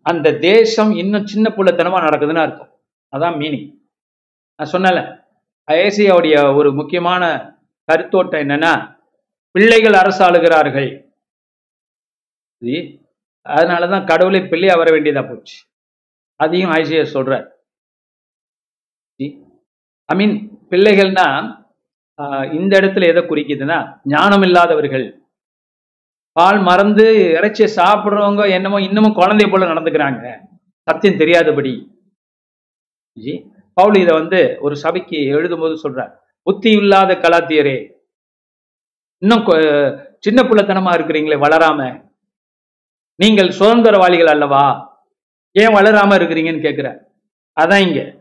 அந்த 0.01 0.37
தேசம் 0.37 0.91
இன்னும் 0.91 1.25
சின்ன 1.25 1.49
புள்ளத்தனமா 1.49 1.99
நடக்குதுன்னு 2.01 2.37
அர்த்தம். 2.37 2.71
அதான் 3.15 3.37
மீனிங் 3.39 3.79
நான் 4.55 4.71
சொன்னல 4.71 5.25
ஏசியாவுடைய 5.71 6.55
ஒரு 6.55 6.73
முக்கியமான 6.73 7.23
கருத்தோட்டம் 7.89 8.43
என்னன்னா 8.45 8.73
பிள்ளைகள் 9.55 9.93
அரசாளுகிறார்கள். 9.93 10.89
சரி? 12.61 12.77
அதனாலதான் 13.45 14.05
கடவுளை 14.05 14.41
பிள்ளையா 14.47 14.75
வர 14.75 14.89
வேண்டியதா 14.95 15.29
போச்சு. 15.29 15.57
அதையும் 16.39 16.71
ஐசியா 16.71 17.05
சொல்றார். 17.13 17.47
ஐ 20.09 20.15
மீன் 20.17 20.35
பிள்ளைகள்னா 20.69 21.27
ஆஹ், 22.19 22.53
இந்த 22.53 22.79
இடத்துல 22.79 23.07
எதை 23.07 23.23
குறிக்குதுன்னா 23.23 23.77
ஞானம் 24.03 24.41
இல்லாதவர்கள். 24.41 25.05
பால் 26.35 26.59
மறந்து 26.59 27.05
இறைச்சி 27.37 27.63
சாப்பிடுறவங்க 27.77 28.49
என்னமோ 28.49 28.81
இன்னமும் 28.81 29.13
குழந்தை 29.13 29.49
போல 29.49 29.65
நடந்துக்கிறாங்க. 29.65 30.25
சத்தியம் 30.87 31.17
தெரியாதபடி. 31.17 31.73
ஜி 33.17 33.33
பவுல் 33.77 33.97
இதை 33.99 34.13
வந்து 34.17 34.39
ஒரு 34.59 34.75
சபைக்கு 34.75 35.17
எழுதும்போது 35.35 35.75
சொல்றார். 35.83 36.13
புத்தி 36.41 36.71
இல்லாத 36.71 37.13
கலாத்தியரே. 37.13 37.91
இன்னும் 39.17 39.45
கொ- 39.45 40.05
சின்ன 40.19 40.41
புள்ளத்தனமா 40.41 40.93
இருக்கிறீங்களே 40.93 41.37
வளராம. 41.37 42.09
நீங்கள் 43.15 43.47
சுதந்திரவாளிகள் 43.47 44.29
அல்லவா? 44.29 44.89
ஏன் 45.51 45.67
வளராம 45.67 46.13
இருக்கிறீங்கன்னு 46.15 46.61
கேட்கிற 46.61 47.11
அதான் 47.61 47.87
இங்க. 47.87 48.19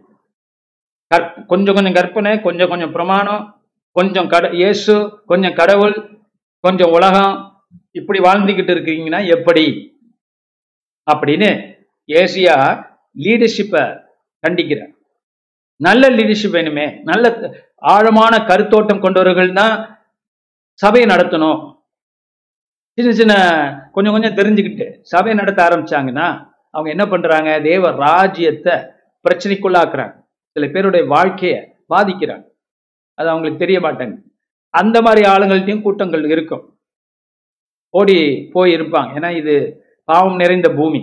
கற்- 1.14 1.46
கொஞ்சம் 1.46 1.74
கொஞ்சம் 1.74 1.92
கற்பனை 1.92 2.40
கொஞ்சம் 2.40 2.68
கொஞ்சம் 2.68 2.92
பிரமாணம் 2.92 3.68
கொஞ்சம் 3.90 4.28
கட 4.28 4.48
இயேசு 4.48 5.22
கொஞ்சம் 5.26 5.54
கடவுள் 5.54 6.20
கொஞ்சம் 6.60 6.90
உலகம். 6.90 7.64
இப்படி 7.90 8.18
வாழ்ந்துகிட்டு 8.18 8.74
இருக்கீங்கன்னா 8.74 9.26
எப்படி? 9.26 9.98
அப்படின்னு 11.12 11.74
ஏசியா 12.06 12.86
லீடர்ஷிப்பை 13.18 14.02
கண்டிக்கிறார். 14.48 14.92
நல்ல 15.76 16.08
லீடர்ஷிப் 16.08 16.52
வேணுமே. 16.52 17.02
நல்ல 17.02 17.56
ஆழமான 17.80 18.36
கருத்தோட்டம் 18.48 19.02
கொண்டவர்கள் 19.02 19.52
தான் 19.52 19.74
சபையை 20.72 21.06
நடத்தணும். 21.10 21.60
சின்ன 22.98 23.10
சின்ன 23.12 23.34
கொஞ்சம் 23.92 24.12
கொஞ்சம் 24.12 24.36
தெரிஞ்சுக்கிட்டு 24.38 24.86
சபையை 25.02 25.34
நடத்த 25.38 25.60
ஆரம்பிச்சாங்கன்னா 25.66 26.26
அவங்க 26.70 26.88
என்ன 26.90 27.06
பண்றாங்க? 27.06 27.60
தேவ 27.60 27.90
ராஜ்யத்தை 27.90 28.74
பிரச்சனைக்குள்ளாக்குறாங்க. 29.24 30.14
சில 30.56 30.66
பேருடைய 30.66 31.06
வாழ்க்கையை 31.06 31.58
பாதிக்கிறாங்க. 31.88 32.44
அது 33.14 33.28
அவங்களுக்கு 33.28 33.62
தெரிய 33.64 33.80
மாட்டாங்க 33.80 34.14
அந்த 34.68 34.96
மாதிரி 35.02 35.28
ஆளுங்கள்ட்டையும் 35.28 35.82
கூட்டங்கள் 35.82 36.24
இருக்கும். 36.30 36.78
ஓடி 37.94 38.18
போய் 38.52 38.76
இருப்பாங்க. 38.76 39.10
ஏன்னா 39.18 39.30
இது 39.36 39.54
பாவம் 40.04 40.36
நிறைந்த 40.36 40.68
பூமி. 40.68 41.00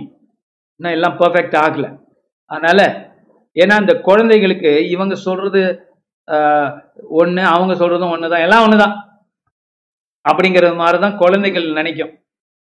இன்னும் 0.80 0.96
எல்லாம் 0.96 1.18
பர்ஃபெக்ட் 1.18 1.56
ஆகலை. 1.64 1.90
அதனால 2.50 2.80
ஏன்னா 3.54 3.74
அந்த 3.82 4.00
குழந்தைகளுக்கு 4.00 4.88
இவங்க 4.88 5.14
சொல்றது 5.14 5.62
ஆஹ், 6.28 6.70
ஒண்ணு 7.18 7.42
அவங்க 7.48 7.74
சொல்றதும் 7.74 8.14
ஒண்ணுதான் 8.14 8.44
எல்லாம் 8.46 8.64
ஒண்ணுதான். 8.66 8.94
அப்படிங்கிறது 10.24 10.76
மாதிரி 10.76 10.98
தான் 10.98 11.16
குழந்தைகள் 11.16 11.66
நினைக்கும். 11.72 12.12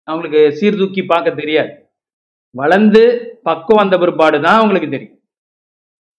அவங்களுக்கு 0.07 0.51
சீர்தூக்கி 0.51 1.01
பார்க்க 1.05 1.31
தெரியாது. 1.35 1.71
வளர்ந்து 2.55 3.01
பக்கம் 3.43 3.77
வந்த 3.77 3.95
பிற்பாடு 3.97 4.37
தான் 4.41 4.59
அவங்களுக்கு 4.59 4.89
தெரியும். 4.89 5.17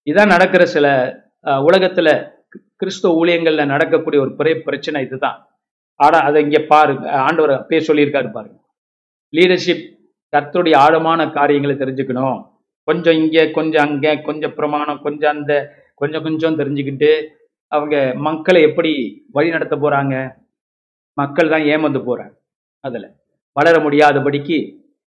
இதான் 0.07 0.33
நடக்கிற 0.33 0.63
சில 0.67 0.87
ஆஹ், 1.45 1.61
உலகத்துல 1.61 2.09
கிறிஸ்துவ 2.77 3.17
ஊழியங்கள்ல 3.19 3.65
நடக்கக்கூடிய 3.65 4.19
ஒரு 4.21 4.35
பெரிய 4.35 4.55
பிரச்சனை 4.63 5.03
இதுதான். 5.03 5.37
ஆனா 5.99 6.17
அதை 6.19 6.41
இங்கே 6.43 6.61
பாருங்க. 6.65 7.05
ஆண்டவர் 7.19 7.67
பேர் 7.67 7.87
சொல்லியிருக்காரு 7.87 8.29
பாருங்க. 8.31 8.57
லீடர்ஷிப் 9.33 9.83
கர்த்தருடைய 10.33 10.75
ஆழமான 10.77 11.29
காரியங்களை 11.31 11.75
தெரிஞ்சுக்கணும். 11.75 12.39
கொஞ்சம் 12.87 13.17
இங்கே 13.17 13.43
கொஞ்சம் 13.51 13.85
அங்க 13.87 14.15
கொஞ்சம் 14.21 14.53
பிரமாணம் 14.53 15.01
கொஞ்சம் 15.01 15.33
அந்த 15.35 15.53
கொஞ்சம் 16.01 16.23
கொஞ்சம் 16.23 16.57
தெரிஞ்சுக்கிட்டு 16.59 17.11
அவங்க 17.71 18.13
மக்களை 18.15 18.61
எப்படி 18.61 18.91
வழி 19.31 19.49
நடத்த 19.49 19.75
போறாங்க? 19.75 20.15
மக்கள் 21.17 21.49
தான் 21.49 21.67
ஏமாந்து 21.73 21.99
போறாங்க? 22.07 22.35
அதுல 22.79 23.05
வளர 23.51 23.75
முடியாதபடிக்கு 23.79 24.57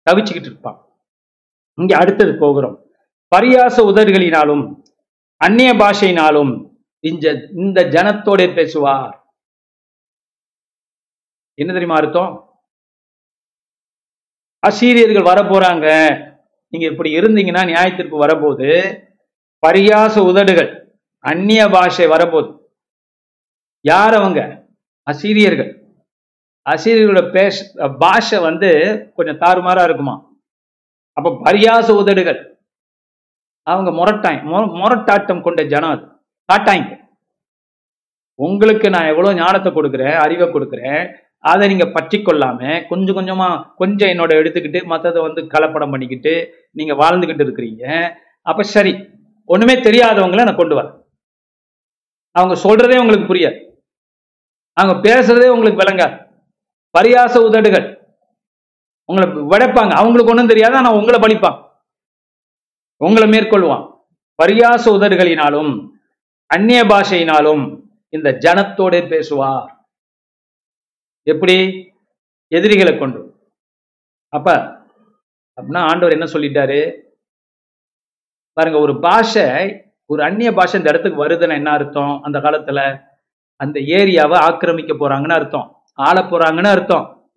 தவிச்சுக்கிட்டு 0.06 0.50
இருப்பான். 0.50 0.78
இங்க 1.74 1.96
அடுத்தது 1.96 2.32
போகிறோம். 2.38 2.76
பரியாச 3.36 3.76
உதடுகளினாலும் 3.90 4.64
அந்நிய 5.36 5.72
பாஷையினாலும் 5.74 6.52
இந்த 7.04 7.26
இந்த 7.54 7.80
ஜனத்தோட 7.84 8.54
பேசுவார். 8.54 9.14
என்ன 11.54 11.70
தெரியுமா 11.72 11.96
அர்த்தம்? 11.96 12.32
அசீரியர்கள் 14.62 15.30
வரப்போறாங்க. 15.30 15.86
நீங்க 16.72 16.86
இப்படி 16.86 17.10
இருந்தீங்கன்னா 17.18 17.62
நியாயத்திற்கு 17.70 18.16
வரபோது 18.16 18.68
பரியாச 19.62 20.14
உதடுகள் 20.30 20.70
அந்நிய 21.24 21.62
பாஷை 21.74 22.06
வரப்போகுது. 22.12 22.50
யார் 23.84 24.14
அவங்க? 24.20 24.40
அசீரியர்கள். 25.06 25.70
அசீரியர்களோட 26.66 27.22
பேஷ 27.34 27.56
பாஷை 28.02 28.38
வந்து 28.46 28.70
கொஞ்சம் 29.16 29.40
தாறுமாறா 29.42 29.82
இருக்குமா? 29.88 30.14
அப்ப 31.16 31.34
பரியாச 31.46 31.88
உதடுகள். 32.02 32.40
அவங்க 33.66 33.90
முரட்டாய் 33.98 34.38
முரட்டாட்டம் 34.80 35.44
கொண்ட 35.46 35.60
ஜனம் 35.72 35.94
அது. 35.94 36.04
காட்டாங்க 36.48 36.88
உங்களுக்கு 38.38 38.86
நான் 38.94 39.10
எவ்வளவு 39.12 39.38
ஞானத்தை 39.40 39.70
கொடுக்குறேன் 39.72 40.16
அறிவை 40.24 40.46
கொடுக்குறேன் 40.52 41.02
அதை 41.50 41.64
நீங்க 41.72 41.86
பற்றி 41.96 42.16
கொள்ளாம 42.18 42.60
கொஞ்சம் 42.90 43.16
கொஞ்சமா 43.18 43.48
கொஞ்சம் 43.80 44.10
என்னோட 44.12 44.32
எடுத்துக்கிட்டு 44.40 44.80
மற்றதை 44.92 45.20
வந்து 45.26 45.40
கலப்படம் 45.54 45.92
பண்ணிக்கிட்டு 45.94 46.32
நீங்க 46.78 46.94
வாழ்ந்துகிட்டு 47.02 47.44
இருக்கிறீங்க. 47.46 47.84
அப்ப 48.46 48.62
சரி 48.74 48.92
ஒண்ணுமே 49.52 49.74
தெரியாதவங்களை 49.74 50.42
நான் 50.44 50.56
கொண்டு 50.56 50.74
வரேன். 50.76 50.96
அவங்க 52.30 52.54
சொல்றதே 52.64 53.00
உங்களுக்கு 53.00 53.30
புரியாது. 53.34 53.56
அவங்க 54.72 54.94
பேசுறதே 55.08 55.48
உங்களுக்கு 55.48 55.82
விளங்காது. 55.82 56.16
பரியாச 56.98 57.38
உதடுகள். 57.46 57.86
உங்களை 59.04 59.28
விடைப்பாங்க 59.52 59.92
அவங்களுக்கு 59.94 60.32
ஒன்றும் 60.32 60.52
தெரியாது 60.52 60.76
ஆனால் 60.76 60.94
உங்களை 60.94 61.18
பழிப்பான் 61.20 61.58
உங்களை 63.04 63.28
மேற்கொள்வான் 63.28 63.84
பரியாச 64.42 64.84
உதடுகளினாலும் 64.96 65.72
அந்நிய 66.46 66.82
பாஷையினாலும் 66.84 67.64
இந்த 68.08 68.28
ஜனத்தோட 68.44 68.94
பேசுவார். 69.08 69.68
எப்படி? 71.26 71.56
எதிரிகளை 72.52 72.98
கொண்டு. 72.98 73.20
அப்ப 74.28 74.52
அப்படின்னா 75.60 75.78
ஆண்டவர் 75.78 76.16
என்ன 76.16 76.26
சொல்லிட்டாரு? 76.32 76.80
பாருங்க 78.52 78.78
ஒரு 78.78 79.00
பாஷை 79.00 79.84
ஒரு 80.06 80.22
அந்நிய 80.22 80.52
பாஷை 80.52 80.80
இந்த 80.80 80.90
இடத்துக்கு 80.90 81.24
வருதுன்னா 81.24 81.52
என்ன 81.52 81.70
அர்த்தம்? 81.70 82.22
அந்த 82.22 82.38
காலத்துல 82.38 83.00
அந்த 83.56 83.80
ஏரியாவை 83.80 84.34
ஆக்கிரமிக்க 84.34 84.92
போறாங்கன்னு 84.92 85.32
அர்த்தம். 85.32 85.82
ஆள 85.94 86.20
போறாங்கன்னு 86.20 86.66
அர்த்தம். 86.66 87.30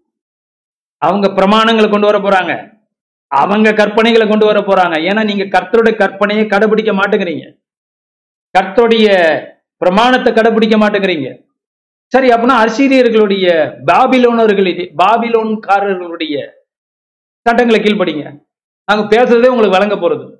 அவங்க 0.98 1.28
பிரமாணங்களை 1.28 1.90
கொண்டு 1.90 2.12
வர 2.12 2.18
போறாங்க. 2.18 2.82
அவங்க 3.28 3.72
கற்பனைகளை 3.72 4.30
கொண்டு 4.30 4.46
வர 4.46 4.60
போறாங்க. 4.60 4.96
ஏன்னா 5.10 5.24
நீங்க 5.24 5.44
கர்த்தருடைய 5.44 5.96
கற்பனையை 6.02 6.46
கடைபிடிக்க 6.48 6.92
மாட்டேங்கிறீங்க. 7.00 7.62
கர்த்தருடைய 8.60 9.08
பிரமாணத்தை 9.78 10.34
கடைபிடிக்க 10.34 10.78
மாட்டேங்கிறீங்க. 10.84 11.42
சரி 12.06 12.30
அப்படின்னா 12.30 12.58
அசீரியர்களுடைய 12.66 13.48
பாபிலோனர்களுடைய 13.92 14.94
பாபிலோன்காரர்களுடைய 14.98 16.48
சட்டங்களை 17.40 17.80
கீழ்ப்படிங்க. 17.82 18.46
நாங்க 18.86 19.16
பேசுறதே 19.16 19.48
உங்களுக்கு 19.48 19.78
வழங்க 19.78 19.96
போறது. 19.96 20.33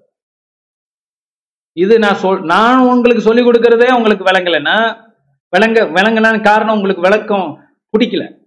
இது 1.74 2.00
நான் 2.00 2.16
சொல் 2.16 2.42
நான் 2.42 2.80
உங்களுக்கு 2.80 3.22
சொல்லி 3.22 3.42
கொடுக்கறதே 3.42 3.94
உங்களுக்கு 3.94 4.26
விளங்கலைன்னா 4.26 5.12
விளங்க 5.50 5.84
விளங்கின 5.84 6.44
காரணம் 6.44 6.76
உங்களுக்கு 6.76 7.02
விளக்கம் 7.02 7.76
பிடிக்கல. 7.98 8.38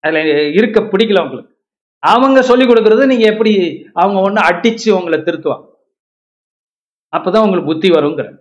அதுல 0.00 0.48
இருக்க 0.48 0.80
பிடிக்கல 0.80 1.22
உங்களுக்கு. 1.22 1.56
அவங்க 1.98 2.42
சொல்லி 2.42 2.66
கொடுக்கறது 2.66 3.06
நீங்க 3.06 3.24
எப்படி 3.24 3.84
அவங்க 3.92 4.30
ஒண்ணு 4.30 4.44
அடிச்சு 4.44 4.90
உங்களை 4.90 5.18
திருத்துவாங்க. 5.18 5.66
அப்பதான் 7.16 7.44
உங்களுக்கு 7.44 7.64
புத்தி 7.64 7.90
வருங்கிற. 7.90 8.36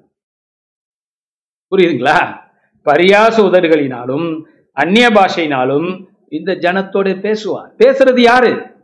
புரியுதுங்களா? 1.75 2.45
பரியாச 2.86 3.38
உதடுகளினாலும் 3.38 4.43
அந்நிய 4.73 5.10
பாஷையினாலும் 5.10 6.06
இந்த 6.30 6.53
ஜனத்தோட 6.53 7.19
பேசுவார். 7.19 7.75
பேசுறது 7.75 8.19
யாரு? 8.19 8.75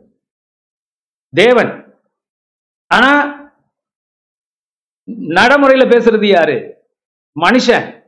தேவன். 1.30 1.98
ஆனா 2.86 3.33
நடைமுறையில 5.10 5.88
பேசுறது 5.88 6.26
யாரு? 6.26 6.86
மனுஷன். 7.40 8.02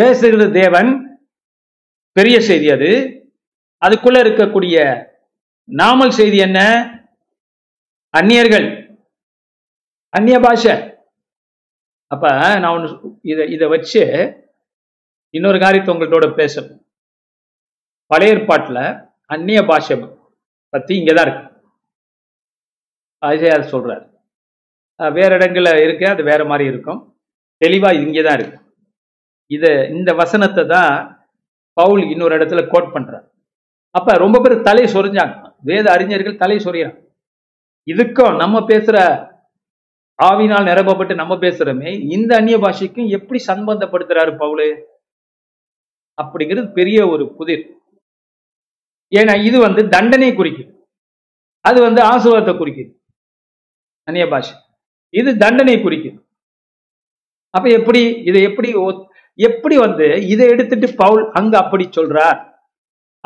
பேசுகிறது 0.00 0.52
தேவன். 0.52 1.04
பெரிய 2.12 2.40
செய்தி 2.40 2.70
அது. 2.70 2.90
அதுக்குள்ள 3.86 4.18
இருக்கக்கூடிய 4.18 5.06
நாமல் 5.70 6.08
செய்தி 6.08 6.36
என்ன? 6.36 6.60
அந்நியர்கள். 8.08 8.98
அந்நிய 10.08 10.38
பாஷை. 10.38 10.94
அப்ப 12.06 12.28
நான் 12.58 12.78
ஒன்று 12.78 13.18
இதை 13.22 13.52
இதை 13.52 13.68
வச்சு 13.68 14.34
இன்னொரு 15.30 15.58
காரியத்தை 15.58 15.94
உங்கள்கிட்ட 15.94 16.36
பேசணும். 16.36 16.84
பழைய 18.06 18.34
ஏற்பாட்டில் 18.34 18.96
அந்நிய 19.26 19.62
பாஷை 19.62 20.08
பத்தி 20.68 21.02
இங்கதான் 21.02 21.20
இருக்கு. 21.20 21.68
அஜயார் 23.26 23.70
சொல்றாரு. 23.72 24.15
வேற 25.16 25.30
இடங்கள்ல 25.38 25.70
இருக்க 25.84 26.02
அது 26.14 26.22
வேற 26.30 26.42
மாதிரி 26.50 26.64
இருக்கும். 26.72 27.00
தெளிவா 27.64 27.90
இங்கே 28.04 28.22
தான் 28.26 28.38
இருக்கு. 28.38 28.58
இதை 29.50 29.72
இந்த 29.96 30.10
வசனத்தை 30.20 30.62
தான் 30.74 30.92
பவுல் 31.80 32.02
இன்னொரு 32.12 32.36
இடத்துல 32.38 32.62
கோட் 32.72 32.92
பண்றார். 32.94 33.26
அப்ப 33.98 34.16
ரொம்ப 34.24 34.36
பேர் 34.44 34.66
தலை 34.68 34.84
சொரிஞ்சாங்க. 34.94 35.34
வேத 35.70 35.86
அறிஞர்கள் 35.94 36.42
தலை 36.42 36.56
சொறியாங்க 36.66 36.98
இதுக்கும் 37.92 38.36
நம்ம 38.42 38.56
பேசுற 38.70 38.96
ஆவினால் 40.18 40.68
நிரப்பப்பட்டு 40.70 41.14
நம்ம 41.20 41.34
பேசுகிறோமே 41.44 41.90
இந்த 42.16 42.30
அந்நிய 42.36 42.58
பாஷைக்கும் 42.64 43.08
எப்படி 43.16 43.38
சம்பந்தப்படுத்துறாரு 43.50 44.32
பவுலு? 44.42 44.68
அப்படிங்கிறது 46.18 46.68
பெரிய 46.78 46.98
ஒரு 47.12 47.24
புதிர். 47.38 47.64
ஏன்னா 49.12 49.34
இது 49.48 49.56
வந்து 49.66 49.82
தண்டனை 49.94 50.30
குறிக்குது. 50.38 50.72
அது 51.68 51.78
வந்து 51.86 52.00
ஆசுவாதத்தை 52.12 52.54
குறிக்குது. 52.60 52.90
அந்நிய 54.08 54.26
பாஷை. 54.34 54.54
இது 55.14 55.30
தண்டனை 55.42 55.76
குறிக்குது. 55.84 56.18
அப்ப 57.54 57.66
எப்படி 57.78 58.02
இதை 58.28 58.40
எப்படி 58.48 58.70
எப்படி 59.38 59.76
வந்து 59.84 60.06
இதை 60.32 60.44
எடுத்துட்டு 60.52 60.88
பவுல் 61.00 61.22
அங்க 61.38 61.54
அப்படி 61.62 61.84
சொல்றார்? 61.96 62.38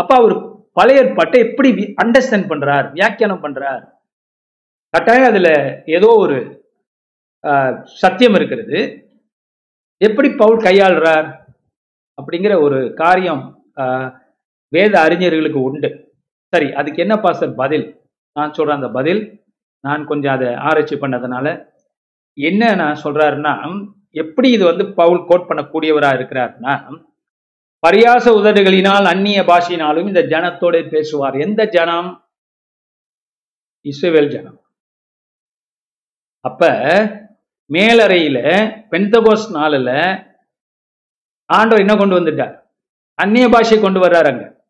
அப்ப 0.00 0.10
அவர் 0.20 0.34
பழைய 0.78 1.02
ஏற்பாட்டை 1.02 1.38
எப்படி 1.46 1.70
அண்டர்ஸ்டாண்ட் 2.02 2.50
பண்றார் 2.52 2.86
வியாக்கியானம் 2.96 3.44
பண்றார்? 3.44 3.82
கட்டாயம் 4.94 5.30
அதுல 5.30 5.48
ஏதோ 5.96 6.08
ஒரு 6.22 6.36
சத்தியம் 8.02 8.36
இருக்கிறது. 8.38 8.78
எப்படி 10.00 10.28
பவுல் 10.42 10.64
கையாளுறார்? 10.66 11.28
அப்படிங்கிற 12.18 12.54
ஒரு 12.66 12.78
காரியம் 13.02 13.42
வேத 14.72 14.94
அறிஞர்களுக்கு 15.06 15.60
உண்டு. 15.68 15.90
சரி 16.52 16.68
அதுக்கு 16.80 17.02
என்ன 17.04 17.14
பாசர் 17.24 17.60
பதில்? 17.62 17.86
நான் 18.36 18.54
சொல்ற 18.56 18.72
அந்த 18.78 18.90
பதில் 18.98 19.22
நான் 19.84 20.02
கொஞ்சம் 20.10 20.34
அதை 20.36 20.48
ஆராய்ச்சி 20.68 20.96
பண்ணதுனால 21.02 21.46
என்ன 22.34 22.74
நான் 22.74 23.00
சொல்றாருன்னா 23.04 23.88
எப்படி 24.10 24.50
இது 24.50 24.64
வந்து 24.64 24.92
பவுல் 24.92 25.24
கோட் 25.26 25.48
பண்ணக்கூடியவரா 25.48 26.10
இருக்கிறாருன்னா 26.18 27.08
பரியாச 27.86 28.32
உதடுகளினால் 28.40 29.04
அந்நிய 29.04 29.42
பாஷையினாலும் 29.42 30.06
இந்த 30.06 30.20
ஜனத்தோட 30.20 30.88
பேசுவார். 30.88 31.34
எந்த 31.34 31.66
ஜனம்? 31.66 32.28
இஸ்ரவேல் 33.84 34.28
ஜனம். 34.28 34.64
அப்ப 36.40 36.68
மேலறையில 37.72 38.38
பெந்தகோஸ் 38.90 39.50
நாளில் 39.50 39.86
ஆண்டவர் 41.44 41.78
என்ன 41.78 41.96
கொண்டு 41.96 42.20
வந்துட்டார்? 42.20 42.60
அந்நிய 43.14 43.48
பாஷை 43.48 43.80
கொண்டு 43.80 44.00
வர்றாரு 44.00 44.26
அங்க. 44.26 44.64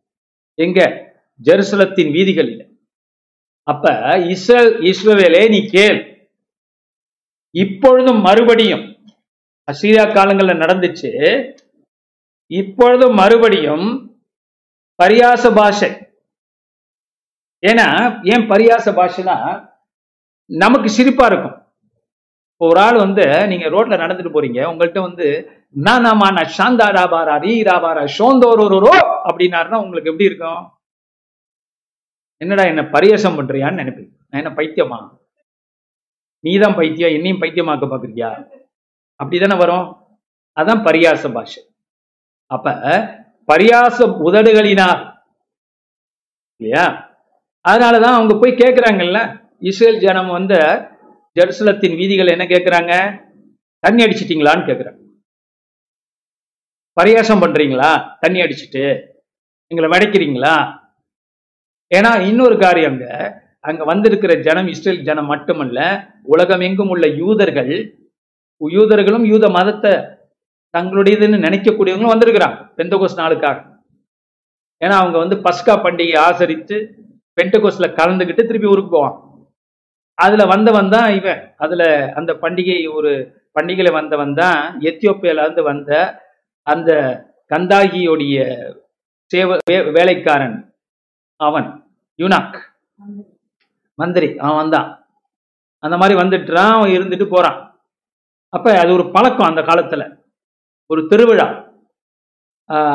எங்க? 0.54 1.08
ஜெருசலத்தின் 1.44 2.10
வீதிகளில். 2.10 2.78
அப்ப 3.62 4.18
இஸ்ரேல் 4.18 4.78
இஸ்ரவேலே 4.78 5.48
நீ 5.48 5.66
கேள். 5.66 6.19
இப்பொழுதும் 7.54 8.20
மறுபடியும் 8.26 8.84
அசீரியா 9.68 10.04
காலங்கள்ல 10.16 10.52
நடந்துச்சு. 10.62 11.10
இப்பொழுதும் 12.50 13.14
மறுபடியும் 13.14 13.86
பரியாச 15.02 15.52
பாஷை. 15.58 15.90
ஏன்னா 17.62 17.86
ஏன் 18.32 18.44
பரியாச 18.52 18.86
பாஷைனா 18.98 19.36
நமக்கு 20.50 20.88
சிரிப்பா 20.88 21.26
இருக்கும். 21.26 21.56
இப்போ 22.52 22.64
ஒரு 22.72 22.80
ஆள் 22.80 22.96
வந்து 23.04 23.24
நீங்க 23.50 23.66
ரோட்ல 23.74 23.98
நடந்துட்டு 24.02 24.32
போறீங்க 24.34 24.60
உங்கள்கிட்ட 24.70 25.00
வந்து 25.08 25.26
நானாமா 25.86 26.28
நான் 26.36 26.54
சாந்தா 26.56 26.88
ராபாரா 26.96 27.34
ரீ 27.44 27.54
ராபாரா 27.68 28.02
ஷோந்தோரோரோ 28.16 28.94
அப்படின்னாருன்னா 29.28 29.80
உங்களுக்கு 29.84 30.10
எப்படி 30.12 30.28
இருக்கும்? 30.30 30.62
என்னடா 32.42 32.64
என்ன 32.72 32.82
பரியாசம் 32.96 33.38
பண்றியான்னு 33.38 33.80
நினைப்பீங்க. 33.82 34.12
நான் 34.30 34.40
என்ன 34.42 34.52
பைத்தியமா? 34.58 35.00
நீதான் 36.44 36.76
பைத்தியம் 36.78 37.14
என்னையும் 37.16 37.40
பைத்தியமாக்க 37.42 37.86
பாக்குறியா 37.86 38.28
அப்படிதானே 39.20 39.56
வரும். 39.58 39.86
அதான் 40.56 40.84
பரியாச 40.86 41.32
பாஷை. 41.32 41.60
அப்ப 42.50 42.68
பரியாச 43.48 43.96
உதடுகளினார் 44.26 45.02
இல்லையா? 46.60 46.84
அதனாலதான் 47.64 48.16
அவங்க 48.18 48.34
போய் 48.36 48.60
கேட்கிறாங்கல்ல 48.62 49.18
இஸ்ரேல் 49.68 50.02
ஜனம் 50.04 50.30
வந்து 50.38 50.58
ஜெருசலத்தின் 51.36 51.98
வீதிகள் 52.00 52.32
என்ன 52.34 52.44
கேட்கிறாங்க 52.44 52.92
தண்ணி 53.84 54.00
அடிச்சிட்டீங்களான்னு 54.04 54.68
கேட்குறாங்க 54.68 54.98
பரியாசம் 56.96 57.42
பண்றீங்களா? 57.42 57.90
தண்ணி 58.20 58.38
அடிச்சிட்டு 58.40 58.84
எங்களை 59.70 59.88
வடைக்கிறீங்களா 59.90 60.54
ஏன்னா 61.90 62.10
இன்னொரு 62.28 62.56
காரியம் 62.58 62.98
அங்க 63.64 63.84
வந்திருக்கிற 63.84 64.40
ஜனம் 64.40 64.66
இஸ்ரேல் 64.66 65.02
ஜனம் 65.02 65.26
மட்டுமல்ல 65.26 65.78
உலகம் 66.22 66.60
எங்கும் 66.60 66.88
உள்ள 66.88 67.06
யூதர்கள் 67.06 67.72
யூதர்களும் 68.60 69.24
யூத 69.24 69.48
மதத்தை 69.48 69.92
தங்களுடையதுன்னு 70.74 71.44
நினைக்கக்கூடியவங்களும் 71.44 72.12
வந்திருக்கிறாங்க 72.14 72.72
பெந்தகோஸ் 72.76 73.16
நாளுக்காக. 73.16 73.58
ஏன்னா 74.82 74.90
அவங்க 74.90 75.18
வந்து 75.18 75.36
பஸ்கா 75.36 75.74
பண்டிகை 75.76 76.18
ஆசரித்து 76.18 76.76
பெண்டகோஸ்ல 77.36 77.86
கலந்துக்கிட்டு 77.92 78.46
திருப்பி 78.46 78.66
ஊருக்கு 78.66 78.90
போவான். 78.90 79.16
அதுல 80.18 80.44
வந்தவன் 80.44 80.88
தான் 80.88 81.14
இவன். 81.14 81.54
அதுல 81.56 81.82
அந்த 82.14 82.32
பண்டிகை 82.34 82.92
ஒரு 82.94 83.10
பண்டிகையில 83.54 83.92
வந்தவன் 83.92 84.34
தான் 84.34 84.80
எத்தியோப்பியால 84.80 85.42
இருந்து 85.42 85.62
வந்த 85.62 85.90
அந்த 86.66 86.90
கந்தாகியோடைய 87.50 88.38
சேவ 89.30 89.56
வே- 89.70 89.92
வேலைக்காரன் 89.92 90.56
அவன் 91.40 91.68
யுனாக். 92.18 92.58
மந்திரி 94.02 94.28
அவன் 94.38 94.58
வந்தான். 94.60 94.88
அந்த 95.82 95.96
மாதிரி 96.00 96.20
வந்துட்டுறான் 96.20 96.72
அவன் 96.76 96.94
இருந்துட்டு 96.96 97.26
போறான். 97.30 97.58
அப்ப 98.52 98.66
அது 98.82 98.92
ஒரு 98.96 99.04
பழக்கம் 99.14 99.48
அந்த 99.50 99.62
காலத்துல. 99.70 100.02
ஒரு 100.90 101.02
திருவிழா. 101.10 101.46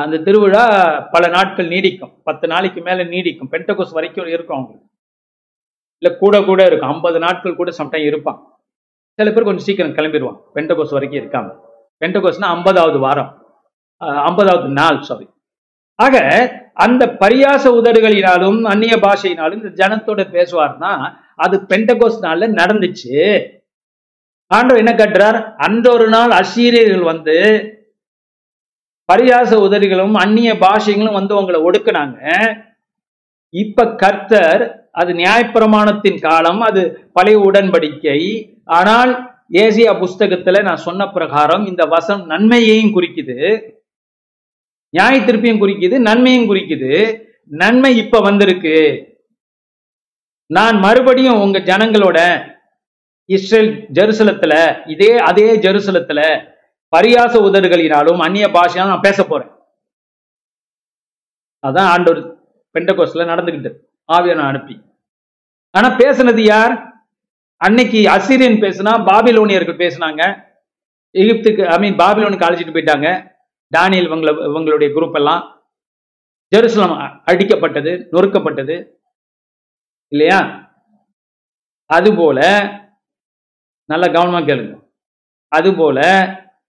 அந்த 0.04 0.18
திருவிழா 0.26 0.64
பல 1.14 1.26
நாட்கள் 1.36 1.68
நீடிக்கும். 1.68 2.14
பத்து 2.28 2.46
நாளைக்கு 2.52 2.82
மேல 2.82 3.04
நீடிக்கும். 3.04 3.52
பெண்டகோஸ் 3.54 3.96
வரைக்கும் 3.98 4.28
இருக்கும் 4.36 4.58
அவங்களுக்கு. 4.58 4.90
இல்ல 6.02 6.18
கூட 6.22 6.36
கூட 6.50 6.62
இருக்கும். 6.70 6.92
ஐம்பது 6.96 7.20
நாட்கள் 7.20 7.60
கூட 7.60 7.72
சம்டைம் 7.78 8.06
இருப்பான். 8.10 8.40
சில 9.20 9.32
பேர் 9.32 9.48
கொஞ்சம் 9.48 9.66
சீக்கிரம் 9.68 9.96
கிளம்பிடுவான் 9.98 10.40
பெண்டகோஸ் 10.56 10.96
வரைக்கும் 10.96 11.22
இருக்காங்க 11.22 11.52
பெண்டகோஸ்னா 12.02 12.48
ஐம்பதாவது 12.56 12.98
வாரம். 13.06 13.32
ஐம்பதாவது 14.28 14.70
நாள் 14.80 15.00
சாரி 15.10 15.28
ஆக 15.96 16.16
அந்த 16.74 17.04
பரியாச 17.20 17.64
உதடுகளினாலும் 17.80 18.58
அந்நிய 18.64 18.96
பாஷையினாலும் 18.96 19.60
இந்த 19.62 19.72
ஜனத்தோட 19.82 20.22
பேசுவார்னா 20.36 20.92
அது 21.36 21.56
பெண்டகோஸ் 21.70 22.18
நாள்ல 22.26 22.48
நடந்துச்சு. 22.62 23.14
ஆண்டவர் 24.48 24.82
என்ன 24.84 24.94
கட்டுறார்? 24.94 25.38
அந்த 25.58 25.86
ஒரு 25.92 26.08
நாள் 26.10 26.32
அசீரியர்கள் 26.32 27.06
வந்து 27.12 27.38
பரியாச 29.14 29.52
உதடுகளும் 29.68 30.14
அந்நிய 30.14 30.54
பாஷைகளும் 30.54 31.18
வந்து 31.20 31.34
உங்களை 31.36 31.60
ஒடுக்குனாங்க. 31.62 32.20
இப்ப 33.50 33.88
கர்த்தர் 33.96 34.64
அது 34.92 35.14
நியாயப்பிரமாணத்தின் 35.14 36.20
காலம் 36.20 36.62
அது 36.62 37.10
பழைய 37.14 37.40
உடன்படிக்கை. 37.40 38.20
ஆனால் 38.66 39.12
ஏசியா 39.52 39.92
புஸ்தகத்துல 40.04 40.62
நான் 40.64 40.86
சொன்ன 40.88 41.08
பிரகாரம் 41.08 41.66
இந்த 41.68 41.84
வசம் 41.86 42.26
நன்மையையும் 42.26 42.96
குறிக்குது. 42.96 43.40
நியாய 44.90 45.20
திருப்பியும் 45.20 45.62
குறிக்குது 45.62 46.00
நன்மையும் 46.00 46.50
குறிக்குது. 46.52 47.22
நன்மை 47.46 47.98
இப்ப 47.98 48.20
வந்திருக்கு. 48.20 48.76
நான் 50.48 50.78
மறுபடியும் 50.78 51.42
உங்க 51.42 51.60
ஜனங்களோட 51.60 52.20
இஸ்ரேல் 53.26 53.88
ஜெருசலத்துல 53.94 54.54
இதே 54.86 55.18
அதே 55.18 55.58
ஜெருசலத்துல 55.58 56.22
பரியாச 56.96 57.34
உதடுகளினாலும் 57.48 58.18
அந்நிய 58.18 58.48
பாஷையாலும் 58.48 58.94
நான் 58.94 59.08
பேச 59.08 59.24
போறேன். 59.24 59.52
அதான் 61.68 61.92
ஆண்டவர் 61.94 62.22
பெண்டகோஸ்ல 62.74 63.30
நடந்துகிட்டு 63.32 63.72
நான் 64.08 64.40
அனுப்பி. 64.40 64.82
ஆனா 65.72 65.98
பேசுனது 65.98 66.40
யார்? 66.40 66.74
அன்னைக்கு 67.58 68.10
அசிரியன் 68.10 68.62
பேசுனா 68.62 68.92
பாபிலோனியர்கள் 69.10 69.82
பேசுனாங்க. 69.84 70.24
எகிப்துக்கு 71.14 71.66
ஐ 71.66 71.78
மீன் 71.80 71.96
பாபிலோனுக்கு 71.96 72.48
அழைச்சிட்டு 72.48 72.76
போயிட்டாங்க. 72.76 73.35
டானியல் 73.76 74.10
இவங்கள 74.10 74.32
இவங்களுடைய 74.50 74.90
குரூப் 74.96 75.16
எல்லாம் 75.16 75.44
ஜெருசலம் 76.56 76.96
அடிக்கப்பட்டது 77.32 77.92
நொறுக்கப்பட்டது. 78.14 78.76
இல்லையா? 80.12 80.40
அதுபோல 81.90 82.40
நல்ல 83.90 84.06
கவனமா 84.08 84.40
கேளுங்க. 84.48 84.74
அதுபோல 85.48 86.00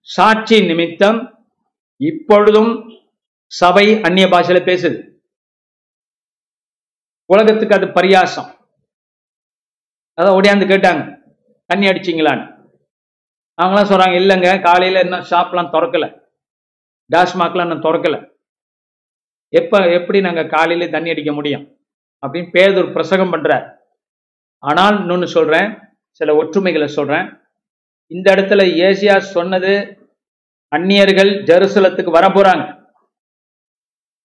சாட்சி 0.01 0.67
நிமித்தம் 0.67 1.19
இப்பொழுதும் 2.01 2.73
சபை 3.53 4.01
அந்நிய 4.01 4.27
பாஷையில 4.27 4.59
பேசுது. 4.71 4.99
உலகத்துக்கு 7.31 7.77
அது 7.77 7.87
பரியாசம். 7.87 8.49
அதான் 10.19 10.37
ஓடியாந்து 10.39 10.67
கேட்டாங்க 10.73 11.03
தண்ணி 11.71 11.87
அடிச்சிங்களான்னு? 11.87 12.45
அவங்களாம் 13.63 13.91
சொல்றாங்க 13.91 14.17
இல்லைங்க 14.21 14.63
காலையில 14.63 15.01
இன்னும் 15.01 15.27
ஷாப்லாம் 15.31 15.73
திறக்கல. 15.75 16.07
டாஸ்மாக்லாம் 17.15 17.67
இன்னும் 17.67 17.85
திறக்கல. 17.87 18.17
எப்போ 19.53 19.79
எப்படி 19.99 20.19
நாங்கள் 20.21 20.53
காலையில் 20.55 20.93
தண்ணி 20.95 21.13
அடிக்க 21.13 21.33
முடியும்? 21.33 21.65
அப்படின்னு 22.23 22.53
பேதூர் 22.55 22.95
பிரசங்கம் 22.97 23.33
பண்ணுறார் 23.35 23.67
ஆனால் 24.59 24.97
இன்னொன்று 25.01 25.29
சொல்கிறேன் 25.37 25.69
சில 26.21 26.33
ஒற்றுமைகளை 26.41 26.89
சொல்கிறேன் 26.99 27.27
இந்த 28.11 28.27
இடத்துல 28.35 28.63
ஏசியா 28.87 29.17
சொன்னது 29.37 29.73
அந்நியர்கள் 30.73 31.31
ஜெருசலத்துக்கு 31.51 32.17
வர 32.19 32.27
போகிறாங்க 32.29 32.65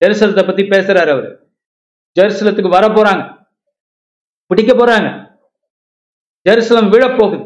ஜெருசலத்தை 0.01 0.43
பற்றி 0.45 0.63
பேசுகிறார் 0.73 1.11
அவர். 1.15 1.29
ஜெருசலத்துக்கு 2.17 2.75
வர 2.77 2.86
போகிறாங்க 2.88 3.23
பிடிக்க 4.51 4.71
போகிறாங்க 4.73 5.09
ஜெருசலம் 6.47 6.91
விழப்போகுது 6.93 7.39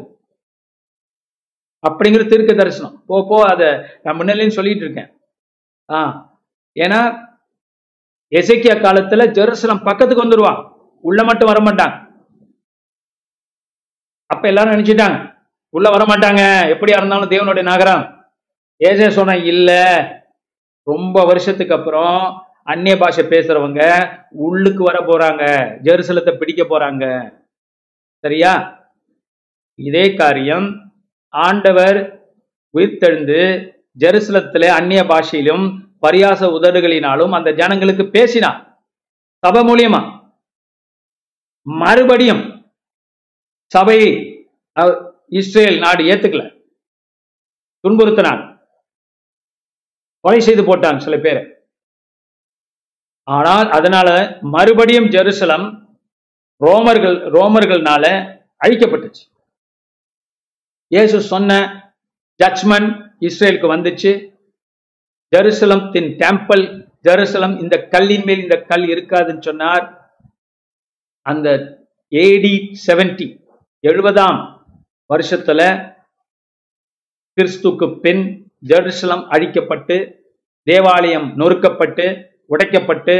அப்படிங்கிற 1.84 2.22
தீர்க்க 2.30 2.52
தரிசனம். 2.54 2.94
போ 3.08 3.16
போ 3.28 3.36
அதை 3.52 3.68
நான் 4.04 4.18
முன்னிலையும் 4.18 4.56
சொல்லிட்டு 4.58 4.84
இருக்கேன். 4.84 5.10
ஆ. 5.88 6.00
ஏன்னா 6.76 7.00
எசேக்கியா 8.32 8.74
காலத்துல 8.76 9.24
ஜெருசலம் 9.32 9.84
பக்கத்துக்கு 9.84 10.24
வந்துருவான் 10.24 10.60
உள்ள 11.04 11.24
மட்டும் 11.24 11.48
வர 11.48 11.60
மாட்டாங்க 11.60 11.94
அப்ப 14.30 14.48
எல்லாரும் 14.48 14.74
நினைச்சிட்டாங்க 14.74 15.18
உள்ள 15.74 15.88
வர 15.90 16.04
மாட்டாங்க 16.04 16.42
எப்படியா 16.72 16.96
இருந்தாலும் 16.96 17.30
தேவனுடைய 17.30 17.62
நகரம். 17.62 18.02
ஏசே 18.80 19.08
சொன்ன 19.08 19.36
இல்ல. 19.46 19.70
ரொம்ப 20.86 21.24
வருஷத்துக்கு 21.24 21.74
அப்புறம் 21.74 22.18
அந்நிய 22.64 22.96
பாஷை 22.96 23.24
பேசுறவங்க 23.24 23.80
உள்ளுக்கு 24.38 24.82
வர 24.84 24.98
போறாங்க 25.00 25.42
ஜெருசலத்தை 25.82 26.36
பிடிக்க 26.36 26.62
போறாங்க. 26.64 27.04
சரியா? 28.24 28.52
இதே 29.78 30.14
காரியம் 30.14 30.66
ஆண்டவர் 31.34 31.98
உயிர்த்தெழுந்து 32.74 33.40
ஜெருசலத்திலே 34.02 34.68
அந்நிய 34.78 35.02
பாஷையிலும் 35.02 35.64
பரியாச 36.04 36.48
உதடுகளினாலும் 36.56 37.34
அந்த 37.36 37.52
ஜனங்களுக்கு 37.52 38.04
பேசினார் 38.06 38.82
சபை 39.38 39.62
மூலியமா. 39.68 40.00
மறுபடியும் 41.62 42.42
சபையை 43.64 44.10
இஸ்ரேல் 45.26 45.78
நாடு 45.78 46.02
ஏத்துக்கல. 46.04 46.42
துன்புறுத்தினாங்க. 47.84 48.44
கொலை 50.20 50.40
செய்து 50.40 50.62
போட்டாங்க 50.62 50.98
சில 50.98 51.16
பேரை. 51.18 51.42
ஆனால் 53.22 53.70
அதனால 53.70 54.38
மறுபடியும் 54.40 55.04
ஜெருசலம் 55.04 55.66
ரோமர்கள் 56.60 57.16
ரோமர்கள்னால 57.36 58.04
அழிக்கப்பட்டுச்சு. 58.64 59.24
இயேசு 60.88 61.20
சொன்ன 61.20 61.52
ஜட்ஜ்மெண்ட் 62.42 63.05
இஸ்ரேலுக்கு 63.20 63.68
வந்துச்சு. 63.74 64.12
ஜெருசலம் 65.32 65.84
தின் 65.94 66.10
டெம்பிள் 66.22 66.64
ஜெருசலம் 67.08 67.54
இந்த 67.62 67.76
கல்லின் 67.92 68.24
மேல் 68.28 68.42
இந்த 68.44 68.56
கல் 68.70 68.86
இருக்காதுன்னு 68.94 69.46
சொன்னார். 69.48 69.84
அந்த 71.26 71.48
ஏடி 72.12 72.54
செவன்டி 72.86 73.26
எழுபதாம் 73.84 74.38
வருஷத்துல 75.14 75.60
கிறிஸ்துக்கு 77.38 77.86
பின் 78.04 78.24
ஜெருசலம் 78.70 79.24
அழிக்கப்பட்டு 79.34 79.96
தேவாலயம் 80.66 81.28
நொறுக்கப்பட்டு 81.40 82.06
உடைக்கப்பட்டு 82.52 83.16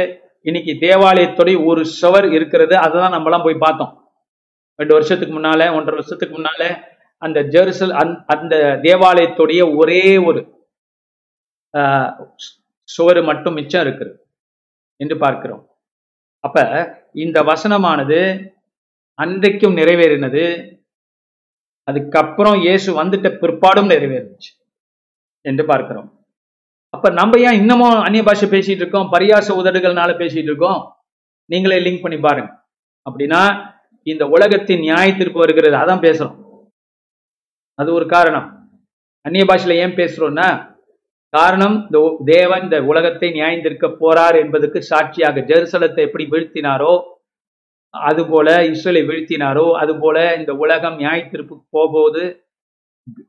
இன்னைக்கு 0.47 0.73
தேவாலயத்துடைய 0.85 1.57
ஒரு 1.65 1.81
சுவர் 1.99 2.27
இருக்கிறது. 2.37 2.75
அதை 2.77 2.95
தான் 3.01 3.15
நம்மலாம் 3.15 3.45
போய் 3.45 3.63
பார்த்தோம். 3.65 3.93
ரெண்டு 4.79 4.93
வருஷத்துக்கு 4.93 5.33
முன்னால 5.37 5.61
ஒன்றரை 5.77 5.97
வருஷத்துக்கு 5.99 6.35
முன்னால 6.37 6.63
அந்த 7.17 7.43
ஜெருசல் 7.43 7.91
அந்த- 7.91 8.23
அந்த 8.27 8.55
தேவாலயத்துடைய 8.81 9.75
ஒரே 9.75 10.17
ஒரு 10.17 10.55
ஆஹ், 11.77 12.31
சுவர் 12.83 13.21
மட்டும் 13.21 13.53
மிச்சம் 13.53 13.87
இருக்குது 13.87 14.17
என்று 14.95 15.17
பார்க்கிறோம். 15.17 15.69
அப்ப 16.39 16.59
இந்த 17.13 17.43
வசனமானது 17.43 18.19
அன்றைக்கும் 19.21 19.77
நிறைவேறினது 19.77 20.43
அதுக்கப்புறம் 21.83 22.59
இயேசு 22.61 23.03
வந்துட்ட 23.03 23.37
பிற்பாடும் 23.37 23.89
நிறைவேறுச்சு 23.89 24.51
என்று 25.41 25.65
பார்க்கிறோம். 25.65 26.25
அப்ப 26.89 27.09
நம்ம 27.09 27.39
ஏன் 27.39 27.53
இன்னமும் 27.53 27.99
அந்நிய 27.99 28.23
பாஷை 28.23 28.49
பேசிட்டு 28.49 28.69
இருக்கோம்? 28.69 29.11
பரியாச 29.11 29.49
உதடுகள்னால 29.59 30.11
பேசிட்டு 30.17 30.43
இருக்கோம். 30.43 30.95
நீங்களே 31.45 31.77
லிங்க் 31.77 32.01
பண்ணி 32.01 32.19
பாருங்க. 32.19 32.65
அப்படின்னா 33.09 33.73
இந்த 34.03 34.27
உலகத்தின் 34.27 34.79
நியாயத்திற்கு 34.79 35.37
வருகிறது 35.37 35.75
அதான் 35.75 36.03
பேசுறோம். 36.03 36.46
அது 37.79 37.93
ஒரு 37.93 38.05
காரணம். 38.05 38.47
அந்நிய 39.21 39.45
பாஷையில் 39.45 39.83
ஏன் 39.83 39.95
பேசுகிறோன்னா 39.95 40.75
காரணம் 41.33 41.81
இந்த 41.83 41.99
உ- 41.99 42.25
தேவன் 42.25 42.61
இந்த 42.61 42.83
உலகத்தை 42.83 43.31
நியாயந்திருக்க 43.31 43.95
போறார் 44.01 44.35
என்பதற்கு 44.39 44.83
சாட்சியாக 44.83 45.39
ஜெருசலத்தை 45.39 45.99
எப்படி 45.99 46.25
வீழ்த்தினாரோ 46.25 47.01
அதுபோல 47.89 48.57
இஸ்ரேலை 48.63 49.03
வீழ்த்தினாரோ 49.09 49.71
அதுபோல 49.71 50.35
இந்த 50.35 50.53
உலகம் 50.53 50.99
நியாயத்திற்கு 50.99 51.53
போகும்போது 51.69 52.23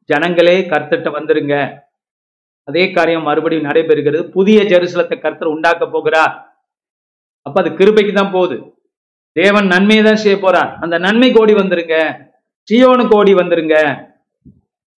ஜனங்களே 0.05 0.61
கர்த்தட்ட 0.61 1.09
வந்துருங்க. 1.09 1.55
அதே 2.65 2.91
காரியம் 2.91 3.23
மறுபடியும் 3.23 3.65
நடைபெறுகிறது. 3.65 4.31
புதிய 4.31 4.63
ஜெருசலத்தை 4.63 5.21
கர்த்தர் 5.21 5.49
உண்டாக்க 5.49 5.87
போகிறார். 5.87 6.35
அப்ப 7.43 7.61
அது 7.61 7.71
கிருபைக்கு 7.71 8.13
தான் 8.13 8.31
போகுது. 8.31 8.57
தேவன் 9.33 9.67
நன்மையை 9.67 10.05
தான் 10.05 10.17
செய்ய 10.17 10.37
போறார். 10.37 10.77
அந்த 10.81 10.99
நன்மை 10.99 11.33
கோடி 11.33 11.53
வந்துருங்க. 11.53 11.97
சியோனு 12.69 13.09
கோடி 13.11 13.35
வந்துருங்க. 13.35 13.77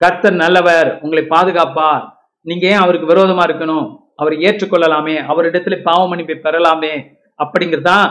கர்த்தர் 0.01 0.35
நல்லவர் 0.43 0.89
உங்களை 1.01 1.23
பாதுகாப்பார். 1.27 2.03
நீங்க 2.47 2.65
ஏன் 2.67 2.83
அவருக்கு 2.83 3.11
விரோதமா 3.11 3.43
இருக்கணும்? 3.49 3.87
அவரை 4.15 4.37
ஏற்றுக்கொள்ளலாமே 4.47 5.15
அவரிடத்துல 5.31 5.75
பாவ 5.83 6.01
மன்னிப்பை 6.09 6.37
பெறலாமே 6.45 6.93
அப்படிங்கிறதுதான் 7.43 8.07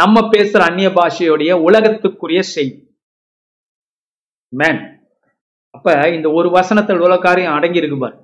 நம்ம 0.00 0.20
பேசுற 0.32 0.60
அந்நிய 0.68 0.88
பாஷையுடைய 0.88 1.52
உலகத்துக்குரிய 1.68 2.40
செய்தி 2.54 2.78
மேன் 4.52 4.80
அப்ப 5.74 5.94
இந்த 6.16 6.28
ஒரு 6.38 6.48
வசனத்தில் 6.50 7.02
உலக 7.06 7.18
காரியம் 7.22 7.56
அடங்கி 7.56 7.80
இருக்கு 7.82 7.98
பாரு 7.98 8.16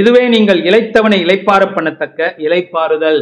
இதுவே 0.00 0.22
நீங்கள் 0.34 0.60
இழைத்தவனை 0.68 1.16
இழைப்பார 1.24 1.62
பண்ணத்தக்க 1.76 2.28
இளைப்பாறுதல். 2.46 3.20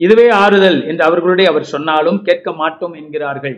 இதுவே 0.00 0.26
ஆறுதல் 0.42 0.78
என்று 0.90 1.02
அவர்களுடைய 1.04 1.46
அவர் 1.50 1.64
சொன்னாலும் 1.72 2.18
கேட்க 2.22 2.48
மாட்டோம் 2.52 2.94
என்கிறார்கள். 3.00 3.56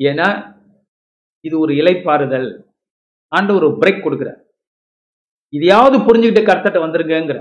ஏன்னா 0.00 0.28
இது 1.48 1.58
ஒரு 1.64 1.72
இலைப்பாறுதல். 1.80 2.48
ஆண்டு 3.32 3.54
ஒரு 3.58 3.68
பிரேக் 3.80 4.04
கொடுக்கிறார். 4.04 4.40
இதையாவது 5.52 5.96
புரிஞ்சுக்கிட்டு 5.98 6.42
கர்த்தட்ட 6.48 6.78
வந்துருங்கிற 6.84 7.40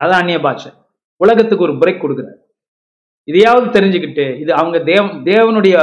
அதான் 0.00 0.20
அந்நிய 0.22 0.38
பாஷை. 0.46 0.70
உலகத்துக்கு 1.20 1.64
ஒரு 1.64 1.74
பிரேக் 1.82 2.02
கொடுக்கிறார். 2.02 2.40
இதையாவது 3.28 3.66
தெரிஞ்சுக்கிட்டு 3.76 4.24
இது 4.40 4.52
அவங்க 4.54 4.78
தேவ 4.90 5.04
தேவனுடைய 5.30 5.76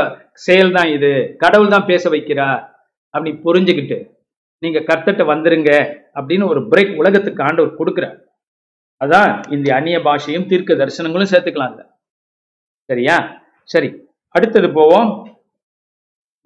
செயல் 0.45 0.71
தான் 0.71 0.89
இது. 0.89 1.11
கடவுள் 1.43 1.73
தான் 1.75 1.89
பேச 1.91 2.09
வைக்கிறார். 2.09 2.61
அப்படி 3.09 3.31
புரிஞ்சுக்கிட்டு 3.45 3.97
நீங்க 4.63 4.79
கர்த்தட்ட 4.79 5.21
வந்துருங்க 5.31 5.71
அப்படின்னு 6.19 6.45
ஒரு 6.51 6.61
பிரேக் 6.71 6.93
உலகத்துக்கு 6.97 7.43
ஆண்டவர் 7.43 7.79
கொடுக்கிறார். 7.79 8.17
அதான் 9.05 9.31
இந்த 9.55 9.67
அந்நிய 9.75 9.97
பாஷையும் 9.99 10.49
தீர்க்க 10.51 10.73
தரிசனங்களும் 10.73 11.31
சேர்த்துக்கலாம் 11.33 11.69
அதுல. 11.69 11.83
சரியா? 12.89 13.17
சரி 13.73 13.89
அடுத்தது 14.35 14.69
போவோம். 14.73 15.09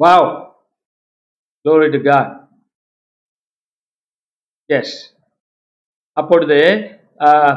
wow 0.01 0.29
glory 1.65 1.91
to 1.91 2.01
God 2.03 2.29
yes 4.71 4.95
அப்பொழுது 6.17 6.59
ஆஹ், 7.21 7.57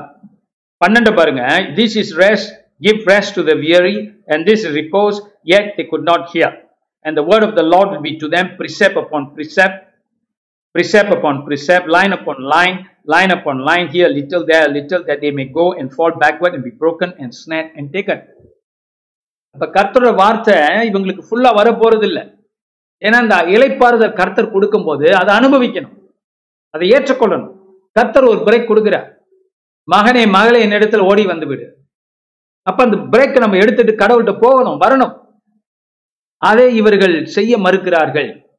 பன்னெண்டு 0.82 1.12
பாருங்க 1.18 1.44
this 1.78 1.96
is 2.02 2.12
rest 2.22 2.52
give 2.82 3.00
rest 3.12 3.36
to 3.38 3.44
the 3.50 3.56
weary 3.64 3.96
and 4.32 4.44
this 4.50 4.66
repose 4.80 5.18
yet 5.46 5.66
they 5.76 5.86
could 5.86 6.06
not 6.06 6.22
hear 6.30 6.48
and 7.06 7.14
the 7.16 7.24
word 7.24 7.44
of 7.44 7.52
the 7.58 7.66
lord 7.66 7.88
will 7.92 8.02
be 8.02 8.14
to 8.18 8.28
them 8.28 8.48
precept 8.60 8.96
upon 8.98 9.24
precept 9.36 9.76
precept 10.76 11.10
upon 11.12 11.36
precept 11.46 11.86
line 11.90 12.14
upon 12.14 12.38
line 12.54 12.78
line 13.08 13.32
upon 13.32 13.58
line 13.62 13.88
here 13.88 14.10
little 14.12 14.44
there 14.44 14.68
little 14.70 15.02
that 15.04 15.20
they 15.22 15.32
may 15.32 15.48
go 15.54 15.68
and 15.74 15.94
fall 15.98 16.14
backward 16.16 16.54
and 16.56 16.64
be 16.64 16.76
broken 16.76 17.12
and 17.16 17.30
snared 17.34 17.70
and 17.76 17.94
taken 17.94 18.20
அப்ப 19.51 19.67
கர்த்தரோட 19.67 20.15
வார்த்தை 20.15 20.55
இவங்களுக்கு 20.91 21.25
ஃபுல்லா 21.31 21.55
வர 21.55 21.71
போறது 21.71 22.39
ஏன்னா 23.05 23.23
இந்த 23.23 23.37
இலைப்பாறுதல் 23.37 24.13
கர்த்தர் 24.13 24.51
கொடுக்கும்போது 24.51 25.15
அதை 25.15 25.37
அனுபவிக்கணும். 25.37 25.99
அதை 26.71 26.91
ஏற்றுக்கொள்ளணும். 26.91 27.57
கர்த்தர் 27.93 28.25
ஒரு 28.25 28.39
பிரேக் 28.39 28.71
கொடுக்கிறார். 28.71 29.15
மகனே 29.93 30.31
மகளே 30.31 30.67
என்னிடத்துல 30.67 30.99
ஓடி 30.99 31.27
வந்து 31.27 31.47
விடு. 31.47 31.77
அப்ப 32.63 32.85
அந்த 32.85 32.97
பிரேக் 32.97 33.39
நம்ம 33.39 33.57
எடுத்துட்டு 33.57 33.93
கடவுள்கிட்ட 33.93 34.41
போகணும் 34.41 34.81
வரணும். 34.81 35.21
அதை 36.37 36.77
இவர்கள் 36.77 37.25
செய்ய 37.25 37.59
மறுக்கிறார்கள். 37.59 38.51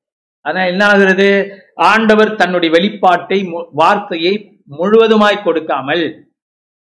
ஆனா 0.42 0.66
என்ன 0.66 0.86
ஆகிறது? 0.86 1.58
ஆண்டவர் 1.76 2.36
தன்னுடைய 2.36 2.76
வெளிப்பாட்டை 2.76 3.44
மு- 3.44 3.68
வார்த்தையை 3.72 4.62
முழுவதுமாய் 4.70 5.44
கொடுக்காமல் 5.44 6.32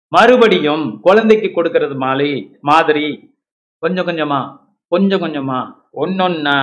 மறுபடியும் 0.08 1.00
குழந்தைக்கு 1.00 1.52
கொடுக்கிறது 1.52 1.94
மாலை 1.94 2.58
மாதிரி 2.60 3.36
கொஞ்சம் 3.78 4.06
கொஞ்சமா 4.06 4.40
கொஞ்சம் 4.88 5.22
கொஞ்சமா 5.22 5.58
ஒன்னொன்னா 6.02 6.56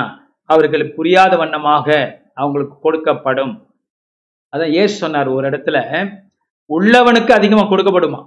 அவர்களுக்கு 0.44 0.96
புரியாத 0.96 1.38
வண்ணமாக 1.38 1.88
அவங்களுக்கு 2.34 2.76
கொடுக்கப்படும். 2.86 3.54
அதான் 4.54 4.72
ஏசு 4.72 4.96
சொன்னார் 4.96 5.28
ஒரு 5.28 5.50
இடத்துல 5.50 5.78
உள்ளவனுக்கு 6.70 7.32
அதிகமா 7.32 7.62
கொடுக்கப்படுமா? 7.62 8.22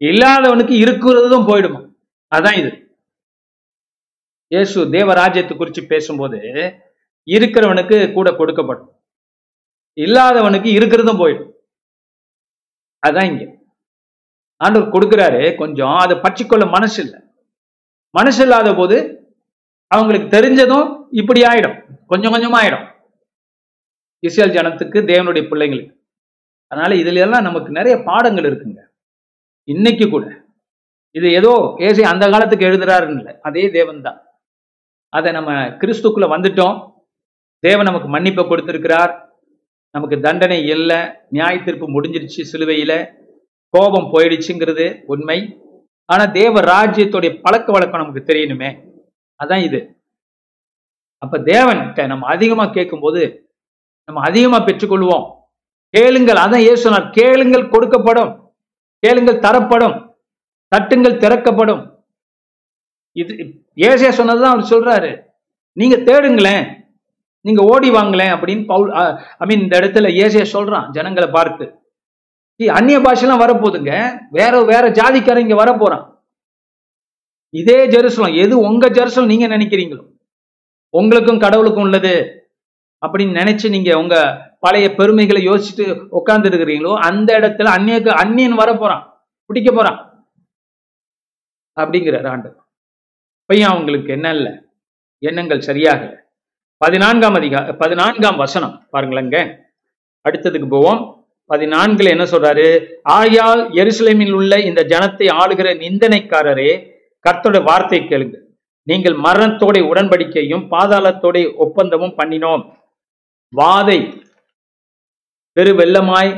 இல்லாதவனுக்கு 0.00 0.74
இருக்கிறதும் 0.84 1.48
போயிடுமா? 1.50 1.80
அதான் 2.36 2.56
இது. 2.58 2.70
இயேசு 4.48 4.84
தேவராஜ்யத்தை 4.84 5.56
குறித்து 5.56 5.82
பேசும்போது 5.86 6.38
இருக்கிறவனுக்கு 7.26 8.12
கூட 8.12 8.30
கொடுக்கப்படும். 8.30 8.90
இல்லாதவனுக்கு 9.96 10.70
இருக்கிறதும் 10.78 11.20
போயிடும். 11.22 11.50
அதான் 13.06 13.28
இங்க. 13.32 13.44
ஆண்டவர் 14.56 14.94
கொடுக்குறாரு 14.94 15.42
கொஞ்சம் 15.56 15.96
அதை 15.96 16.16
பற்றிக்கொள்ள 16.16 16.64
மனசு 16.70 16.98
இல்லை 17.04 17.20
மனசு 18.10 18.42
இல்லாத 18.42 18.74
போது 18.74 19.26
அவங்களுக்கு 19.86 20.38
தெரிஞ்சதும் 20.38 21.06
இப்படி 21.10 21.42
ஆயிடும். 21.42 22.06
கொஞ்சம் 22.06 22.32
கொஞ்சமா 22.32 22.58
ஆயிடும். 22.62 22.86
இஸ்ரேல் 24.18 24.54
ஜனத்துக்கு 24.56 24.98
தேவனுடைய 25.10 25.42
பிள்ளைங்களுக்கு. 25.50 25.98
அதனால 26.66 26.94
இதுல 26.94 27.16
எல்லாம் 27.16 27.42
நமக்கு 27.42 27.70
நிறைய 27.72 28.02
பாடங்கள் 28.04 28.44
இருக்குங்க. 28.44 28.80
இன்னைக்கு 29.64 30.08
கூட. 30.08 30.44
இது 31.10 31.32
ஏதோ 31.32 31.74
ஏசி 31.78 32.02
அந்த 32.02 32.30
காலத்துக்கு 32.30 32.66
எழுதுறாருன்னு 32.66 33.16
இல்லை. 33.16 33.40
அதே 33.40 33.70
தேவன் 33.70 34.02
தான் 34.02 34.22
அதை 35.08 35.32
நம்ம 35.32 35.52
கிறிஸ்துக்குள்ள 35.52 36.26
வந்துட்டோம். 36.34 36.92
தேவன் 37.58 37.84
நமக்கு 37.84 38.08
மன்னிப்பை 38.08 38.48
கொடுத்திருக்கிறார். 38.48 39.38
நமக்கு 39.90 40.20
தண்டனை 40.20 40.66
இல்லை. 40.66 40.96
நியாய 41.30 41.62
தீர்ப்பு 41.62 42.00
முடிஞ்சிருச்சு 42.00 42.44
சிலுவையில. 42.52 43.14
கோபம் 43.68 44.12
போயிடுச்சுங்கிறது 44.12 45.02
உண்மை. 45.06 45.59
ஆனா 46.12 46.24
தேவ 46.24 46.60
ராஜ்யத்துடைய 46.60 47.40
பழக்க 47.42 47.72
வழக்கம் 47.72 48.00
நமக்கு 48.00 48.32
தெரியணுமே. 48.32 48.70
அதான் 49.44 49.62
இது. 49.64 49.80
அப்ப 51.18 51.38
தேவன்கிட்ட 51.38 52.06
நம்ம 52.06 52.26
அதிகமா 52.26 52.66
கேட்கும்போது 52.66 53.22
நம்ம 54.04 54.20
அதிகமா 54.28 54.58
பெற்றுக்கொள்வோம். 54.58 55.26
கேளுங்கள் 55.90 56.42
அதான் 56.44 56.64
இயேசு 56.66 56.76
சொன்னார் 56.76 57.10
கேளுங்கள் 57.10 57.68
கொடுக்கப்படும். 57.68 58.32
கேளுங்கள் 58.98 59.38
தரப்படும். 59.38 59.96
தட்டுங்கள் 60.76 61.16
திறக்கப்படும். 61.16 62.04
இது 63.12 63.34
ஏசியா 63.76 64.08
சொன்னதுதான் 64.08 64.54
அவர் 64.54 64.70
சொல்றாரு. 64.72 65.10
நீங்க 65.72 65.96
தேடுங்களேன் 65.96 66.78
நீங்க 67.40 67.62
ஓடி 67.72 67.90
வாங்களேன் 67.90 68.32
அப்படின்னு 68.36 68.64
பவுல் 68.66 68.90
ஐ 68.92 69.46
மீன் 69.46 69.60
இந்த 69.60 69.80
இடத்துல 69.80 70.08
ஏசியா 70.22 70.44
சொல்றான் 70.52 70.90
ஜனங்களை 70.90 71.28
பார்த்து. 71.30 71.79
அந்நிய 72.68 72.98
பாஷெல்லாம் 72.98 73.42
வரப்போகுதுங்க. 73.42 74.20
வேற 74.30 74.64
வேற 74.64 74.88
ஜாதிக்காரன் 74.88 75.48
இங்க 75.48 75.64
வரப்போறான். 75.64 76.04
இதே 77.50 77.86
ஜெருசலம் 77.86 78.34
எது 78.34 78.58
உங்க 78.58 78.88
ஜெருசலம் 78.88 79.26
நீங்க 79.26 79.46
நினைக்கிறீங்களோ. 79.46 80.04
உங்களுக்கும் 80.88 81.40
கடவுளுக்கும் 81.40 81.82
உள்ளது 81.82 82.14
அப்படின்னு 83.06 83.38
நினைச்சு 83.40 83.68
நீங்க 83.68 83.98
உங்க 83.98 84.16
பழைய 84.60 84.94
பெருமைகளை 84.94 85.48
யோசிச்சுட்டு 85.48 86.06
உட்கார்ந்து 86.08 86.48
இருக்கிறீங்களோ 86.48 86.94
அந்த 86.94 87.38
இடத்துல 87.38 87.64
அந்நிய 87.64 88.12
அந்நியன் 88.12 88.52
வர 88.52 88.74
போறான் 88.74 89.28
பிடிக்க 89.46 89.72
போறான். 89.72 89.98
அப்படிங்கிற 91.80 92.28
ஆண்டு 92.28 92.56
பையன் 93.44 93.70
அவங்களுக்கு 93.70 94.12
என்ன 94.12 94.34
இல்லை? 94.34 94.52
எண்ணங்கள் 95.18 95.60
சரியாக 95.60 96.28
பதினான்காம் 96.76 97.34
அதிகா 97.34 97.76
பதினான்காம் 97.76 98.36
வசனம் 98.36 98.88
பாருங்களேங்க. 98.92 99.64
அடுத்ததுக்கு 100.28 100.68
போவோம். 100.68 101.09
பதினான்குல 101.52 102.12
என்ன 102.14 102.24
சொல்றாரு? 102.24 102.66
ஆயால் 103.18 103.62
எருசலேமில் 103.80 104.32
உள்ள 104.32 104.60
இந்த 104.68 104.80
ஜனத்தை 104.92 105.26
ஆளுகிற 105.40 105.68
நிந்தனைக்காரரே 105.82 106.70
கர்த்தருடைய 107.24 107.62
வார்த்தை 107.70 108.00
கேளுங்க. 108.00 108.36
நீங்கள் 108.86 109.16
மரணத்தோட 109.26 109.78
உடன்படிக்கையும் 109.92 110.62
பாதாளத்தோட 110.74 111.36
ஒப்பந்தமும் 111.64 112.14
பண்ணினோம். 112.20 112.62
வாதை 113.52 113.98
பெரு 115.52 115.72
வெள்ளமாய் 115.80 116.32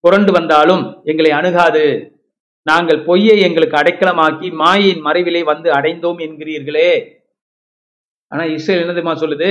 புரண்டு 0.00 0.32
வந்தாலும் 0.32 0.82
எங்களை 1.04 1.30
அணுகாது. 1.30 1.84
நாங்கள் 2.62 3.04
பொய்யை 3.04 3.36
எங்களுக்கு 3.40 3.76
அடைக்கலமாக்கி 3.76 4.48
மாயின் 4.52 5.04
மறைவிலே 5.06 5.42
வந்து 5.44 5.70
அடைந்தோம் 5.70 6.18
என்கிறீர்களே. 6.26 6.90
ஆனா 8.32 8.42
இஸ்ரேல் 8.56 8.82
என்னதுமா 8.84 9.14
சொல்லுது? 9.22 9.50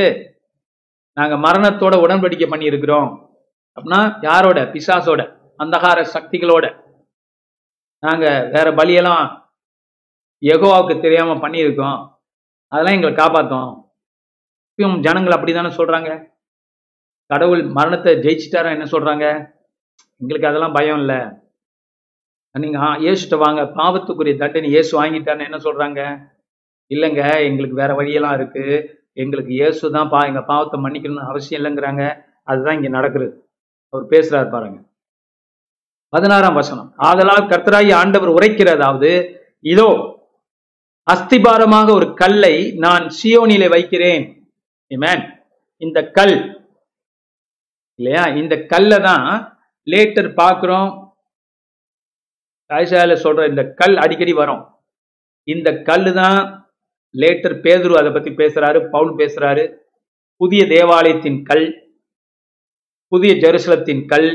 நாங்க 1.18 1.36
மரணத்தோட 1.46 1.96
உடன்படிக்கை 2.06 2.48
பண்ணி 2.50 2.66
இருக்கிறோம் 2.66 3.10
அப்படின்னா 3.78 4.22
யாரோட? 4.22 4.64
பிசாசோட 4.74 5.22
அந்தகார 5.60 6.00
சக்திகளோட. 6.14 6.66
நாங்க 8.04 8.26
வேற 8.54 8.72
பலியெல்லாம் 8.72 9.24
எகோவாவுக்கு 10.42 11.00
தெரியாம 11.00 11.34
பண்ணியிருக்கோம். 11.34 12.00
அதெல்லாம் 12.68 12.94
எங்களை 12.94 13.14
காப்பாத்தோம். 13.16 13.72
இப்பயும் 14.70 15.00
ஜனங்கள் 15.00 15.36
அப்படிதானே 15.38 15.72
சொல்றாங்க? 15.78 16.10
கடவுள் 17.26 17.64
மரணத்தை 17.64 18.16
ஜெயிச்சிட்டாரா 18.16 18.70
என்ன 18.72 18.84
சொல்றாங்க? 18.84 19.26
எங்களுக்கு 20.22 20.48
அதெல்லாம் 20.48 20.74
பயம் 20.74 21.00
இல்லை. 21.00 21.20
நீங்க 22.56 22.80
ஆ, 22.80 22.96
இயேசுட்ட 22.96 23.38
வாங்க. 23.38 23.62
பாவத்துக்குரிய 23.64 24.38
தண்டனை 24.38 24.70
இயேசு 24.70 24.92
வாங்கிட்டாருன்னு 25.02 25.48
என்ன 25.50 25.58
சொல்றாங்க? 25.58 26.02
இல்லைங்க 26.92 27.44
எங்களுக்கு 27.44 27.76
வேற 27.76 27.94
வழியெல்லாம் 27.94 28.34
இருக்கு. 28.34 28.66
எங்களுக்கு 29.14 29.52
இயேசு 29.52 29.92
தான் 29.92 30.10
பா 30.10 30.26
எங்க 30.26 30.42
பாவத்தை 30.42 30.80
மன்னிக்கணும்னு 30.80 31.30
அவசியம் 31.32 31.60
இல்லைங்கிறாங்க. 31.60 32.04
அதுதான் 32.44 32.76
இங்க 32.76 32.88
நடக்கிறது. 32.88 33.49
அவர் 33.94 34.06
பேசுறாரு 34.10 34.50
பாருங்க. 34.50 34.80
பதினாறாம் 36.14 36.54
வசனம். 36.54 36.94
ஆதலால் 36.98 37.50
கர்த்தராகி 37.52 37.92
ஆண்டவர் 37.94 38.30
உரைக்கிறதாவது 38.30 39.12
இதோ 39.74 39.90
அஸ்திபாரமாக 41.08 41.88
ஒரு 41.92 42.14
கல்லை 42.14 42.56
நான் 42.86 43.06
சியோனிலே 43.20 43.70
வைக்கிறேன். 43.70 44.26
இந்த 45.78 46.00
கல் 46.18 46.36
இல்லையா? 48.00 48.26
இந்த 48.42 48.56
கல்லை 48.66 49.00
தான் 49.00 49.28
லேட்டர் 49.88 50.30
பார்க்குறோம். 50.42 50.90
ஐசால 52.70 53.14
சொல்ற 53.26 53.48
இந்த 53.48 53.64
கல் 53.80 53.98
அடிக்கடி 53.98 54.34
வரும். 54.34 54.64
இந்த 55.44 55.70
கல் 55.90 56.14
தான் 56.14 56.40
லேட்டர் 57.16 57.56
பேதுரு 57.66 57.94
அதை 58.02 58.12
பத்தி 58.12 58.32
பேசுறாரு 58.42 58.80
பவுல் 58.90 59.14
பேசுறாரு. 59.22 59.64
புதிய 60.42 60.66
தேவாலயத்தின் 60.66 61.40
கல். 61.44 61.68
புதிய 63.12 63.34
ஜெருசலத்தின் 63.44 64.02
கல். 64.06 64.32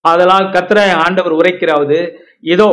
அதெல்லாம் 0.00 0.46
கத்திர 0.54 0.78
ஆண்டவர் 1.04 1.32
உரைக்கிறாவது 1.32 1.98
இதோ 2.40 2.68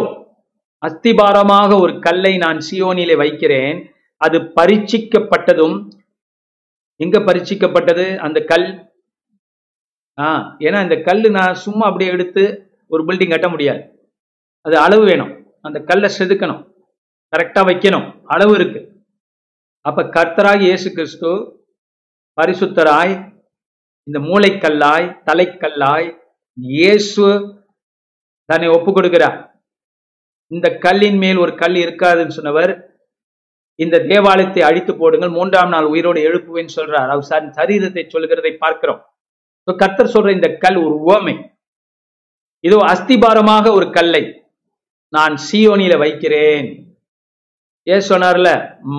அஸ்திபாரமாக 0.81 1.79
ஒரு 1.81 1.99
கல்லை 1.99 2.37
நான் 2.37 2.59
சியோனிலே 2.69 3.15
வைக்கிறேன். 3.17 3.77
அது 4.17 4.39
பரீட்சிக்கப்பட்டதும் 4.57 5.77
எங்க 6.95 7.19
பரீட்சிக்கப்பட்டது? 7.19 8.05
அந்த 8.17 8.39
கல். 8.51 8.67
ஆ 10.19 10.25
ஏன்னா 10.59 10.79
இந்த 10.83 10.97
கல் 11.01 11.31
நான் 11.31 11.61
சும்மா 11.65 11.85
அப்படியே 11.85 12.11
எடுத்து 12.11 12.43
ஒரு 12.87 13.03
பில்டிங் 13.05 13.29
கட்ட 13.29 13.47
முடியாது. 13.49 13.81
அது 14.65 14.75
அளவு 14.77 15.03
வேணும். 15.05 15.31
அந்த 15.61 15.79
கல்லை 15.89 16.09
செதுக்கணும். 16.19 16.61
கரெக்டாக 17.33 17.67
வைக்கணும். 17.69 18.07
அளவு 18.25 18.53
இருக்கு. 18.53 18.81
அப்ப 19.85 20.03
கர்த்தராய் 20.17 20.65
இயேசு 20.67 20.91
கிறிஸ்து 20.91 21.31
பரிசுத்தராய் 22.37 23.13
இந்த 24.07 24.19
மூளைக்கல்லாய் 24.29 25.05
தலைக்கல்லாய் 25.27 26.07
இயேசு 26.57 27.27
தன்னை 28.49 28.67
ஒப்பு 28.77 28.91
கொடுக்கிறார் 28.91 29.37
இந்த 30.55 30.67
கல்லின் 30.85 31.19
மேல் 31.21 31.39
ஒரு 31.43 31.53
கல் 31.61 31.77
இருக்காதுன்னு 31.83 32.37
சொன்னவர் 32.37 32.71
இந்த 33.83 33.99
தேவாலயத்தை 34.09 34.61
அழித்து 34.67 34.93
போடுங்கள் 34.95 35.35
மூன்றாம் 35.37 35.71
நாள் 35.73 35.87
உயிரோடு 35.91 36.19
எழுப்புவேன்னு 36.29 36.75
சொல்றார். 36.79 37.11
அவர் 37.13 37.53
சரீரத்தை 37.59 38.03
சொல்கிறதை 38.13 38.51
பார்க்கிறோம். 38.63 38.99
கத்தர் 39.67 39.79
கர்த்தர் 39.81 40.13
சொல்ற 40.15 40.29
இந்த 40.37 40.49
கல் 40.63 40.77
ஒரு 40.85 40.95
உவமை. 41.03 41.35
இதோ 42.67 42.77
அஸ்திபாரமாக 42.91 43.65
ஒரு 43.77 43.87
கல்லை 43.97 44.23
நான் 45.13 45.35
சீயோனில 45.45 45.93
வைக்கிறேன். 46.03 46.67
ஏ 47.87 47.97
சொன்னார்ல? 48.09 48.49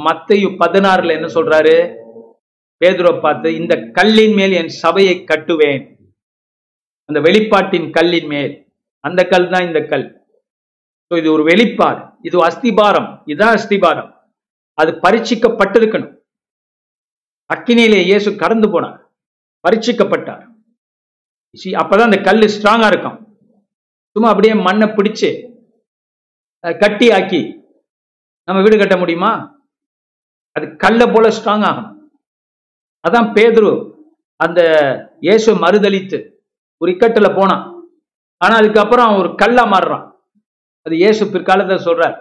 மத்தையும் 0.07 0.59
பதினாறுல 0.63 1.17
என்ன 1.19 1.29
சொல்றாரு? 1.37 1.77
பேதுரை 2.85 3.13
பார்த்து 3.27 3.49
இந்த 3.61 3.75
கல்லின் 3.99 4.35
மேல் 4.39 4.57
என் 4.61 4.73
சபையை 4.83 5.17
கட்டுவேன். 5.31 5.83
அந்த 7.09 7.19
வெளிப்பாட்டின் 7.27 7.89
கல்லின் 7.97 8.29
மேல். 8.35 8.53
அந்த 9.05 9.21
கல் 9.33 9.49
தான் 9.55 9.67
இந்த 9.69 9.81
கல். 9.93 10.07
ஸோ 11.09 11.15
இது 11.21 11.29
ஒரு 11.37 11.43
வெளிப்பாடு. 11.51 12.03
இது 12.29 12.37
அஸ்திபாரம். 12.49 13.09
இதுதான் 13.31 13.55
அஸ்திபாரம். 13.57 14.11
அது 14.79 14.91
பரீட்சிக்கப்பட்டிருக்கணும். 15.05 16.15
அக்கினியிலே 17.51 18.01
இயேசு 18.11 18.29
கடந்து 18.43 18.69
போனார். 18.75 18.99
பரீட்சிக்கப்பட்டார். 19.65 20.45
அப்பதான் 21.83 22.09
அந்த 22.11 22.21
கல் 22.29 22.53
ஸ்ட்ராங்கா 22.55 22.87
இருக்கும். 22.93 23.19
சும்மா 24.17 24.31
அப்படியே 24.33 24.55
மண்ணை 24.67 24.87
பிடிச்சு 24.97 25.31
கட்டி 26.83 27.07
ஆக்கி 27.19 27.41
நம்ம 28.49 28.63
வீடு 28.65 28.77
கட்ட 28.81 28.97
முடியுமா? 29.01 29.31
அது 30.57 30.67
கல்லை 30.85 31.07
போல 31.15 31.29
ஸ்ட்ராங் 31.37 31.65
ஆகும். 31.71 31.91
அதான் 33.05 33.29
பேதுரு 33.37 33.73
அந்த 34.41 34.61
இயேசு 35.27 35.51
மறுதளித்து 35.65 36.19
ஒரு 36.81 36.89
இக்கட்டில் 36.93 37.37
போனான். 37.39 37.65
ஆனா 38.41 38.55
அதுக்கப்புறம் 38.61 39.07
அவன் 39.07 39.21
ஒரு 39.23 39.31
கல்லா 39.43 39.65
மாறுறான். 39.73 40.05
அது 40.87 40.95
இயேசு 41.03 41.25
பிற்காலத்தை 41.35 41.77
சொல்றார் 41.89 42.17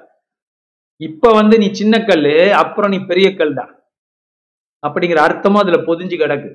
இப்ப 1.02 1.32
வந்து 1.38 1.56
நீ 1.62 1.68
சின்ன 1.80 1.96
கல்லு 2.10 2.36
அப்புறம் 2.62 2.92
நீ 2.94 3.00
பெரிய 3.12 3.28
கல் 3.40 3.58
தான் 3.60 3.72
அப்படிங்கிற 4.84 5.20
அர்த்தமும் 5.28 5.62
அதுல 5.64 5.78
பொதிஞ்சு 5.88 6.16
கிடக்கு. 6.22 6.50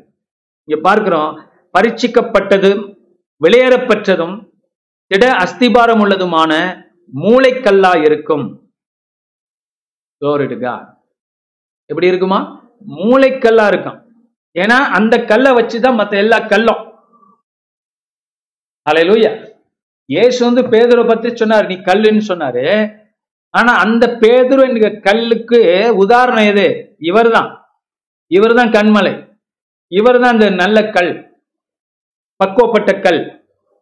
இங்க 0.68 0.76
பார்க்கிறோம் 0.88 1.30
பரீட்சிக்கப்பட்டதும் 1.74 2.82
வெளியேறப்பெற்றதும் 3.40 4.36
திட 5.10 5.24
அஸ்திபாரம் 5.44 6.00
உள்ளதுமான 6.04 6.52
மூளைக்கல்லா 7.12 7.92
இருக்கும். 8.06 8.46
எப்படி 11.90 12.10
இருக்குமா? 12.10 12.40
மூளைக்கல்லா 12.98 13.66
இருக்கும் 13.72 13.98
ஏன்னா 14.62 14.78
அந்த 14.98 15.24
கல்லை 15.24 15.52
வச்சுதான் 15.52 15.98
மத்த 16.00 16.14
எல்லா 16.16 16.38
கல்லும். 16.38 16.82
அலையலூயா 18.90 19.46
இயேசு 20.04 20.44
வந்து 20.44 20.62
பேதுரை 20.62 21.06
பத்தி 21.06 21.36
சொன்னார் 21.36 21.66
நீ 21.66 21.74
கல்லுன்னு 21.74 22.22
சொன்னாரு. 22.28 22.96
ஆனா 23.54 23.72
அந்த 23.76 24.06
பேதுரு 24.06 24.62
என்கிற 24.68 24.88
கல்லுக்கு 25.00 25.88
உதாரணம் 25.94 26.46
எது? 26.46 26.96
இவர்தான். 26.98 27.50
இவர்தான் 28.26 28.70
கண்மலை. 28.70 29.12
இவர்தான் 29.92 30.32
அந்த 30.32 30.50
நல்ல 30.50 30.90
கல். 30.90 31.12
பக்குவப்பட்ட 32.40 33.00
கல். 33.00 33.20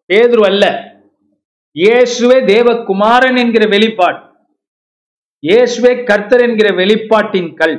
பேதுரு 0.09 0.45
அல்ல. 0.45 0.64
இயேசுவே 1.77 2.37
தேவகுமாரன் 2.53 3.39
என்கிற 3.39 3.68
வெளிப்பாடு. 3.68 4.20
இயேசுவே 5.47 6.05
கர்த்தர் 6.05 6.41
என்கிற 6.41 6.68
வெளிப்பாட்டின் 6.77 7.55
கல். 7.55 7.77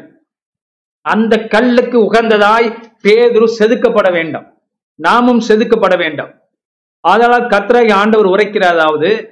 அந்த 1.05 1.35
கல்லுக்கு 1.37 1.97
உகந்ததாய் 1.99 2.86
பேதுரு 3.03 3.51
செதுக்கப்பட 3.59 4.11
வேண்டும். 4.11 4.61
நாமும் 4.95 5.39
செதுக்கப்பட 5.39 5.97
வேண்டும். 5.97 6.41
ஆதலால் 6.99 7.47
கர்த்தராகி 7.47 7.93
ஆண்டவர் 7.93 8.25
உரைக்கிறதாவது 8.25 9.29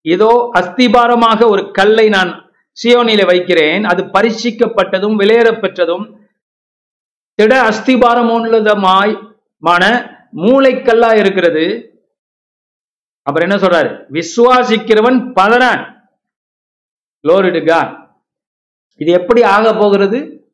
இதோ 0.00 0.50
அஸ்திபாரமாக 0.54 1.48
ஒரு 1.48 1.70
கல்லை 1.70 2.08
நான் 2.08 2.52
சியோனில 2.82 3.26
வைக்கிறேன். 3.26 3.84
அது 3.84 4.04
பரிசிக்கப்பட்டதும் 4.04 5.14
வெளியேறப் 5.14 5.60
பெற்றதும் 5.60 6.20
திட 7.34 7.62
அஸ்திபாரம் 7.62 8.30
உள்ளதுமாய் 8.30 9.36
மான 9.58 9.86
மூளைக்கல்லா 10.36 11.18
இருக்கிறது. 11.18 11.92
அப்புறம் 13.22 13.50
என்ன 13.50 13.68
சொல்றாரு? 13.68 14.06
விசுவாசிக்கிறவன் 14.12 15.32
பதறான் 15.40 16.10
லோரிடுகா 17.28 18.10
இது 18.94 19.12
எப்படி 19.12 19.42
ஆக 19.42 19.74
போகிறது? 19.74 20.46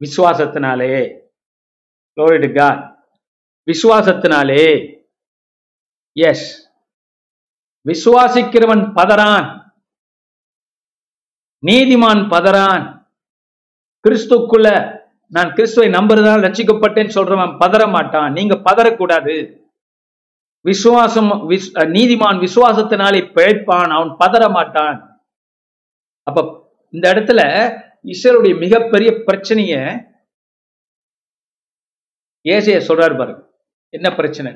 விசுவாசத்தினாலே. 0.00 1.24
Glory 2.20 2.44
விசுவாசத்தினாலே 3.72 4.94
எஸ் 6.12 6.70
விசுவாசிக்கிறவன் 7.86 8.90
பதறான். 8.94 9.64
நீதிமான் 11.66 12.28
பதறான். 12.30 13.08
கிறிஸ்துக்குள்ள 14.08 14.98
நான் 15.28 15.52
கிறிஸ்துவை 15.52 15.90
நம்புறதால் 15.90 16.42
ரசிக்கப்பட்டேன்னு 16.42 17.10
சொல்றவன் 17.14 17.56
பதற 17.60 17.90
மாட்டான். 17.90 18.32
நீங்க 18.32 18.54
பதறக்கூடாது. 18.54 19.62
விசுவாசம் 20.60 21.50
விஸ்- 21.50 21.74
நீதிமான் 21.74 22.48
விசுவாசத்தினாலே 22.48 23.32
பிழைப்பான். 23.32 23.90
அவன் 23.90 24.08
பதற 24.08 24.50
மாட்டான். 24.50 25.26
அப்ப 26.22 26.64
இந்த 26.90 27.14
இடத்துல 27.14 27.40
இஸ்ரேலுடைய 28.04 28.58
மிகப்பெரிய 28.58 29.10
பிரச்சனைய 29.10 30.04
ஏசைய 32.46 32.78
சொல்றார் 32.88 33.18
பாருங்க. 33.18 33.52
என்ன 33.88 34.14
பிரச்சனை? 34.14 34.52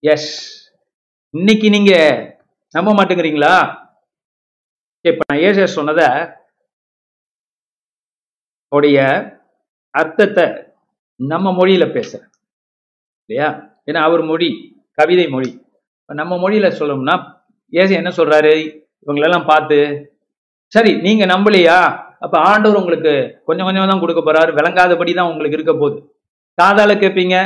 எஸ் 0.00 0.30
இன்னைக்கு 1.30 1.70
நீங்க 1.70 1.92
நம்ப 2.70 2.94
மாட்டேங்கிறீங்களா? 2.94 3.82
இப்ப 5.00 5.24
நான் 5.28 5.42
ஏசைய 5.42 5.66
சொன்னத 5.76 6.02
உடைய 8.68 8.98
அர்த்தத்தை 9.90 10.44
நம்ம 11.16 11.52
மொழியில 11.52 11.84
பேசுறேன். 11.86 12.30
இல்லையா? 13.28 13.50
ஏன்னா 13.86 14.00
அவர் 14.08 14.22
மொழி 14.22 14.80
கவிதை 14.92 15.28
மொழி. 15.28 15.62
நம்ம 16.04 16.36
மொழியில 16.36 16.66
சொல்லணும்னா 16.78 17.42
ஏசை 17.72 17.94
என்ன 17.96 18.10
சொல்றாரு? 18.10 18.54
இவங்களெல்லாம் 19.06 19.46
பார்த்து 19.46 19.78
சரி 20.66 21.00
நீங்க 21.00 21.26
நம்பலையா? 21.26 22.03
அப்ப 22.20 22.34
ஆண்டவர் 22.50 22.80
உங்களுக்கு 22.80 23.12
கொஞ்சம் 23.44 23.66
கொஞ்சமாக 23.66 23.90
தான் 23.90 24.02
கொடுக்க 24.02 24.20
போறாரு. 24.20 24.50
விளங்காதபடி 24.58 25.14
தான் 25.14 25.30
உங்களுக்கு 25.32 25.58
இருக்க 25.58 25.74
போகுது. 25.74 25.98
காதால 26.62 26.92
கேட்பீங்க 27.02 27.36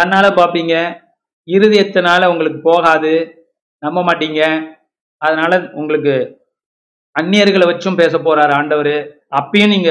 கண்ணால 0.00 0.26
பார்ப்பீங்க. 0.40 0.74
இருதயத்தினால 1.48 2.30
உங்களுக்கு 2.32 2.60
போகாது 2.70 3.12
நம்ப 3.78 4.00
மாட்டீங்க. 4.02 4.40
அதனால 5.22 5.70
உங்களுக்கு 5.80 6.14
அந்நியர்களை 7.20 7.66
வச்சும் 7.68 8.00
பேச 8.00 8.18
போறாரு 8.18 8.52
ஆண்டவர். 8.52 8.94
அப்பயும் 9.38 9.72
நீங்க 9.74 9.90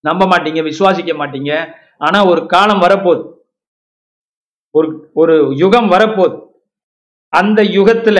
நம்ப 0.00 0.24
மாட்டீங்க 0.26 0.62
விசுவாசிக்க 0.70 1.12
மாட்டீங்க. 1.20 1.52
ஆனா 1.98 2.26
ஒரு 2.26 2.46
காலம் 2.46 2.82
வரப்போகுது. 2.82 3.24
ஒரு 4.70 5.10
ஒரு 5.12 5.34
யுகம் 5.62 5.90
வரப்போகுது. 5.90 6.36
அந்த 7.28 7.62
யுகத்துல 7.62 8.18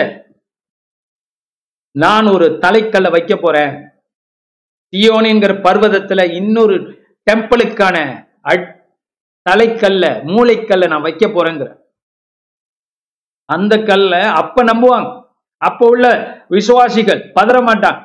நான் 1.92 2.26
ஒரு 2.26 2.46
தலைக்கல்ல 2.62 3.10
வைக்க 3.10 3.36
போறேன். 3.36 3.72
சியோனிங்கிற 4.94 5.52
பர்வதத்துல 5.66 6.32
இன்னொரு 6.32 6.76
டெம்பிளுக்கான 7.30 7.96
தலைக்கல்ல 9.50 10.04
மூளைக்கல்ல 10.32 10.88
நான் 10.88 11.06
வைக்க 11.06 11.26
போறேங்கிற. 11.26 11.70
அந்த 13.44 13.78
கல்ல 13.78 14.30
அப்ப 14.30 14.64
நம்புவாங்க. 14.64 15.08
அப்ப 15.56 15.86
உள்ள 15.86 16.06
விசுவாசிகள் 16.48 17.20
பதற 17.40 17.56
மாட்டாங்க. 17.68 18.00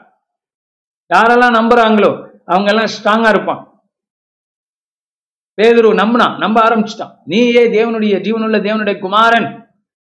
யாரெல்லாம் 1.14 1.58
நம்புறாங்களோ 1.60 2.12
அவங்க 2.46 2.72
எல்லாம் 2.72 2.94
ஸ்ட்ராங்கா 2.96 3.30
இருப்பான் 3.30 3.62
பேதுரு 5.62 5.90
நம்பினா 6.02 6.28
நம்ப 6.38 6.58
ஆரம்பிச்சிட்டான். 6.68 7.14
நீயே 7.26 7.64
தேவனுடைய 7.68 8.16
ஜீவனுள்ள 8.26 8.58
தேவனுடைய 8.68 9.00
குமாரன் 9.00 9.48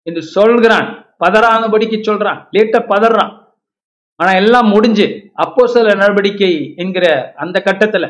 என்று 0.08 0.22
சொல்கிறான். 0.22 0.88
பதறாதபடிக்கு 1.24 1.98
சொல்றான். 2.08 2.40
லேட்டா 2.56 2.80
பதறான். 2.94 3.34
ஆனா 4.20 4.32
எல்லாம் 4.42 4.68
முடிஞ்சு 4.74 5.08
அப்போ 5.44 5.62
சில 5.74 5.94
நடவடிக்கை 6.02 6.52
என்கிற 6.82 7.06
அந்த 7.44 7.58
கட்டத்துல 7.68 8.06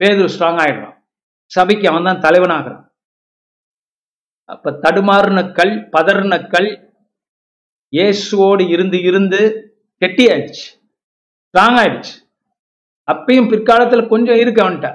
பேதூர் 0.00 0.32
ஸ்ட்ராங் 0.34 0.60
ஆயிடுறான். 0.64 0.94
சபைக்கு 1.50 1.86
அவன் 1.90 2.08
தான் 2.08 2.22
தலைவனாகிறான். 2.26 2.84
அப்ப 4.54 4.72
தடுமாறுன 4.84 5.40
கல் 5.58 5.74
பதறின 5.94 6.34
கல் 6.54 6.70
இயேசுவோடு 7.92 8.64
இருந்து 8.74 8.98
இருந்து 9.08 9.40
கெட்டி 10.02 10.24
ஆயிடுச்சு 10.32 10.66
ஸ்ட்ராங் 11.46 11.78
ஆயிடுச்சு. 11.82 12.14
அப்பயும் 13.08 13.50
பிற்காலத்துல 13.52 14.02
கொஞ்சம் 14.12 14.40
இருக்கு 14.42 14.62
அவன்கிட்ட. 14.64 14.90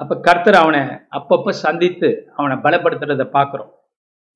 அப்ப 0.00 0.12
கர்த்தர் 0.26 0.58
அவனை 0.62 0.80
அப்பப்ப 1.16 1.52
சந்தித்து 1.64 2.08
அவனை 2.38 2.54
பலப்படுத்துறதை 2.64 3.26
பாக்குறோம் 3.36 3.70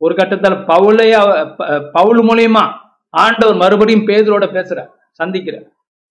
ஒரு 0.01 0.15
கட்டத்துல 0.19 0.57
பவுலைய 0.71 1.15
பவுல் 1.97 2.21
மூலியமா 2.29 2.65
ஆண்டவர் 3.15 3.61
மறுபடியும் 3.63 4.07
பேதரோட 4.09 4.45
பேசுற 4.57 4.79
சந்திக்கிற 5.21 5.57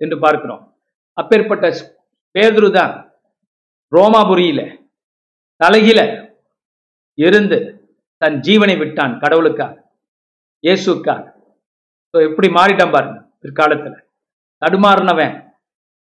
என்று 0.01 0.17
பார்க்கிறோம். 0.23 0.63
அப்பேற்பட்ட 1.17 1.65
பேதுரு 2.35 2.69
தான் 2.77 2.93
ரோமாபுரியில 3.91 4.61
தலைகில 5.61 5.99
இருந்து 7.17 7.57
தன் 8.21 8.37
ஜீவனை 8.47 8.75
விட்டான் 8.81 9.13
கடவுளுக்காக 9.23 9.75
இயேசுக்காக. 10.63 11.23
எப்படி 12.13 12.47
மாறிட்டான் 12.57 12.93
பாருங்க 12.95 13.17
பிற்காலத்துல. 13.41 13.95
தடுமாறினவன் 14.61 15.35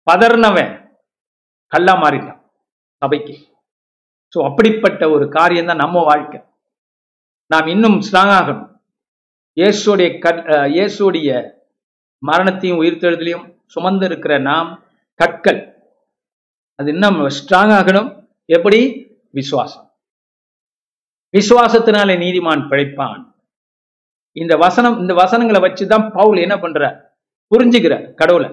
பதறினவன் 0.06 0.72
கல்லா 1.72 1.94
மாறிட்டான் 2.02 2.40
சபைக்கு. 3.02 3.34
ஸோ 4.34 4.38
அப்படிப்பட்ட 4.48 5.02
ஒரு 5.14 5.24
காரியம் 5.36 5.70
தான் 5.70 5.82
நம்ம 5.84 6.02
வாழ்க்கை. 6.10 6.38
நாம் 7.50 7.72
இன்னும் 7.74 7.98
ஸ்ட்ராங் 8.06 8.32
ஆகணும். 8.38 8.70
இயேசுடைய 9.60 10.18
கட் 10.18 10.46
இயேசுடைய 10.46 11.50
மரணத்தையும் 12.18 12.82
உயிர்த்தெழுதலையும் 12.82 13.58
சுமந்து 13.66 14.06
இருக்கிற 14.06 14.38
நாம் 14.38 14.84
கற்கள். 15.14 15.74
அது 16.74 16.92
இன்னும் 16.92 17.14
ஸ்ட்ராங் 17.14 17.72
ஆகணும். 17.78 18.28
எப்படி? 18.44 18.80
விசுவாசம். 19.30 19.98
விசுவாசத்தினாலே 21.32 22.14
நீதிமான் 22.24 22.66
பிழைப்பான். 22.70 23.34
இந்த 24.32 24.56
வசனம் 24.56 24.98
இந்த 24.98 25.14
வசனங்களை 25.14 25.70
வச்சுதான் 25.70 26.12
பவுல் 26.12 26.38
என்ன 26.38 26.58
பண்ற 26.58 27.14
புரிஞ்சுக்கிற 27.50 28.14
கடவுளை. 28.14 28.50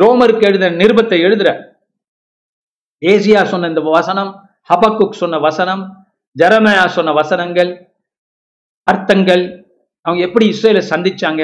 ரோமருக்கு 0.00 0.42
எழுத 0.42 0.70
நிருபத்தை 0.70 1.16
எழுதுற 1.26 1.74
ஏசியா 3.00 3.44
சொன்ன 3.44 3.68
இந்த 3.68 3.80
வசனம் 3.80 4.50
ஹபக்குக் 4.68 5.20
சொன்ன 5.20 5.38
வசனம் 5.38 6.06
ஜெரமயா 6.38 6.86
சொன்ன 6.86 7.12
வசனங்கள் 7.12 7.89
அர்த்தங்கள் 8.90 9.42
அவங்க 10.06 10.20
எப்படி 10.28 10.46
இஸ்ரேலை 10.52 10.82
சந்திச்சாங்க 10.92 11.42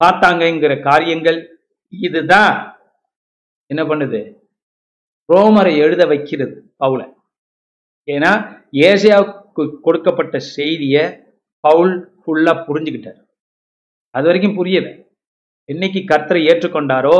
பார்த்தாங்கங்கிற 0.00 0.72
காரியங்கள் 0.88 1.38
இதுதான் 1.92 2.52
என்ன 3.70 3.82
பண்ணுது? 3.90 4.20
ரோமரை 5.28 5.72
எழுத 5.84 6.02
வைக்கிறது 6.12 6.54
பவுல. 6.82 7.00
ஏன்னா 8.08 8.32
ஏசியாவுக்கு 8.88 9.62
கொடுக்கப்பட்ட 9.86 10.36
செய்தியை 10.56 11.04
பவுல் 11.64 11.92
ஃபுல்லா 12.20 12.52
புரிஞ்சுக்கிட்டார். 12.68 13.18
அது 14.14 14.26
வரைக்கும் 14.28 14.58
புரியல. 14.58 14.88
என்னைக்கு 15.68 16.00
கர்த்தரை 16.12 16.42
ஏற்றுக்கொண்டாரோ 16.50 17.18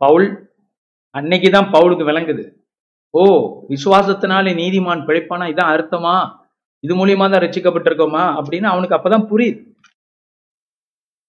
பவுல் 0.00 0.26
அன்னைக்கு 1.18 1.48
தான் 1.50 1.70
பவுலுக்கு 1.74 2.04
விளங்குது. 2.10 2.44
ஓ 3.14 3.22
விசுவாசத்தினாலே 3.72 4.52
நீதிமான் 4.62 5.06
பிழைப்பானா? 5.08 5.44
இதான் 5.52 5.72
அர்த்தமா? 5.74 6.16
இது 6.84 6.94
மூலியமா 6.94 7.30
தான் 7.30 7.44
ரசிக்கப்பட்டிருக்கோமா? 7.44 8.24
அப்படின்னு 8.38 8.68
அவனுக்கு 8.70 8.96
அப்பதான் 8.96 9.28
புரியுது. 9.30 9.60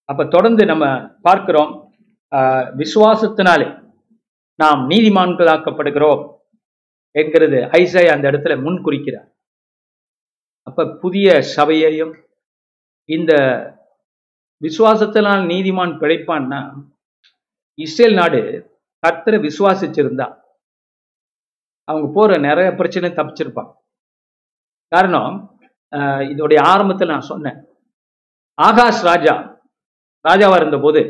அப்ப 0.09 0.25
தொடர்ந்து 0.27 0.65
நம்ம 0.65 0.85
பார்க்கிறோம் 1.21 1.71
ஆஹ், 2.31 2.67
விசுவாசத்தினாலே 2.75 3.67
நாம் 4.59 4.81
நீதிமான்களாக்கப்படுகிறோம் 4.89 6.21
என்கிறது 7.15 7.59
ஐசை 7.73 8.05
அந்த 8.09 8.31
இடத்துல 8.31 8.61
முன் 8.61 8.81
குறிக்கிறார். 8.81 9.29
அப்ப 10.67 10.85
புதிய 11.03 11.27
சபையையும் 11.55 12.13
இந்த 13.09 13.31
விசுவாசத்தினால் 14.61 15.43
நீதிமான் 15.45 15.93
பிழைப்பான்னா 16.01 16.59
இஸ்ரேல் 17.79 18.13
நாடு 18.13 18.41
கர்த்தரை 19.03 19.39
விசுவாசிச்சிருந்தா 19.39 20.27
அவங்க 21.87 22.07
போற 22.13 22.37
நிறைய 22.39 22.69
பிரச்சனை 22.75 23.09
தப்பிச்சிருப்பாங்க. 23.11 23.71
காரணம் 24.91 25.33
இதோடைய 26.31 26.59
ஆரம்பத்தில் 26.71 27.13
நான் 27.13 27.29
சொன்னேன். 27.31 27.57
ஆகாஷ் 28.57 29.01
ராஜா 29.09 29.35
ராஜாவா 30.25 30.55
இருந்தபோது 30.61 31.01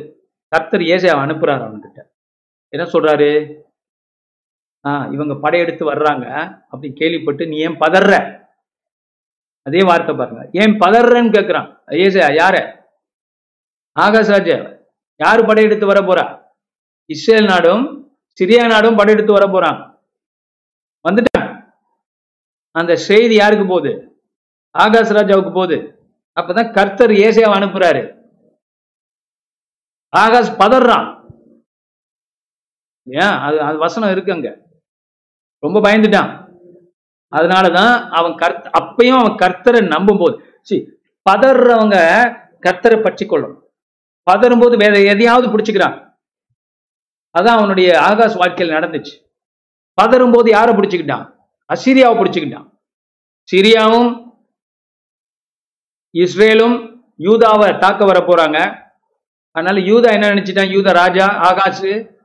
கர்த்தர் 0.51 0.83
ஏசாவை 0.93 1.21
அனுப்புறாரு 1.25 1.63
அவன்கிட்ட. 1.65 1.99
என்ன 2.73 2.83
சொல்றாரு? 2.93 3.29
ஆஹ் 4.85 5.07
இவங்க 5.15 5.33
படையெடுத்து 5.43 5.83
வர்றாங்க 5.91 6.25
அப்படி 6.71 6.89
கேள்விப்பட்டு 6.99 7.43
நீ 7.47 7.57
ஏன் 7.67 7.79
பதற 7.83 8.11
அதே 9.65 9.81
வார்த்தை 9.89 10.13
பாருங்க. 10.15 10.43
ஏன் 10.61 10.73
பதறன்னு 10.83 11.33
கேட்கிறான் 11.37 11.67
ஏசா 12.05 12.27
யார? 12.41 12.55
ஆகாஷ் 13.95 14.33
ராஜா 14.35 14.57
யாரு 15.19 15.41
படையெடுத்து 15.49 15.85
வர 15.91 15.99
போறா 16.01 16.25
இஸ்ரேல் 17.09 17.51
நாடும் 17.53 17.83
சிரியா 18.37 18.63
நாடும் 18.73 18.97
படையெடுத்து 18.99 19.33
வர 19.37 19.45
போறாங்க 19.53 19.81
அந்த 22.71 22.95
செய்தி 22.95 23.35
யாருக்கு 23.35 23.67
போகுது? 23.67 24.21
ஆகாஷ் 24.71 25.11
ராஜாவுக்கு 25.11 25.53
போகுது. 25.53 25.99
அப்பதான் 26.41 26.73
கர்த்தர் 26.73 27.09
ஏசியாவை 27.09 27.53
அனுப்புறாரு. 27.59 28.17
ஆகாஷ் 30.17 30.55
பதறான். 30.59 31.17
ஏன் 33.03 33.19
அது 33.19 33.61
அது 33.61 33.77
வசனம் 33.77 34.11
இருக்கு 34.11 34.31
அங்க. 34.31 34.67
ரொம்ப 35.59 35.79
பயந்துட்டான். 35.79 36.47
அதனாலதான் 37.35 38.09
அவன் 38.09 38.31
கர்த்த 38.31 38.71
அப்பயும் 38.79 39.17
அவன் 39.17 39.31
கர்த்தரை 39.31 39.87
நம்பும் 39.87 40.17
போது 40.17 40.59
சி 40.61 40.89
பதறவங்க 41.29 41.95
கர்த்தரை 42.61 43.01
பற்றிக்கொள்ளும். 43.01 43.61
பதறும் 44.31 44.59
போது 44.59 44.77
வேற 44.77 45.01
எதையாவது 45.01 45.47
பிடிச்சிக்கிறான். 45.47 46.17
அதான் 47.39 47.57
அவனுடைய 47.57 48.01
ஆகாஷ் 48.01 48.35
வாழ்க்கையில் 48.35 48.75
நடந்துச்சு. 48.75 49.25
பதறும் 50.01 50.31
போது 50.31 50.49
யாரை 50.49 50.75
பிடிச்சுக்கிட்டான்? 50.75 51.38
அசிரியாவை 51.73 52.17
பிடிச்சுக்கிட்டான். 52.17 52.79
சிரியாவும் 53.51 54.27
இஸ்ரேலும் 56.13 57.03
யூதாவை 57.19 57.79
தாக்க 57.79 58.05
வர 58.05 58.19
போறாங்க. 58.19 58.87
அதனால 59.51 59.85
யூதா 59.85 60.11
என்ன 60.11 60.29
நினைச்சிட்டான்? 60.29 60.71
யூதா 60.71 60.93
ராஜா 60.93 61.27
ஆகாஷ் 61.27 62.17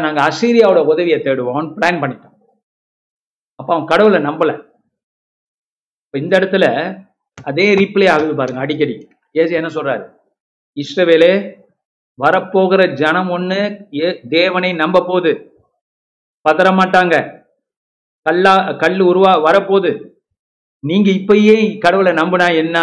நாங்கள் 0.00 0.24
அசீரியாவோட 0.24 0.84
உதவியை 0.84 1.20
தேடுவோம் 1.20 1.72
பிளான் 1.80 2.00
பண்ணிட்டான். 2.00 2.38
அப்போ 3.54 3.74
அவன் 3.74 3.86
கடவுளை 3.86 4.22
நம்பல. 4.22 4.56
இப்போ 6.04 6.18
இந்த 6.18 6.38
இடத்துல 6.38 6.96
அதே 7.44 7.74
ரீப்ளே 7.74 8.10
ஆகுது 8.10 8.34
பாருங்க 8.34 8.60
அடிக்கடி. 8.60 9.08
ஏசு 9.32 9.54
என்ன 9.54 9.68
சொல்றாரு? 9.68 10.16
இஸ்ரவேலே 10.74 11.58
வரப்போகிற 12.22 12.92
ஜனம் 12.92 13.28
ஒண்ணு 13.28 13.86
ஏ- 14.00 14.20
தேவனை 14.28 14.72
நம்ப 14.72 15.00
போகுது 15.00 15.62
பதற 16.48 16.72
மாட்டாங்க. 16.74 17.39
கல்லா 18.30 18.54
கல் 18.72 19.00
உருவா 19.10 19.32
வரப்போகுது. 19.44 20.14
நீங்க 20.86 21.10
இப்பயே 21.10 21.78
கடவுளை 21.78 22.12
நம்பினா 22.12 22.54
என்ன? 22.56 22.78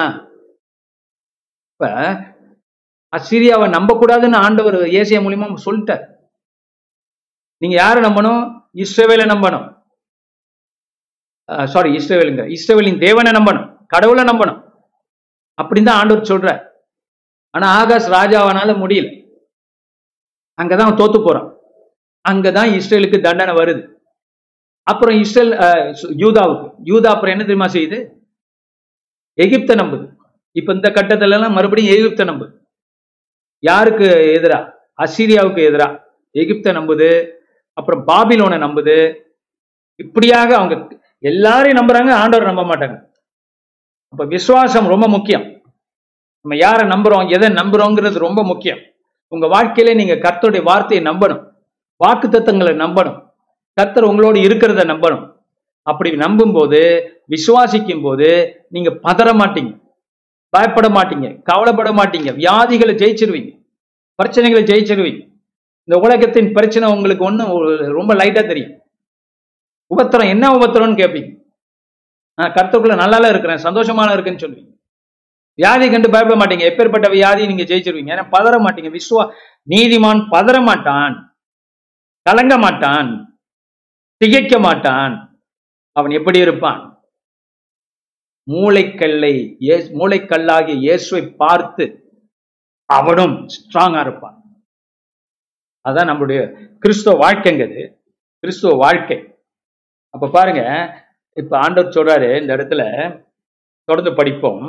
இப்ப 1.71 1.87
அசிரியாவை 3.17 3.69
நம்ப 3.69 3.91
கூடாதுன்னு 3.93 4.35
ஆண்டவர் 4.35 4.75
ஏசியா 4.75 5.19
மூலியமா 5.25 5.47
சொல்லிட்டார். 5.65 6.05
நீங்க 7.61 7.75
யாரை 7.75 8.03
நம்பணும்? 8.03 8.43
இஸ்ரேவேலை 8.73 9.25
நம்பணும். 9.33 9.65
சாரி 11.65 11.89
இஸ்ரவேலுங்க. 11.97 12.43
இஸ்ரேவேலின் 12.55 12.99
தேவனை 12.99 13.31
நம்பணும். 13.31 13.85
கடவுளை 13.87 14.23
நம்பணும். 14.23 14.59
அப்படின்னு 15.61 15.83
தான் 15.83 15.99
ஆண்டவர் 15.99 16.29
சொல்றார். 16.31 16.61
ஆனா 17.49 17.67
ஆகாஷ் 17.77 18.09
ராஜாவனால 18.15 18.71
முடியல. 18.83 19.09
அங்கதான் 20.61 20.87
அவன் 20.87 20.99
தோத்து 21.01 21.25
போறான். 21.25 21.49
அங்கதான் 22.29 22.73
இஸ்ரேலுக்கு 22.77 23.21
தண்டனை 23.21 23.53
வருது. 23.53 23.96
அப்புறம் 24.91 25.15
இஸ்ரேல் 25.23 25.51
யூதாவுக்கு. 26.23 26.67
யூதா 26.89 27.09
அப்புறம் 27.13 27.33
என்ன 27.35 27.43
தெரியுமா 27.43 27.65
செய்யுது? 27.65 27.97
எகிப்தை 29.43 29.73
நம்புது. 29.81 30.05
இப்ப 30.51 30.73
இந்த 30.73 30.89
கட்டத்துல 30.89 31.37
எல்லாம் 31.37 31.53
மறுபடியும் 31.53 31.95
எகிப்தை 31.97 32.25
நம்புது. 32.29 32.53
யாருக்கு 33.59 34.07
எதிரா? 34.37 34.59
அசீரியாவுக்கு 35.03 35.61
எதிரா? 35.69 35.87
எகிப்தை 36.33 36.71
நம்புது. 36.79 37.09
அப்புறம் 37.73 38.07
பாபிலோனை 38.07 38.57
நம்புது. 38.65 38.95
இப்படியாக 39.95 40.55
அவங்க 40.55 40.95
எல்லாரையும் 41.19 41.79
நம்புறாங்க 41.79 42.11
ஆண்டவர் 42.11 42.49
நம்ப 42.53 42.63
மாட்டாங்க. 42.63 42.97
அப்ப 44.09 44.25
விசுவாசம் 44.25 44.87
ரொம்ப 44.87 45.07
முக்கியம். 45.07 45.45
நம்ம 46.41 46.57
யாரை 46.57 46.87
நம்புறோம் 46.87 47.29
எதை 47.29 47.49
நம்புறோங்கிறது 47.49 48.17
ரொம்ப 48.17 48.43
முக்கியம். 48.43 48.81
உங்க 49.27 49.45
வாழ்க்கையில 49.47 49.95
நீங்க 49.95 50.15
கர்த்தருடைய 50.15 50.63
வார்த்தையை 50.63 51.05
நம்பணும். 51.07 51.41
வாக்கு 51.95 52.27
தத்தங்களை 52.27 52.73
நம்பணும். 52.83 53.17
கர்த்தர் 53.77 54.09
உங்களோடு 54.09 54.39
இருக்கிறத 54.39 54.83
நம்பணும். 54.91 55.25
அப்படி 55.87 56.09
நம்பும்போது 56.25 56.81
விசுவாசிக்கும் 57.33 58.01
போது 58.01 58.29
நீங்க 58.75 58.89
பதற 59.07 59.29
மாட்டீங்க. 59.41 59.71
பயப்பட 60.53 60.87
மாட்டீங்க. 60.89 61.27
கவலைப்பட 61.49 61.89
மாட்டீங்க. 61.99 62.29
வியாதிகளை 62.43 62.93
ஜெயிச்சிருவீங்க. 63.01 63.51
பிரச்சனைகளை 64.19 64.61
ஜெயிச்சிருவீங்க. 64.69 65.21
இந்த 65.87 65.97
உலகத்தின் 66.05 66.49
பிரச்சனை 66.53 66.85
உங்களுக்கு 66.95 67.23
ஒன்றும் 67.25 67.51
ரொம்ப 67.97 68.13
லைட்டா 68.13 68.41
தெரியும். 68.47 68.73
உபத்திரம் 69.91 70.31
என்ன 70.33 70.45
உபத்திரம்னு 70.57 71.01
கேட்பீங்க 71.01 71.29
நான் 72.39 72.53
கர்த்தருக்குள்ள 72.53 72.95
நல்லால 73.03 73.29
இருக்கிறேன் 73.29 73.63
சந்தோஷமான 73.67 74.09
இருக்குன்னு 74.15 74.43
சொல்லுவீங்க. 74.43 74.71
வியாதி 75.59 75.85
கண்டு 75.91 76.09
பயப்பட 76.09 76.35
மாட்டீங்க. 76.41 76.65
எப்பேற்பட்ட 76.71 77.07
வியாதி 77.09 77.47
நீங்க 77.47 77.63
ஜெயிச்சிருவீங்க. 77.63 78.11
ஏன்னா 78.15 78.25
பதற 78.35 78.55
மாட்டீங்க. 78.65 78.89
விஸ்வா 78.97 79.23
நீதிமான் 79.69 80.21
பதற 80.33 80.57
மாட்டான். 80.63 81.15
கலங்க 82.29 82.57
மாட்டான். 82.57 83.09
திகைக்க 84.21 84.59
மாட்டான். 84.59 85.15
அவன் 85.95 86.11
எப்படி 86.11 86.39
இருப்பான்? 86.39 86.81
மூளைக்கல்லை 88.47 89.33
மூளைக்கல்லாகிய 89.93 90.75
இயேசுவை 90.77 91.33
பார்த்து 91.33 91.85
அவனும் 92.89 93.35
ஸ்ட்ராங்கா 93.47 93.99
இருப்பான். 93.99 94.37
அதான் 95.85 96.09
நம்மளுடைய 96.09 96.39
கிறிஸ்துவ 96.79 97.15
வாழ்க்கைங்கிறது 97.23 97.83
கிறிஸ்துவ 98.43 98.75
வாழ்க்கை. 98.75 99.17
அப்ப 100.13 100.29
பாருங்க 100.29 100.61
இப்ப 101.37 101.57
ஆண்டவர் 101.59 101.93
சொல்றாரு 101.93 102.41
இந்த 102.41 102.55
இடத்துல 102.55 102.83
தொடர்ந்து 103.87 104.13
படிப்போம். 104.15 104.63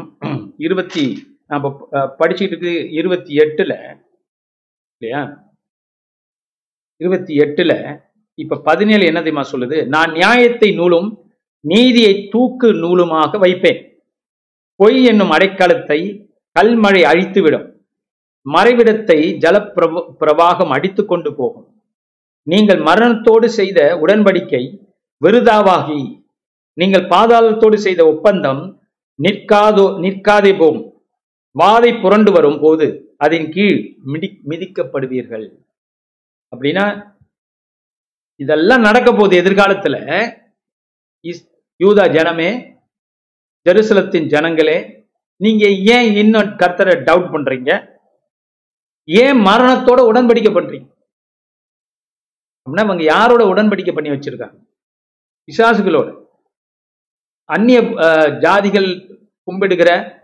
இருபத்தி 0.59 1.05
நம்ம 1.47 1.69
அஹ், 1.93 2.11
படிச்சுட்டு 2.19 2.55
இருக்கு 2.55 2.73
இருபத்தி 2.91 3.35
எட்டுல 3.37 3.73
இல்லையா? 5.03 5.23
இருபத்தி 7.01 7.35
எட்டுல 7.37 7.73
இப்ப 8.43 8.59
பதினேழு 8.69 9.05
என்ன 9.11 9.21
தெரியுமா 9.21 9.45
சொல்லுது? 9.53 9.79
நான் 9.95 10.11
நியாயத்தை 10.19 10.69
நூலும் 10.79 11.09
நீதியை 11.65 12.15
தூக்கு 12.33 12.69
நூலுமாக 12.83 13.39
வைப்பேன். 13.45 13.81
பொய் 14.81 14.99
என்னும் 15.11 15.33
அடைக்கலத்தை 15.37 15.99
கல்மழை 16.57 17.03
அழித்துவிடும். 17.11 17.67
மறைவிடத்தை 18.47 19.19
ஜலப்பிரப 19.45 20.05
பிரவாகம் 20.21 20.73
அடித்து 20.77 21.03
கொண்டு 21.05 21.31
போகும். 21.39 21.67
நீங்கள் 22.47 22.81
மரணத்தோடு 22.89 23.49
செய்த 23.59 23.79
உடன்படிக்கை 24.03 24.63
விருதாவாகி 25.23 26.01
நீங்கள் 26.79 27.09
பாதாளத்தோடு 27.13 27.79
செய்த 27.87 28.01
ஒப்பந்தம் 28.13 28.63
நிற்காதோ 29.19 29.87
நிற்காதே 30.05 30.53
போம் 30.61 30.81
வாதை 31.57 31.91
புரண்டு 32.03 32.31
வரும் 32.37 32.59
போது 32.65 32.87
அதன் 33.25 33.47
கீழ் 33.55 33.79
மிதி 34.13 34.29
மிதிக்கப்படுவீர்கள். 34.51 35.47
அப்படின்னா 36.53 36.85
இதெல்லாம் 38.41 38.81
நடக்க 38.81 39.11
போகுது 39.11 39.43
எதிர்காலத்துல. 39.43 39.97
இஸ்- 41.23 41.49
யூதா 41.85 42.05
ஜனமே 42.17 42.77
ஜெருசலத்தின் 43.69 44.27
ஜனங்களே 44.27 44.97
நீங்க 45.37 45.69
ஏன் 45.69 46.17
இன்னும் 46.17 46.43
கர்த்தரை 46.43 46.95
டவுட் 47.01 47.31
பண்றீங்க? 47.33 47.97
ஏன் 49.05 49.37
மரணத்தோட 49.37 50.01
உடன்படிக்கை 50.13 50.53
பண்றீங்க? 50.53 50.97
அப்படின்னா 52.37 52.81
அவங்க 52.81 53.03
யாரோட 53.03 53.45
உடன்படிக்கை 53.45 53.95
பண்ணி 53.95 54.09
வச்சிருக்காங்க? 54.09 54.67
விசாசுகளோட 55.53 56.27
அந்நிய 57.45 57.81
ஜாதிகள் 58.45 59.17
கும்பிடுகிற 59.51 60.21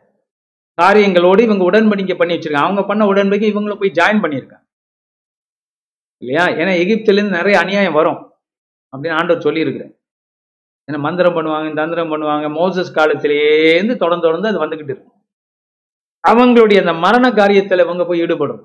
காரியங்களோடு 0.83 1.41
இவங்க 1.41 1.71
உடன்படிக்கை 1.71 2.19
பண்ணி 2.19 2.35
வச்சிருக்காங்க. 2.35 2.65
அவங்க 2.67 2.85
பண்ண 2.85 3.07
உடன்படிக்கை 3.07 3.53
இவங்களை 3.53 3.79
போய் 3.79 3.91
ஜாயின் 3.91 4.23
பண்ணியிருக்காங்க. 4.23 4.64
இல்லையா? 6.25 6.45
ஏன்னா 6.61 6.73
எகிப்திலேருந்து 6.83 7.39
நிறைய 7.39 7.57
அநியாயம் 7.59 7.99
வரும் 8.01 8.21
அப்படின்னு 8.93 9.19
ஆண்டவர் 9.21 9.47
சொல்லியிருக்கிறேன் 9.47 9.93
ஏன்னா 10.89 10.99
மந்திரம் 10.99 11.37
பண்ணுவாங்க 11.37 11.75
தந்திரம் 11.75 12.11
பண்ணுவாங்க 12.13 12.47
மோசஸ் 12.61 12.97
காலத்திலேருந்து 12.99 13.95
தொடர்ந்து 14.03 14.27
தொடர்ந்து 14.27 14.51
அது 14.51 14.63
வந்துகிட்டு 14.65 14.93
இருக்கும் 14.95 15.13
அவங்களுடைய 16.25 16.79
அந்த 16.83 16.93
மரண 17.05 17.27
காரியத்துல 17.31 17.85
இவங்க 17.87 18.05
போய் 18.07 18.21
ஈடுபடும். 18.21 18.63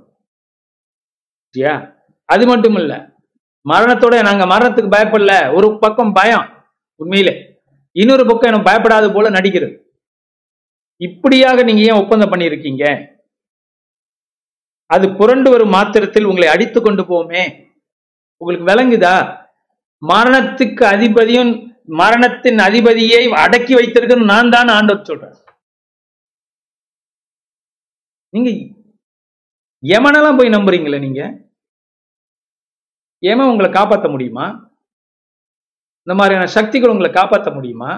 சரியா 1.55 1.73
அது 2.29 2.43
மட்டும் 2.47 2.75
இல்ல 2.75 2.93
மரணத்தோட 3.65 4.15
நாங்க 4.27 4.43
மரணத்துக்கு 4.45 4.95
பயப்படல 4.95 5.33
ஒரு 5.57 5.67
பக்கம் 5.79 6.13
பயம் 6.13 6.45
உண்மையிலே. 6.99 7.33
இன்னொரு 7.95 8.23
பக்கம் 8.25 8.49
எனக்கு 8.49 8.69
பயப்படாத 8.69 9.05
போல 9.11 9.29
நடிக்கிறது. 9.29 9.75
இப்படியாக 11.01 11.63
நீங்க 11.63 11.81
ஏன் 11.81 11.99
ஒப்பந்தம் 12.01 12.31
பண்ணியிருக்கீங்க? 12.31 12.85
அது 14.89 15.15
புரண்டு 15.15 15.49
வரும் 15.49 15.69
மாத்திரத்தில் 15.69 16.23
உங்களை 16.23 16.47
அடித்து 16.47 16.81
கொண்டு 16.81 17.03
போமே 17.03 17.41
உங்களுக்கு 18.41 18.69
விளங்குதா? 18.71 19.15
மரணத்துக்கு 20.01 20.83
அதிபதியும் 20.85 21.51
மரணத்தின் 21.99 22.59
அதிபதியை 22.59 23.21
அடக்கி 23.43 23.73
வைத்திருக்கிறது 23.73 24.31
நான் 24.33 24.49
தான் 24.49 24.69
ஆண்டவர் 24.77 25.07
சொல்றேன் 25.09 25.35
நீங்க 28.33 28.49
எமனெல்லாம் 29.83 30.37
போய் 30.37 30.55
நம்புறீங்களே 30.55 30.99
நீங்க? 30.99 31.21
ஏமா 33.23 33.45
உங்களை 33.51 33.69
காப்பாற்ற 33.71 34.07
முடியுமா? 34.09 34.45
இந்த 36.07 36.13
மாதிரியான 36.19 36.45
சக்திகள் 36.57 36.89
உங்களை 36.89 37.11
காப்பாற்ற 37.11 37.49
முடியுமா? 37.53 37.91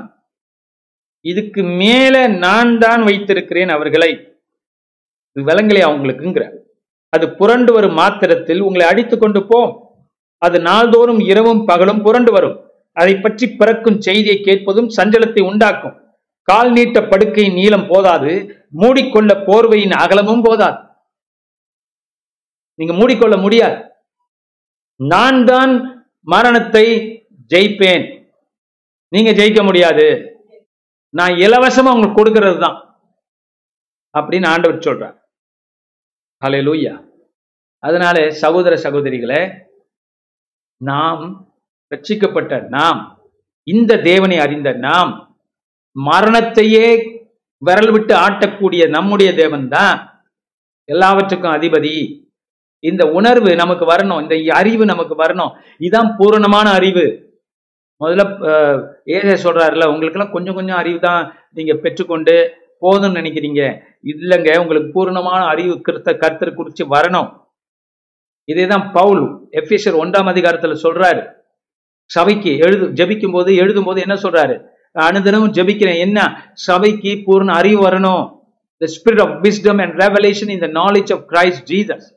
இதுக்கு 1.25 1.63
மேல 1.63 2.27
நான் 2.45 2.77
தான் 2.77 3.03
வைத்திருக்கிறேன் 3.03 3.69
அவர்களை. 3.69 4.11
இது 5.35 5.43
விலங்கலை 5.49 5.81
அவங்களுக்குங்கிற. 5.89 6.45
அது 7.15 7.25
புரண்டு 7.39 7.71
வரும் 7.73 7.97
மாத்திரத்தில் 8.01 8.61
உங்களை 8.67 8.85
அடித்து 8.87 9.15
கொண்டு 9.17 9.39
போம் 9.47 9.71
அது 10.41 10.59
நாள்தோறும் 10.59 11.19
இரவும் 11.19 11.65
பகலும் 11.65 12.03
புரண்டு 12.05 12.31
வரும். 12.31 12.55
அதை 12.93 13.13
பற்றி 13.15 13.45
பிறக்கும் 13.47 13.99
செய்தியை 14.05 14.37
கேட்பதும் 14.41 14.87
சஞ்சலத்தை 14.97 15.41
உண்டாக்கும். 15.49 15.95
கால் 16.47 16.71
நீட்ட 16.71 16.99
படுக்கையின் 17.01 17.57
நீளம் 17.59 17.87
போதாது. 17.87 18.31
மூடிக்கொள்ள 18.81 19.31
போர்வையின் 19.47 19.95
அகலமும் 20.03 20.43
போதாது. 20.47 20.79
நீங்க 22.79 22.93
மூடிக்கொள்ள 22.93 23.35
முடியாது. 23.41 23.77
நான் 24.99 25.39
தான் 25.45 25.71
மரணத்தை 26.27 26.85
ஜெயிப்பேன். 27.51 28.05
நீங்க 29.13 29.31
ஜெயிக்க 29.31 29.61
முடியாது. 29.63 30.07
நான் 31.09 31.33
இலவசமா 31.45 31.93
உங்களுக்கு 31.95 32.19
கொடுக்கறது 32.19 32.59
தான் 32.65 32.77
அப்படின்னு 34.13 34.47
ஆண்டவர் 34.53 34.85
சொல்றார். 34.87 35.15
ஹalleluya. 36.41 36.93
அதனால 37.83 38.17
சகோதர 38.41 38.73
சகோதரிகளே 38.85 39.41
நாம் 40.81 41.23
ரட்சிக்கப்பட்ட 41.91 42.53
நாம் 42.69 42.99
இந்த 43.67 44.01
தேவனை 44.01 44.37
அறிந்த 44.39 44.69
நாம் 44.79 45.11
மரணத்தையே 45.95 46.87
விரல் 47.61 47.91
விட்டு 47.91 48.13
ஆட்டக்கூடிய 48.17 48.83
நம்முடைய 48.89 49.29
தேவன் 49.35 49.67
தான் 49.69 49.97
எல்லாவற்றுக்கும் 50.89 51.55
அதிபதி. 51.57 51.95
இந்த 52.83 53.03
உணர்வு 53.11 53.55
நமக்கு 53.55 53.85
வரணும் 53.85 54.21
இந்த 54.23 54.35
அறிவு 54.53 54.83
நமக்கு 54.85 55.15
வரணும். 55.15 55.51
இதுதான் 55.79 56.15
பூரணமான 56.17 56.67
அறிவு. 56.71 57.05
முதல்ல 58.01 58.23
அஹ், 58.51 58.79
ஏசே 59.07 59.35
சொல்றாருல 59.43 59.89
உங்களுக்கெல்லாம் 59.91 60.35
கொஞ்சம் 60.35 60.55
கொஞ்சம் 60.55 60.79
அறிவு 60.79 60.99
தான் 60.99 61.21
நீங்க 61.53 61.73
பெற்றுக்கொண்டு 61.83 62.35
போதும்னு 62.81 63.19
நினைக்கிறீங்க? 63.19 63.83
இல்லைங்க 64.03 64.59
உங்களுக்கு 64.59 64.91
பூரணமான 64.91 65.45
அறிவு 65.45 65.81
கிருத்த 65.87 66.17
கர்த்தர் 66.17 66.53
குறித்து 66.53 66.85
வரணும். 66.85 67.39
இதேதான் 68.47 68.91
பவுல் 68.93 69.49
எஃபிஷர் 69.51 69.97
ஒன்றாம் 70.03 70.27
அதிகாரத்தில் 70.27 70.81
சொல்றாரு. 70.83 71.33
சபைக்கு 72.03 72.57
எழுது 72.57 73.05
ஜபிக்கும் 73.05 73.31
போது 73.31 73.55
எழுதும் 73.55 73.83
போது 73.83 74.01
என்ன 74.01 74.13
சொல்றாரு? 74.13 74.65
அனுதினமும் 74.93 75.51
ஜெபிக்கிறேன். 75.51 75.97
என்ன? 75.97 76.51
சபைக்கு 76.53 77.23
பூர்ண 77.25 77.47
அறிவு 77.47 77.89
வரணும். 77.89 78.39
The 78.77 78.87
spirit 78.95 79.21
of 79.21 79.45
wisdom 79.45 79.81
and 79.81 80.01
revelation 80.01 80.49
in 80.49 80.59
the 80.59 80.67
knowledge 80.67 81.13
of 81.13 81.29
Christ 81.29 81.69
Jesus 81.69 82.07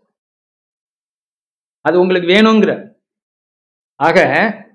அது 1.80 2.00
உங்களுக்கு 2.00 2.28
வேணுங்கிற. 2.28 2.92
ஆக 3.96 4.18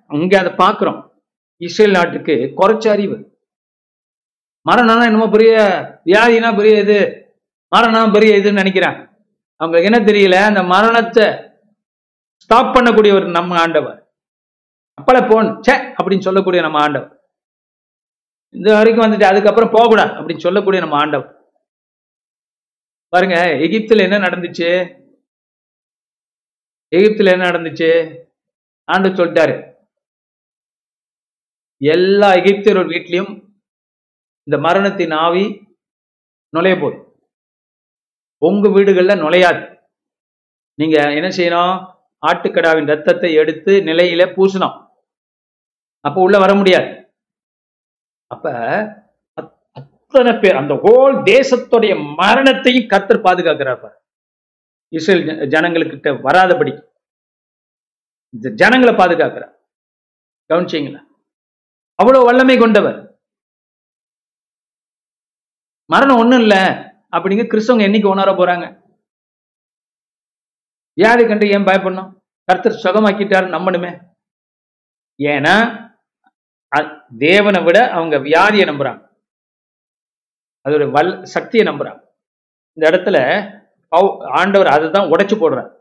அங்கே 0.07 0.37
அதை 0.37 0.51
பார்க்குறோம். 0.51 1.09
இஸ்ரேல் 1.57 1.91
நாட்டுக்கு 1.91 2.53
குறைச்ச 2.57 2.87
அறிவு. 2.87 3.28
மரணம்னா 4.67 5.05
என்னமோ 5.05 5.29
பெரிய 5.29 5.53
வியாதினா 6.05 6.55
பெரிய 6.55 6.79
இது. 6.79 6.99
மரணம் 7.67 8.11
பெரிய 8.11 8.37
இதுன்னு 8.37 8.53
நினைக்கிறேன். 8.53 9.07
அவங்களுக்கு 9.55 9.89
என்ன 9.91 10.11
தெரியல 10.11 10.45
அந்த 10.45 10.63
மரணத்தை 10.63 11.25
ஸ்டாப் 12.35 12.75
பண்ணக்கூடிய 12.75 13.13
ஒரு 13.13 13.25
நம்ம 13.25 13.59
ஆண்டவர். 13.59 14.11
அப்பல 15.01 15.29
போன் 15.31 15.61
சே 15.61 15.73
அப்படின்னு 15.75 16.19
சொல்லக்கூடிய 16.19 16.61
நம்ம 16.61 16.81
ஆண்டவர். 16.81 17.19
இந்த 18.49 18.73
வரைக்கும் 18.73 19.05
வந்துட்டு 19.05 19.23
அதுக்கப்புறம் 19.23 19.71
போகக்கூடாது 19.71 20.13
அப்படின்னு 20.13 20.37
சொல்லக்கூடிய 20.37 20.81
நம்ம 20.81 20.97
ஆண்டவர். 20.97 21.35
பாருங்க 23.09 23.35
எகிப்துல 23.35 24.01
என்ன 24.01 24.17
நடந்துச்சு? 24.17 24.71
எகிப்துல 26.95 27.31
என்ன 27.31 27.49
நடந்துச்சு? 27.49 27.91
ஆண்டு 28.83 29.09
சொல்லிட்டாரு. 29.09 29.55
எல்லா 31.81 32.31
எகிப்தியர் 32.31 32.87
வீட்லயும் 32.93 33.48
இந்த 34.49 34.69
மரணத்தின் 34.69 35.11
ஆவி 35.11 35.61
நுழைய 36.49 36.77
போகுது. 36.77 37.17
உங்க 38.37 38.69
வீடுகள்ல 38.69 39.15
நுழையாது. 39.23 39.77
நீங்க 40.73 41.13
என்ன 41.13 41.27
செய்யணும்? 41.27 41.95
ஆட்டுக்கடாவின் 42.27 42.85
ரத்தத்தை 42.85 43.33
எடுத்து 43.33 43.71
நிலையில 43.71 44.25
பூசணும். 44.35 44.89
அப்ப 45.99 46.21
உள்ள 46.21 46.37
வர 46.37 46.55
முடியாது. 46.55 47.13
அப்ப 48.25 48.53
அத்தனை 49.71 50.39
பேர் 50.39 50.55
அந்த 50.55 50.73
ஹோல் 50.73 51.15
தேசத்துடைய 51.31 52.15
மரணத்தையும் 52.15 52.89
கத்தர் 52.89 53.25
பாதுகாக்கிறார் 53.27 53.93
இஸ்ரேல் 54.87 55.27
ஜனங்களுக்கிட்ட 55.27 56.21
வராதபடி. 56.27 56.89
இந்த 58.29 58.49
ஜனங்களை 58.49 58.95
பாதுகாக்கிறார். 58.95 59.55
கவனிச்சிங்களா? 60.53 61.05
அவ்வளவு 61.95 62.25
வல்லமை 62.25 62.57
கொண்டவர். 62.57 63.08
மரணம் 65.91 66.17
ஒண்ணும் 66.17 66.39
இல்ல 66.39 66.55
அப்படிங்க 67.11 67.43
கிறிஸ்தவங்க 67.51 67.85
என்னைக்கு 67.87 68.05
உணர 68.05 68.31
போறாங்க? 68.31 68.65
வியாதி 70.93 71.27
கண்டு 71.27 71.49
ஏன் 71.49 71.63
பயப்படணும்? 71.63 72.09
கர்த்தர் 72.43 72.81
சுகமாக்கிட்டாரு 72.83 73.47
நம்பணுமே. 73.55 73.91
ஏன்னா 75.17 75.55
தேவனை 77.17 77.63
விட 77.63 77.91
அவங்க 77.91 78.17
வியாதியை 78.17 78.65
நம்புறாங்க. 78.69 79.01
அதோட 80.67 80.91
வல் 80.91 81.23
சக்தியை 81.23 81.67
நம்புறாங்க. 81.67 81.99
இந்த 82.73 82.89
இடத்துல 82.89 83.17
ஆண்டவர் 83.87 84.31
ஆண்டவர் 84.39 84.67
அதுதான் 84.67 85.09
உடைச்சு 85.11 85.35
போடுறார். 85.41 85.71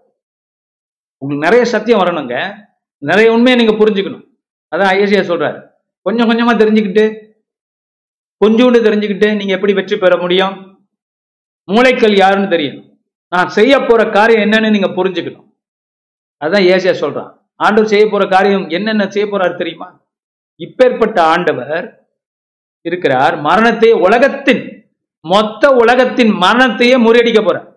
உங்களுக்கு 1.18 1.46
நிறைய 1.48 1.64
சத்தியம் 1.64 2.00
வரணுங்க. 2.00 2.66
நிறைய 2.96 3.32
உண்மையை 3.32 3.64
நீங்க 3.64 3.84
புரிஞ்சுக்கணும். 3.84 4.26
அதான் 4.74 4.92
ஐஎஸ்ஐயா 4.94 5.24
சொல்றாரு. 5.30 5.61
கொஞ்சம் 6.02 6.30
கொஞ்சமா 6.30 6.52
தெரிஞ்சுக்கிட்டு 6.61 7.28
கொஞ்சோண்டு 8.43 8.78
தெரிஞ்சுக்கிட்டு 8.86 9.28
நீங்க 9.39 9.53
எப்படி 9.57 9.74
வெற்றி 9.78 9.97
பெற 10.03 10.16
முடியும்? 10.22 10.57
மூளைக்கல் 11.68 12.16
யாருன்னு 12.22 12.53
தெரியும் 12.55 12.80
நான் 13.32 13.49
செய்ய 13.57 13.74
போற 13.80 14.03
காரியம் 14.16 14.45
என்னன்னு 14.47 14.74
நீங்க 14.74 14.89
புரிஞ்சுக்கணும். 14.99 15.47
அதான் 16.45 16.66
ஏசியா 16.74 16.95
சொல்றான். 17.01 17.30
ஆண்டவர் 17.64 17.93
செய்ய 17.93 18.05
போற 18.11 18.24
காரியம் 18.34 18.66
என்னென்ன 18.76 19.07
செய்ய 19.14 19.26
போறாரு 19.30 19.55
தெரியுமா? 19.61 19.89
இப்பேற்பட்ட 20.61 21.18
ஆண்டவர் 21.32 21.84
இருக்கிறார். 22.89 23.34
மரணத்தை 23.49 23.91
உலகத்தின் 24.07 24.62
மொத்த 25.24 25.70
உலகத்தின் 25.82 26.32
மரணத்தையே 26.45 26.97
முறியடிக்க 27.07 27.41
போறார். 27.45 27.68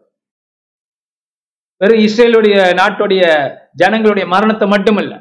வெறும் 1.81 2.03
இஸ்ரேலுடைய 2.07 2.55
நாட்டுடைய 2.79 3.23
ஜனங்களுடைய 3.81 4.25
மரணத்தை 4.33 4.67
மட்டுமல்ல 4.73 5.13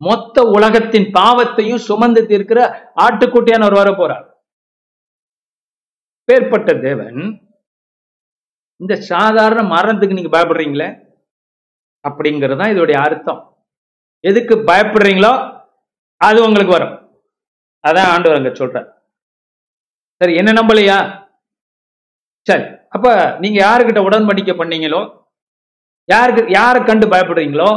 மொத்த 0.00 0.42
உலகத்தின் 0.56 1.06
பாவத்தையும் 1.16 1.84
சுமந்து 1.88 2.20
தீர்க்கிற 2.30 2.60
ஆட்டுக்குட்டியானவர் 3.04 3.78
வர 3.80 3.90
போறார். 4.00 4.26
அப்பேற்பட்ட 6.28 6.70
தேவன் 6.86 7.20
இந்த 8.80 8.94
சாதாரண 9.10 9.60
மரணத்துக்கு 9.70 10.16
நீங்க 10.16 10.30
பயப்படுறீங்களே? 10.34 10.88
அப்படிங்கிறது 12.04 12.58
தான் 12.60 12.72
இதோடைய 12.72 12.96
அர்த்தம். 13.04 13.38
எதுக்கு 14.24 14.54
பயப்படுறீங்களோ 14.70 15.30
அது 16.20 16.38
உங்களுக்கு 16.48 16.74
வரும். 16.74 16.92
அதான் 17.84 18.10
ஆண்டவர் 18.12 18.38
அங்க 18.40 18.52
சொல்றார். 18.60 18.88
சரி 20.20 20.34
என்ன 20.40 20.52
நம்பலையா? 20.58 20.98
சரி 22.50 22.66
அப்ப 22.96 23.14
நீங்க 23.44 23.58
யாருக்கிட்ட 23.66 24.02
உடன்படிக்கை 24.08 24.56
பண்ணீங்களோ 24.60 25.02
யாருக்கு 26.08 26.44
யாரை 26.58 26.82
கண்டு 26.90 27.08
பயப்படுறீங்களோ 27.14 27.70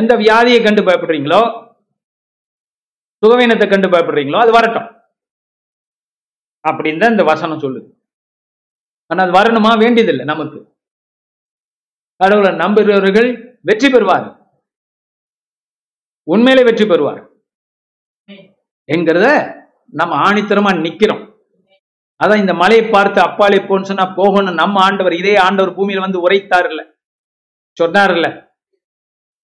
எந்த 0.00 0.14
வியாதியை 0.24 0.62
கண்டு 0.68 0.84
பயப்படுறீங்களோ 0.88 1.42
சுகவீனத்தை 3.22 3.68
கண்டு 3.68 3.90
பயப்படுறீங்களோ 3.94 4.40
அது 4.46 4.58
வரட்டும். 4.58 4.90
அப்படின்னு 6.68 7.00
தான் 7.00 7.10
இந்த 7.10 7.24
வசனம் 7.24 7.62
சொல்லுது. 7.64 7.88
ஆனா 9.06 9.22
அது 9.24 9.32
வரணுமா? 9.38 9.78
வேண்டியதில்லை 9.78 10.24
நமக்கு. 10.24 10.76
கடவுளை 12.16 12.50
நம்புகிறவர்கள் 12.54 13.58
வெற்றி 13.60 13.88
பெறுவார் 13.90 14.26
உண்மையிலே 16.26 16.62
வெற்றி 16.64 16.86
பெறுவார். 16.86 17.22
என்கிறத 18.88 19.26
நம்ம 19.86 20.16
ஆணித்தரமா 20.26 20.70
நிக்கிறோம். 20.84 21.22
அதான் 22.20 22.38
இந்த 22.38 22.54
மலையை 22.54 22.90
பார்த்து 22.90 23.20
அப்பாலே 23.20 23.58
போன்னு 23.58 23.88
சொன்னா 23.90 24.06
போகணும். 24.14 24.54
நம்ம 24.54 24.80
ஆண்டவர் 24.82 25.12
இதே 25.12 25.36
ஆண்டவர் 25.36 25.76
பூமியில 25.76 26.00
வந்து 26.00 26.30
உரைத்தார்ல 26.30 26.82
சொன்னார்ல 27.80 28.26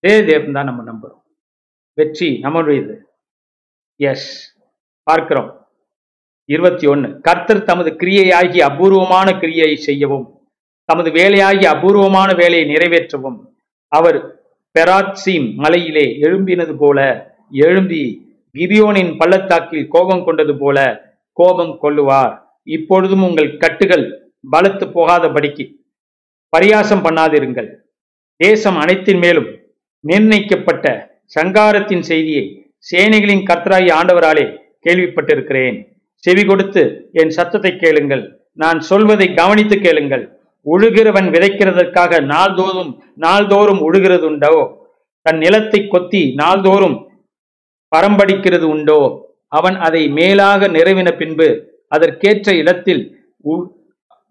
இதே 0.05 0.25
தேவன் 0.25 0.53
தான் 0.53 0.69
நம்ம 0.71 0.83
நம்புறோம். 0.91 1.23
வெற்றி 1.99 2.29
நம்மளுடையது. 2.43 2.95
எஸ் 3.97 4.57
பார்க்கிறோம். 5.03 5.60
இருபத்தி 6.53 6.87
ஒன்னு. 6.87 7.09
கர்த்தர் 7.27 7.67
தமது 7.71 7.91
கிரியையாகி 8.01 8.59
அபூர்வமான 8.69 9.29
கிரியையை 9.43 9.77
செய்யவும் 9.89 10.27
தமது 10.89 11.09
வேலையாகி 11.11 11.65
அபூர்வமான 11.75 12.31
வேலையை 12.41 12.65
நிறைவேற்றவும் 12.71 13.39
அவர் 13.93 14.19
பெராட்சீம் 14.75 15.47
மலையிலே 15.63 16.07
எழும்பினது 16.27 16.75
போல 16.83 16.99
எழும்பி 17.65 18.03
கிபியோனின் 18.55 19.13
பள்ளத்தாக்கில் 19.19 19.89
கோபம் 19.89 20.25
கொண்டது 20.25 20.55
போல 20.59 20.79
கோபம் 21.39 21.75
கொள்ளுவார். 21.83 22.35
இப்பொழுதும் 22.77 23.23
உங்கள் 23.23 23.51
கட்டுகள் 23.57 24.05
பலத்து 24.53 24.87
போகாதபடிக்கு 24.97 25.65
பரியாசம் 26.53 27.05
பண்ணாதிருங்கள். 27.07 27.69
தேசம் 28.41 28.79
அனைத்தின் 28.83 29.21
மேலும் 29.25 29.49
நிர்ணயிக்கப்பட்ட 30.05 30.87
சங்காரத்தின் 31.37 32.05
செய்தியை 32.11 32.45
சேனைகளின் 32.91 33.47
கர்த்தராகி 33.51 33.91
ஆண்டவராலே 33.99 34.47
கேள்விப்பட்டிருக்கிறேன். 34.85 35.79
செவி 36.25 36.43
கொடுத்து 36.45 36.83
என் 37.21 37.33
சத்தத்தை 37.37 37.73
கேளுங்கள். 37.83 38.25
நான் 38.63 38.79
சொல்வதை 38.91 39.27
கவனித்து 39.41 39.77
கேளுங்கள். 39.87 40.25
உழுகிறவன் 40.67 41.29
விதைக்கிறதற்காக 41.35 42.21
நாள்தோறும் 42.33 42.91
நாள்தோறும் 43.25 43.81
உழுகிறது 43.87 44.27
உண்டோ 44.31 44.55
தன் 45.27 45.41
நிலத்தை 45.45 45.81
கொத்தி 45.87 46.23
நாள்தோறும் 46.41 46.97
பரம்படிக்கிறது 47.93 48.67
உண்டோ? 48.75 49.01
அவன் 49.59 49.77
அதை 49.87 50.03
மேலாக 50.19 50.69
நிறைவின 50.77 51.09
பின்பு 51.21 51.49
அதற்கேற்ற 51.95 52.53
இடத்தில் 52.63 53.03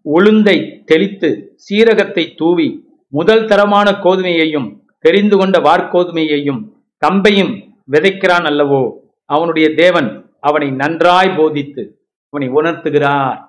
உளுந்தை 0.06 0.58
தெளித்து 0.90 1.30
சீரகத்தை 1.66 2.24
தூவி 2.42 2.68
முதல் 3.14 3.46
தரமான 3.50 3.88
கோதுமையையும் 4.04 4.68
தெரிந்து 5.06 5.36
கொண்ட 5.38 5.58
வார்கோதுமையையும் 5.68 6.62
கம்பையும் 7.02 7.52
விதைக்கிறான் 7.94 8.48
அல்லவோ? 8.52 8.82
அவனுடைய 9.30 9.68
தேவன் 9.84 10.10
அவனை 10.40 10.72
நன்றாய் 10.72 11.36
போதித்து 11.38 12.08
அவனை 12.30 12.54
உணர்த்துகிறார். 12.54 13.48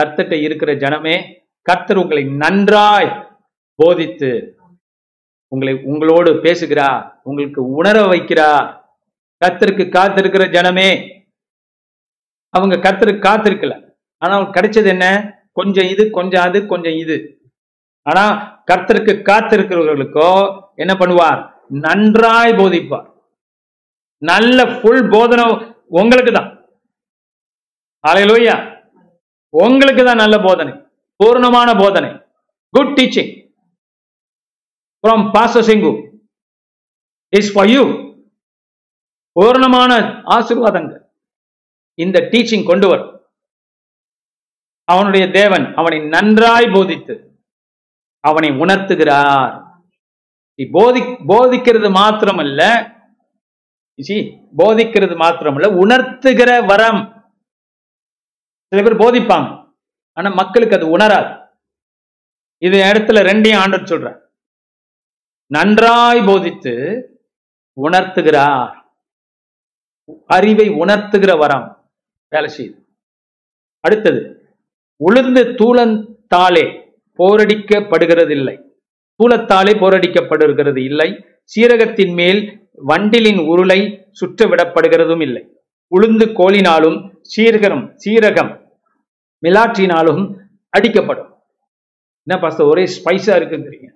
கர்த்தட்ட 0.00 0.32
இருக்கிற 0.32 0.74
ஜனமே 0.74 1.16
கர்த்தர் 1.62 1.96
உங்களை 1.96 2.24
நன்றாய் 2.24 3.38
போதித்து 3.74 4.58
உங்களை 5.48 5.82
உங்களோடு 5.84 6.40
பேசுகிறார் 6.40 7.20
உங்களுக்கு 7.22 7.72
உணர 7.72 8.02
வைக்கிறார். 8.02 8.80
கர்த்தருக்கு 9.44 9.84
காத்திருக்கிற 9.96 10.44
ஜனமே 10.56 10.88
அவங்க 12.48 12.76
கர்த்தருக்கு 12.76 13.26
காத்திருக்கல. 13.28 13.74
ஆனா 14.18 14.36
அவங்க 14.36 14.60
கிடைச்சது 14.60 14.84
என்ன? 14.84 15.06
கொஞ்சம் 15.52 15.86
இது 15.86 16.10
கொஞ்சம் 16.10 16.42
அது 16.42 16.66
கொஞ்சம் 16.66 16.92
இது. 16.92 17.16
ஆனா 18.02 18.24
கர்த்தருக்கு 18.72 19.12
காத்திருக்கிறவர்களுக்கோ 19.30 20.30
என்ன 20.74 20.92
பண்ணுவார்? 20.94 21.52
நன்றாய் 21.68 22.52
போதிப்பார். 22.52 23.13
நல்ல 24.30 24.58
ஃபுல் 24.76 25.04
போதனை 25.14 25.44
உங்களுக்கு 26.00 26.32
தான் 26.36 26.50
அலையிலோயா 28.04 28.56
உங்களுக்கு 29.54 30.02
தான் 30.08 30.22
நல்ல 30.22 30.36
போதனை 30.46 30.72
பூர்ணமான 31.20 31.68
போதனை. 31.80 32.08
குட் 32.74 32.94
டீச்சிங் 32.96 33.32
ஃப்ரம் 35.04 35.24
பாச 35.34 35.62
சிங்கு 35.68 35.92
இஸ் 37.32 37.50
ஃபார் 37.54 37.70
யூ 37.74 37.82
பூர்ணமான 39.36 39.92
ஆசிர்வாதங்கள் 40.36 41.02
இந்த 41.98 42.18
டீச்சிங் 42.32 42.66
கொண்டு 42.70 42.86
வரும். 42.92 43.10
அவனுடைய 44.88 45.24
தேவன் 45.38 45.66
அவனை 45.80 45.98
நன்றாய் 46.14 46.66
போதித்து 46.74 47.14
அவனை 48.24 48.50
உணர்த்துகிறார். 48.62 49.52
போதி 50.58 51.00
போதிக்கிறது 51.30 51.88
மாத்திரமல்ல 52.00 52.60
போதிக்கிறது 54.60 55.14
மாத்திரமல்ல 55.22 55.68
உணர்த்துகிற 55.82 56.50
வரம். 56.66 57.00
சில 58.72 58.82
பேர் 58.82 59.02
போதிப்பாங்க 59.02 59.48
ஆனா 60.16 60.28
மக்களுக்கு 60.40 60.76
அது 60.76 60.86
உணராது. 60.96 61.32
இது 62.58 62.76
இடத்துல 62.90 63.18
ரெண்டையும் 63.28 63.62
ஆண்டர் 63.64 63.90
சொல்ற 63.90 64.08
நன்றாய் 65.50 66.20
போதித்து 66.26 66.72
உணர்த்துகிறார். 67.76 68.72
அறிவை 70.26 70.66
உணர்த்துகிற 70.82 71.38
வரம் 71.38 71.66
வேலை 72.32 72.48
செய்யுது. 72.56 72.78
அடுத்தது 73.80 74.20
உளுந்து 75.00 75.42
தூளத்தாலே 75.60 76.66
போரடிக்கப்படுகிறது 77.18 78.32
இல்லை 78.38 78.56
தூளத்தாலே 79.20 79.72
போரடிக்கப்படுகிறது 79.82 80.80
இல்லை 80.90 81.08
சீரகத்தின் 81.52 82.14
மேல் 82.14 82.40
வண்டிலின் 82.78 83.38
உருளை 83.38 84.10
சுற்றுவிடப்படுகிறதும் 84.20 85.22
இல்லை. 85.22 85.48
உளுந்து 85.96 86.26
கோலினாலும் 86.40 87.10
சீரகம் 87.36 87.96
சீரகம் 88.04 88.60
மிலாற்றினாலும் 89.42 90.34
அடிக்கப்படும். 90.78 91.32
என்ன 92.26 92.48
பாஸ்தர் 92.48 92.68
ஒரே 92.68 92.84
ஸ்பைஸா 92.84 93.36
இருக்குங்கிறீங்க. 93.40 93.88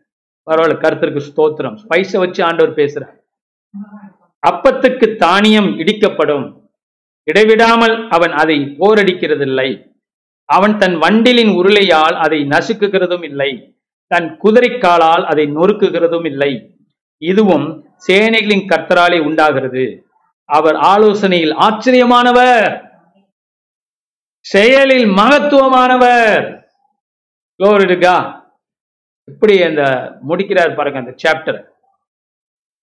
பரவாயில்ல 0.51 0.79
கருத்திற்கு 0.79 1.23
ஸ்தோத்திரம். 1.29 1.79
ஸ்பைஸை 1.85 2.19
வச்சு 2.19 2.45
ஆண்டவர் 2.45 2.75
பேசுறார். 2.75 3.15
அப்பத்துக்கு 4.51 5.17
தானியம் 5.17 5.67
இடிக்கப்படும். 5.67 6.71
இடைவிடாமல் 7.25 8.09
அவன் 8.09 8.33
அதை 8.33 8.77
போரடிக்கிறதில்லை. 8.79 9.97
அவன் 10.45 10.77
தன் 10.77 10.97
வண்டிலின் 10.97 11.53
உருளையால் 11.55 12.17
அதை 12.17 12.45
நசுக்குகிறதும் 12.45 13.25
இல்லை. 13.25 13.77
தன் 14.07 14.39
குதிரைக்காலால் 14.43 15.25
அதை 15.25 15.47
நொறுக்குகிறதும் 15.47 16.27
இல்லை. 16.27 16.77
இதுவும் 17.19 17.88
சேனைகளின் 18.07 18.69
கர்த்தராலே 18.69 19.21
உண்டாகிறது. 19.21 20.07
அவர் 20.45 20.75
ஆலோசனையில் 20.75 21.55
ஆச்சரியமானவர். 21.57 22.87
செயலில் 24.41 25.07
மகத்துவமானவர். 25.07 26.67
இப்படி 27.61 28.37
எப்படி 29.29 29.63
அந்த 29.63 29.83
முடிக்கிறார் 30.21 30.75
பாருங்க 30.75 30.99
அந்த 30.99 31.15
சாப்டர் 31.25 31.59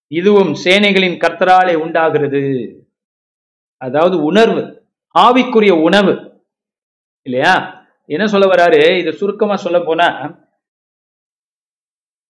இதுவும் 0.07 0.53
சேனைகளின் 0.53 1.17
கர்த்தராலே 1.23 1.75
உண்டாகிறது. 1.75 2.43
அதாவது 3.77 4.23
உணர்வு 4.23 4.63
ஆவிக்குரிய 5.19 5.71
உணவு. 5.81 6.43
இல்லையா? 7.21 7.83
என்ன 8.05 8.27
சொல்ல 8.27 8.45
வராரு? 8.47 8.99
இது 8.99 9.13
சுருக்கமா 9.13 9.55
சொல்ல 9.55 9.79
போனா 9.79 10.07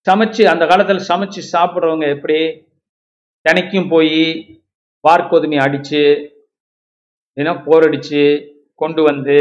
சமைச்சு 0.09 0.43
அந்த 0.43 0.65
காலத்துல 0.65 1.01
சமைச்சு 1.07 1.41
சாப்பிடுறவங்க 1.51 2.07
எப்படி? 2.07 2.39
தினைக்கும் 3.45 3.89
போய் 3.89 4.21
வார்கோதுமை 5.07 5.57
அடித்து 5.65 6.01
தினம் 7.37 7.63
போர் 7.63 7.83
அடித்து 7.83 8.21
கொண்டு 8.75 9.01
வந்து 9.03 9.37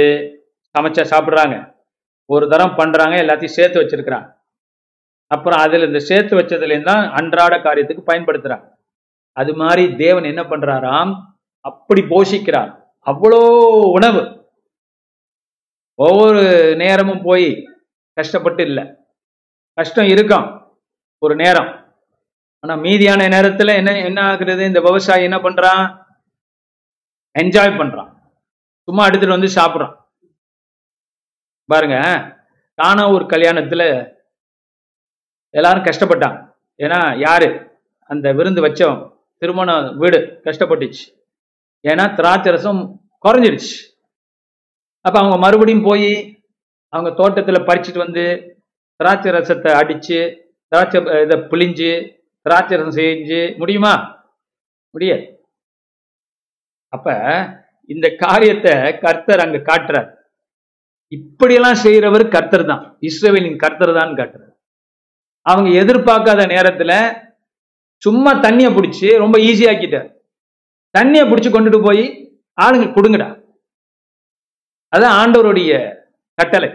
சமைச்சா 0.75 1.03
சாப்பிட்றாங்க. 1.13 1.57
ஒரு 2.27 2.49
தரம் 2.49 2.77
பண்ணுறாங்க 2.79 3.15
எல்லாத்தையும் 3.25 3.57
சேர்த்து 3.59 3.81
வச்சிருக்கிறாங்க. 3.83 4.29
அப்புறம் 5.27 5.61
அதில் 5.65 5.87
இந்த 5.87 5.99
சேர்த்து 5.99 6.39
வச்சதுலேருந்து 6.39 6.91
தான் 6.93 7.05
அன்றாட 7.11 7.55
காரியத்துக்கு 7.57 8.09
பயன்படுத்துகிறாங்க 8.11 8.67
அது 9.33 9.53
மாதிரி 9.55 9.85
தேவன் 9.97 10.25
என்ன 10.25 10.43
பண்ணுறாராம் 10.43 11.13
அப்படி 11.61 12.03
போஷிக்கிறார். 12.03 12.71
அவ்வளோ 13.07 13.39
உணவு. 13.99 14.23
ஒவ்வொரு 15.99 16.43
நேரமும் 16.83 17.23
போய் 17.23 17.49
கஷ்டப்பட்டு 18.17 18.63
இல்லை. 18.69 18.85
கஷ்டம் 19.79 20.09
இருக்கும். 20.15 20.47
ஒரு 21.19 21.35
நேரம். 21.37 21.71
ஆனா 22.65 22.83
மீதியான 22.83 23.23
நேரத்துல 23.35 23.75
என்ன 23.75 23.91
என்ன 24.01 24.21
ஆகுறது? 24.33 24.63
இந்த 24.67 24.81
விவசாயி 24.81 25.23
என்ன 25.23 25.37
பண்றான்? 25.37 25.83
என்ஜாய் 27.39 27.79
பண்றான். 27.81 28.11
சும்மா 28.83 29.07
எடுத்துட்டு 29.07 29.39
வந்து 29.39 29.55
சாப்பிட்றான். 29.55 29.97
பாருங்க 31.65 31.97
தானா 32.75 33.11
ஒரு 33.11 33.25
கல்யாணத்துல 33.25 33.83
எல்லாரும் 35.51 35.85
கஷ்டப்பட்டாங்க. 35.85 36.39
ஏன்னா 36.79 37.19
யாரு? 37.19 37.79
அந்த 38.11 38.33
விருந்து 38.33 38.65
வச்சவன் 38.67 39.13
திருமண 39.39 39.93
வீடு 39.93 40.41
கஷ்டப்பட்டுச்சு. 40.45 41.05
ஏன்னா 41.83 42.15
திராட்சை 42.15 42.53
ரசம் 42.53 42.83
குறைஞ்சிருச்சு. 43.25 43.77
அப்ப 45.01 45.19
அவங்க 45.19 45.39
மறுபடியும் 45.39 45.83
போய் 45.83 46.43
அவங்க 46.89 47.11
தோட்டத்துல 47.23 47.61
பறிச்சுட்டு 47.69 47.99
வந்து 47.99 48.25
திராட்சை 48.97 49.33
ரசத்தை 49.33 49.71
அடிச்சு 49.83 50.19
திராட்சை 50.69 51.01
இதை 51.01 51.39
புளிஞ்சு 51.41 52.23
திராட்சரம் 52.47 52.97
செஞ்சு 52.99 53.41
முடியுமா? 53.61 53.93
முடியாது. 54.95 55.25
அப்ப 56.93 57.09
இந்த 57.93 58.07
காரியத்தை 58.25 58.75
கர்த்தர் 59.05 59.45
அங்க 59.45 59.59
காட்டுறார். 59.71 60.11
இப்படியெல்லாம் 61.13 61.79
செய்யறவர் 61.85 62.25
கர்த்தர் 62.35 62.71
தான் 62.71 62.83
இஸ்ரேவேலின் 63.09 63.63
கர்த்தர் 63.65 63.99
தான் 64.01 64.19
காட்டுறார். 64.19 64.53
அவங்க 65.47 65.71
எதிர்பார்க்காத 65.83 66.43
நேரத்துல 66.55 66.93
சும்மா 68.03 68.31
தண்ணிய 68.47 68.69
பிடிச்சி 68.77 69.09
ரொம்ப 69.23 69.37
ஈஸியாக்கிட்டார் 69.49 70.09
தண்ணிய 70.95 71.23
பிடிச்சி 71.31 71.51
கொண்டுட்டு 71.53 71.81
போய் 71.87 72.05
ஆளுங்க 72.59 72.87
கொடுங்கடா. 72.97 73.29
அதான் 74.93 75.17
ஆண்டவருடைய 75.21 75.73
கட்டளை. 76.39 76.69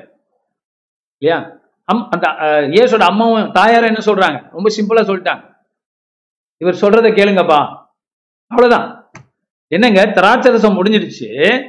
இல்லையா? 1.22 1.38
அம் 1.92 2.04
அந்த 2.16 2.26
இயேசோட 2.76 3.04
அம்மாவும் 3.12 3.52
தாயாரும் 3.60 3.92
என்ன 3.92 4.02
சொல்றாங்க? 4.08 4.40
ரொம்ப 4.56 4.68
சிம்பிளா 4.78 5.04
சொல்லிட்டாங்க. 5.10 5.44
இவர் 6.62 6.74
சொல்றதை 6.74 7.06
கேளுங்கப்பா. 7.06 7.86
அவ்வளவுதான். 8.48 9.12
என்னங்க 9.68 10.06
திராட்சை 10.06 10.52
ரசம் 10.52 10.84
முடிஞ்சிடுச்சு. 10.84 11.62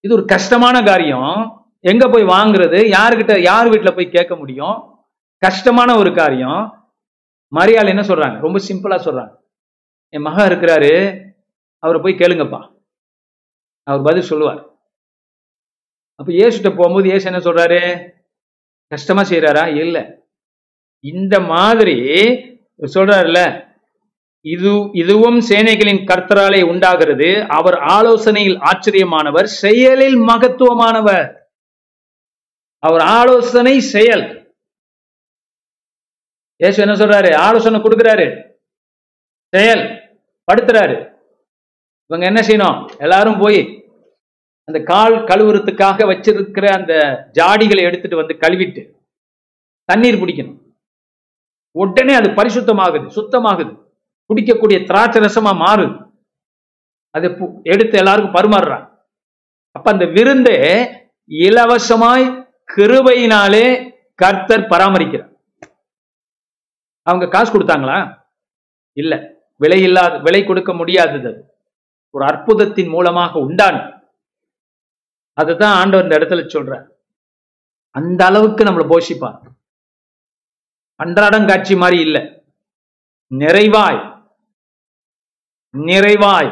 இது 0.00 0.14
ஒரு 0.14 0.24
கஷ்டமான 0.24 0.82
காரியம். 0.82 1.66
எங்க 1.80 2.08
போய் 2.08 2.22
வாங்குறது? 2.22 2.96
யாருக்கிட்ட 2.98 3.40
யார் 3.40 3.68
வீட்டுல 3.68 3.94
போய் 3.94 4.10
கேட்க 4.10 4.36
முடியும்? 4.36 5.04
கஷ்டமான 5.36 5.96
ஒரு 5.96 6.14
காரியம். 6.14 6.88
மரியாள் 7.54 7.88
என்ன 7.88 8.00
சொல்றாங்க? 8.00 8.40
ரொம்ப 8.40 8.58
சிம்பிளா 8.68 9.00
சொல்றாங்க. 9.00 9.36
என் 10.08 10.20
மகன் 10.20 10.48
இருக்கிறாரு. 10.48 11.24
அவரை 11.78 12.02
போய் 12.02 12.14
கேளுங்கப்பா. 12.14 12.72
அவர் 13.82 14.02
பதில் 14.02 14.22
சொல்லுவார். 14.22 14.66
அப்ப 16.14 16.32
ஏசுகிட்ட 16.32 16.76
போகும்போது 16.76 17.08
ஏசு 17.08 17.32
என்ன 17.32 17.38
சொல்றாரு? 17.38 18.10
கஷ்டமா 18.86 19.22
செய்யறாரா 19.22 19.76
இல்ல. 19.76 20.18
இந்த 21.00 21.40
மாதிரி 21.40 22.00
சொல்றாருல்ல 22.94 23.65
இது 24.46 24.90
இதுவும் 24.92 25.40
சேனைகளின் 25.40 26.02
கர்த்தராலே 26.04 26.62
உண்டாகிறது. 26.68 27.46
அவர் 27.48 27.74
ஆலோசனையில் 27.74 28.58
ஆச்சரியமானவர் 28.58 29.44
செயலில் 29.44 30.16
மகத்துவமானவர். 30.16 31.34
அவர் 32.78 33.00
ஆலோசனை 33.00 33.80
செயல். 33.80 34.54
ஏசு 36.56 36.82
என்ன 36.82 36.94
சொல்றாரு? 36.94 37.36
ஆலோசனை 37.36 37.80
கொடுக்கிறாரு. 37.80 38.26
செயல். 39.48 39.84
படுத்துறாரு. 40.52 41.14
இவங்க 42.06 42.26
என்ன 42.26 42.40
செய்யணும்? 42.40 42.96
எல்லாரும் 42.98 43.38
போய் 43.38 43.60
அந்த 44.64 44.82
கால் 44.84 45.14
கழுவுறதுக்காக 45.14 46.06
வச்சிருக்கிற 46.12 46.66
அந்த 46.66 46.94
ஜாடிகளை 47.32 47.80
எடுத்துட்டு 47.80 48.16
வந்து 48.16 48.34
கழுவிட்டு 48.34 48.92
தண்ணீர் 49.84 50.14
பிடிக்கணும் 50.14 50.60
உடனே 51.70 52.14
அது 52.14 52.30
பரிசுத்தமாகுது 52.30 53.06
சுத்தமாகுது. 53.14 53.85
குடிக்கக்கூடிய 54.28 54.86
திராட்சை 54.86 55.22
ரசமா 55.22 55.46
மாறுது 55.46 56.12
அதை 57.10 57.28
பு- 57.30 57.62
எடுத்து 57.62 57.98
எல்லாருக்கும் 57.98 58.34
பருமாறுறான். 58.34 58.98
அப்ப 59.72 59.92
அந்த 59.92 60.04
விருந்து 60.04 60.52
இலவசமாய் 61.30 62.52
கிருபையினாலே 62.76 63.94
கர்த்தர் 64.14 64.60
பராமரிக்கிறார். 64.60 65.34
அவங்க 67.02 67.28
காசு 67.28 67.58
கொடுத்தாங்களா? 67.58 68.24
இல்ல. 68.92 69.34
விலை 69.58 69.82
இல்லாத 69.82 70.18
விலை 70.18 70.44
கொடுக்க 70.44 70.72
முடியாதது 70.74 71.58
ஒரு 72.10 72.24
அற்புதத்தின் 72.24 72.88
மூலமாக 72.88 73.38
உண்டான 73.38 73.76
அதுதான் 75.32 75.76
ஆண்டவர் 75.76 76.04
இந்த 76.04 76.16
இடத்துல 76.18 76.38
சொல்ற 76.38 76.88
அந்த 77.90 78.24
அளவுக்கு 78.24 78.64
நம்மளை 78.64 78.86
போஷிப்பான் 78.90 79.40
அன்றாடம் 80.96 81.46
காட்சி 81.46 81.76
மாதிரி 81.76 82.00
இல்ல. 82.00 82.18
நிறைவாய் 83.34 84.05
நிறைவாய். 85.84 86.50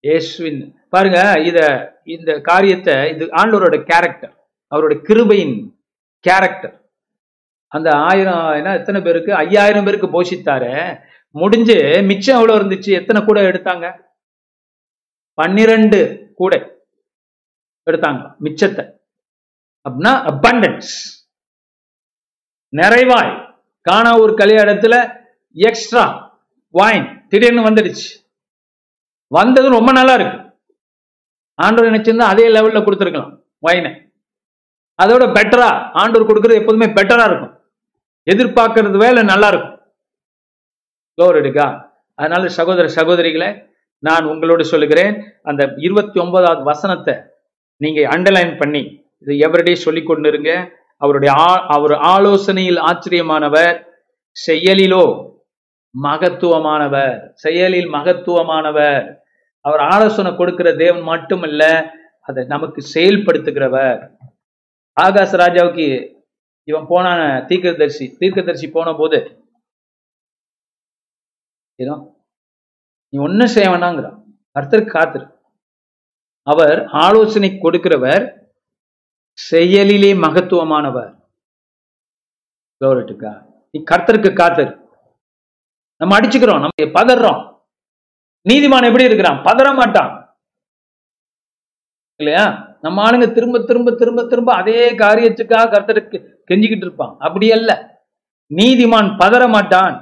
இயேசுவின் 0.00 0.60
பாருங்க 0.88 1.18
இத 1.40 1.58
இந்த 2.04 2.40
காரியத்தை 2.40 2.94
இது 3.14 3.24
ஆண்டவரோட 3.26 3.76
கேரக்டர் 3.90 4.34
அவரோட 4.72 4.94
கிருபையின் 5.08 5.56
கேரக்டர் 6.20 6.74
அந்த 7.68 7.90
ஆயிரம் 7.90 8.44
ஏன்னா 8.58 8.72
எத்தனை 8.78 9.00
பேருக்கு? 9.02 9.34
ஐயாயிரம் 9.34 9.84
பேருக்கு 9.84 10.08
போஷித்தாரு. 10.14 11.00
முடிஞ்சு 11.30 12.02
மிச்சம் 12.02 12.36
எவ்வளவு 12.36 12.58
இருந்துச்சு? 12.58 12.90
எத்தனை 12.90 13.24
கூட 13.24 13.40
எடுத்தாங்க? 13.40 13.86
பன்னிரண்டு 15.38 16.32
கூடை 16.36 16.60
எடுத்தாங்க 17.90 18.22
மிச்சத்தை. 18.44 18.84
அப்படின்னா 19.86 20.12
அபண்டன்ஸ் 20.32 20.92
நிறைவாய். 22.76 23.32
காணா 23.80 24.18
ஒரு 24.18 24.32
கல்யாணத்துல 24.32 24.94
எக்ஸ்ட்ரா 25.52 26.33
வாயின் 26.74 27.26
திடீர்னு 27.28 27.68
வந்துடுச்சு. 27.70 28.06
வந்தது 29.26 29.68
ரொம்ப 29.68 29.92
நல்லா 29.92 30.14
இருக்கு. 30.14 30.38
ஆண்டவர் 31.54 31.90
நினைச்சிருந்தா 31.90 32.26
அதே 32.32 32.48
லெவல்ல 32.48 32.82
கொடுத்துருக்கலாம் 32.82 33.42
வாயினை 33.58 33.90
அதோட 35.02 35.24
பெட்டரா 35.36 35.90
ஆண்டவர் 35.92 36.28
கொடுக்கறது 36.28 36.54
எப்போதுமே 36.54 36.86
பெட்டரா 36.86 37.24
இருக்கும். 37.24 37.54
எதிர்பார்க்கறது 38.30 38.96
வேலை 38.96 39.22
நல்லா 39.22 39.48
இருக்கும். 39.48 39.78
லோர் 41.20 41.36
எடுக்கா 41.36 41.66
அதனால 42.14 42.48
சகோதர 42.48 42.88
சகோதரிகளை 42.88 43.48
நான் 43.98 44.24
உங்களோடு 44.24 44.64
சொல்லுகிறேன் 44.64 45.34
அந்த 45.42 45.74
இருபத்தி 45.76 46.20
ஒன்பதாவது 46.20 46.62
வசனத்தை 46.62 47.14
நீங்க 47.76 48.00
அண்டர்லைன் 48.00 48.58
பண்ணி 48.58 49.12
இது 49.18 49.48
எவரிடே 49.48 49.74
சொல்லிக் 49.74 50.10
கொண்டிருங்க. 50.10 50.70
அவருடைய 50.96 51.34
ஆ- 51.34 51.66
அவர் 51.66 51.92
ஆலோசனையில் 51.92 52.78
ஆச்சரியமானவர் 52.78 53.84
செயலிலோ 54.36 55.32
மகத்துவமானவர். 56.02 57.32
செயலில் 57.32 57.92
மகத்துவமானவர். 57.92 59.18
அவர் 59.60 59.80
ஆலோசனை 59.80 60.36
கொடுக்கிற 60.36 60.76
தேவன் 60.76 61.02
மட்டுமல்ல 61.02 61.90
அதை 62.20 62.44
நமக்கு 62.44 62.84
செயல்படுத்துகிறவர். 62.94 64.16
ஆகாச 65.00 65.36
ராஜாவுக்கு 65.36 66.14
இவன் 66.64 66.84
போனான 66.88 67.44
தீர்க்கதரிசி 67.46 68.16
தீர்க்கதரிசி 68.18 68.70
போன 68.70 68.94
போது 68.98 69.44
ஏதோ 71.74 72.26
நீ 73.08 73.22
ஒன்னும் 73.22 73.46
செய்ய 73.46 73.68
வேணாங்கிறான். 73.68 74.24
கர்த்தருக்கு 74.54 74.90
காத்திரு. 74.90 75.38
அவர் 76.42 76.84
ஆலோசனை 76.86 77.50
கொடுக்கிறவர் 77.50 78.38
செயலிலே 79.52 80.14
மகத்துவமானவர். 80.14 81.22
Glory 82.84 83.46
நீ 83.70 83.82
கர்த்தருக்கு 83.90 84.34
காத்திரு. 84.34 84.83
நம்ம 85.96 86.18
அடிச்சுக்கிறோம் 86.18 86.62
நம்ம 86.64 86.90
பதறோம் 87.00 87.52
நீதிமான் 88.48 88.86
எப்படி 88.86 89.04
இருக்கிறான்? 89.04 89.44
பதற 89.44 89.74
மாட்டான். 89.74 90.12
இல்லையா? 92.20 92.76
நம்ம 92.80 93.10
ஆளுங்க 93.10 93.32
திரும்ப 93.32 93.64
திரும்ப 93.64 93.92
திரும்ப 93.94 94.26
திரும்ப 94.26 94.54
அதே 94.54 94.96
காரியத்துக்காக 94.96 95.72
கர்த்தருக்கு 95.74 96.16
கெஞ்சிக்கிட்டு 96.48 96.86
இருப்பான். 96.86 97.16
அப்படி 97.18 97.52
அல்ல. 97.52 97.70
நீதிமான் 98.54 99.08
பதற 99.18 99.48
மாட்டான். 99.48 99.94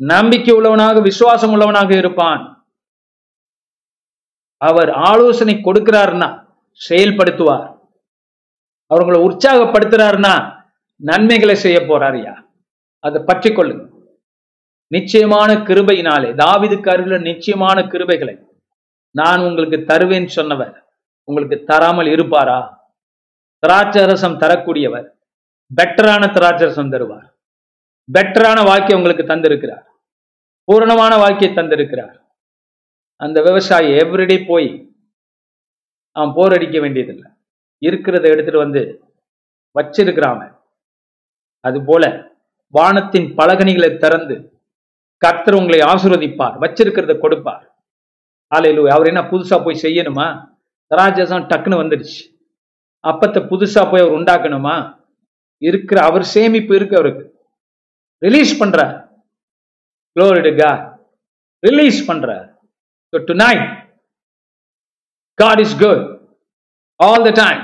நம்பிக்கை 0.00 0.54
உள்ளவனாக 0.54 1.00
விசுவாசம் 1.00 1.52
உள்ளவனாக 1.52 1.96
இருப்பான். 1.96 2.42
அவர் 4.56 4.90
ஆலோசனை 4.90 5.54
கொடுக்கிறாருன்னா 5.54 6.28
செயல்படுத்துவார். 6.88 7.72
அவர்களை 8.86 9.20
உற்சாகப்படுத்துறாருன்னா 9.20 10.34
நன்மைகளை 11.00 11.54
செய்ய 11.54 11.78
போறாருயா 11.78 12.34
அதை 12.98 13.22
பற்றி 13.26 13.50
கொள்ளுங்க 13.50 13.93
நிச்சயமான 14.94 15.50
கிருபையினாலே 15.68 16.30
தாவிதுக்கு 16.42 16.88
அருகில் 16.92 17.26
நிச்சயமான 17.28 17.78
கிருபைகளை 17.92 18.34
நான் 19.14 19.40
உங்களுக்கு 19.48 19.78
தருவேன் 19.90 20.28
சொன்னவர். 20.36 20.76
உங்களுக்கு 21.28 21.56
தராமல் 21.70 22.08
இருப்பாரா? 22.14 22.60
திராட்சரசம் 23.62 24.40
தரக்கூடியவர் 24.42 25.06
பெட்டரான 25.70 26.22
திராட்சரசம் 26.36 26.92
தருவார். 26.94 27.28
பெட்டரான 28.08 28.58
வாக்கியம் 28.70 28.98
உங்களுக்கு 29.00 29.24
தந்திருக்கிறார். 29.32 29.84
பூரணமான 30.68 31.12
வாக்கிய 31.22 31.50
தந்திருக்கிறார். 31.50 32.16
அந்த 33.20 33.38
விவசாயி 33.48 33.90
எவ்ரிடே 34.02 34.36
போய் 34.46 34.70
அவன் 36.16 36.34
போர் 36.36 36.54
அடிக்க 36.56 36.78
வேண்டியதில்லை. 36.84 37.30
இருக்கிறத 37.86 38.24
எடுத்துட்டு 38.32 38.64
வந்து 38.64 38.82
வச்சிருக்கிறான் 39.76 40.34
அவன். 40.36 40.54
அது 41.64 41.78
போல 41.88 42.04
வானத்தின் 42.74 43.28
பலகணிகளை 43.38 43.90
திறந்து 43.96 44.36
கர்த்தர் 45.24 45.58
உங்களை 45.60 45.78
ஆசிர்வதிப்பார் 45.90 46.56
வச்சிருக்கிறத 46.62 47.14
கொடுப்பார். 47.24 47.64
ஆலையிலு 48.52 48.82
அவர் 48.94 49.10
என்ன 49.10 49.22
புதுசா 49.30 49.56
போய் 49.64 49.82
செய்யணுமா? 49.84 50.26
திராட்சசம் 50.90 51.46
டக்குன்னு 51.50 51.80
வந்துடுச்சு 51.82 52.20
அப்பத்தை 53.04 53.40
புதுசா 53.52 53.82
போய் 53.90 54.02
அவர் 54.04 54.16
உண்டாக்கணுமா? 54.18 54.76
இருக்கிற 55.68 55.98
அவர் 56.08 56.24
சேமிப்பு 56.34 56.72
இருக்கு 56.78 56.96
அவருக்கு. 56.98 57.24
ரிலீஸ் 58.24 58.52
பண்றார். 58.62 58.94
க்ளோரிடுகா 60.16 60.72
ரிலீஸ் 61.66 62.00
பண்றார். 62.10 62.46
Tonight 63.44 63.66
God 65.38 65.62
is 65.64 65.76
good 65.84 66.02
all 67.00 67.26
the 67.28 67.32
time 67.42 67.63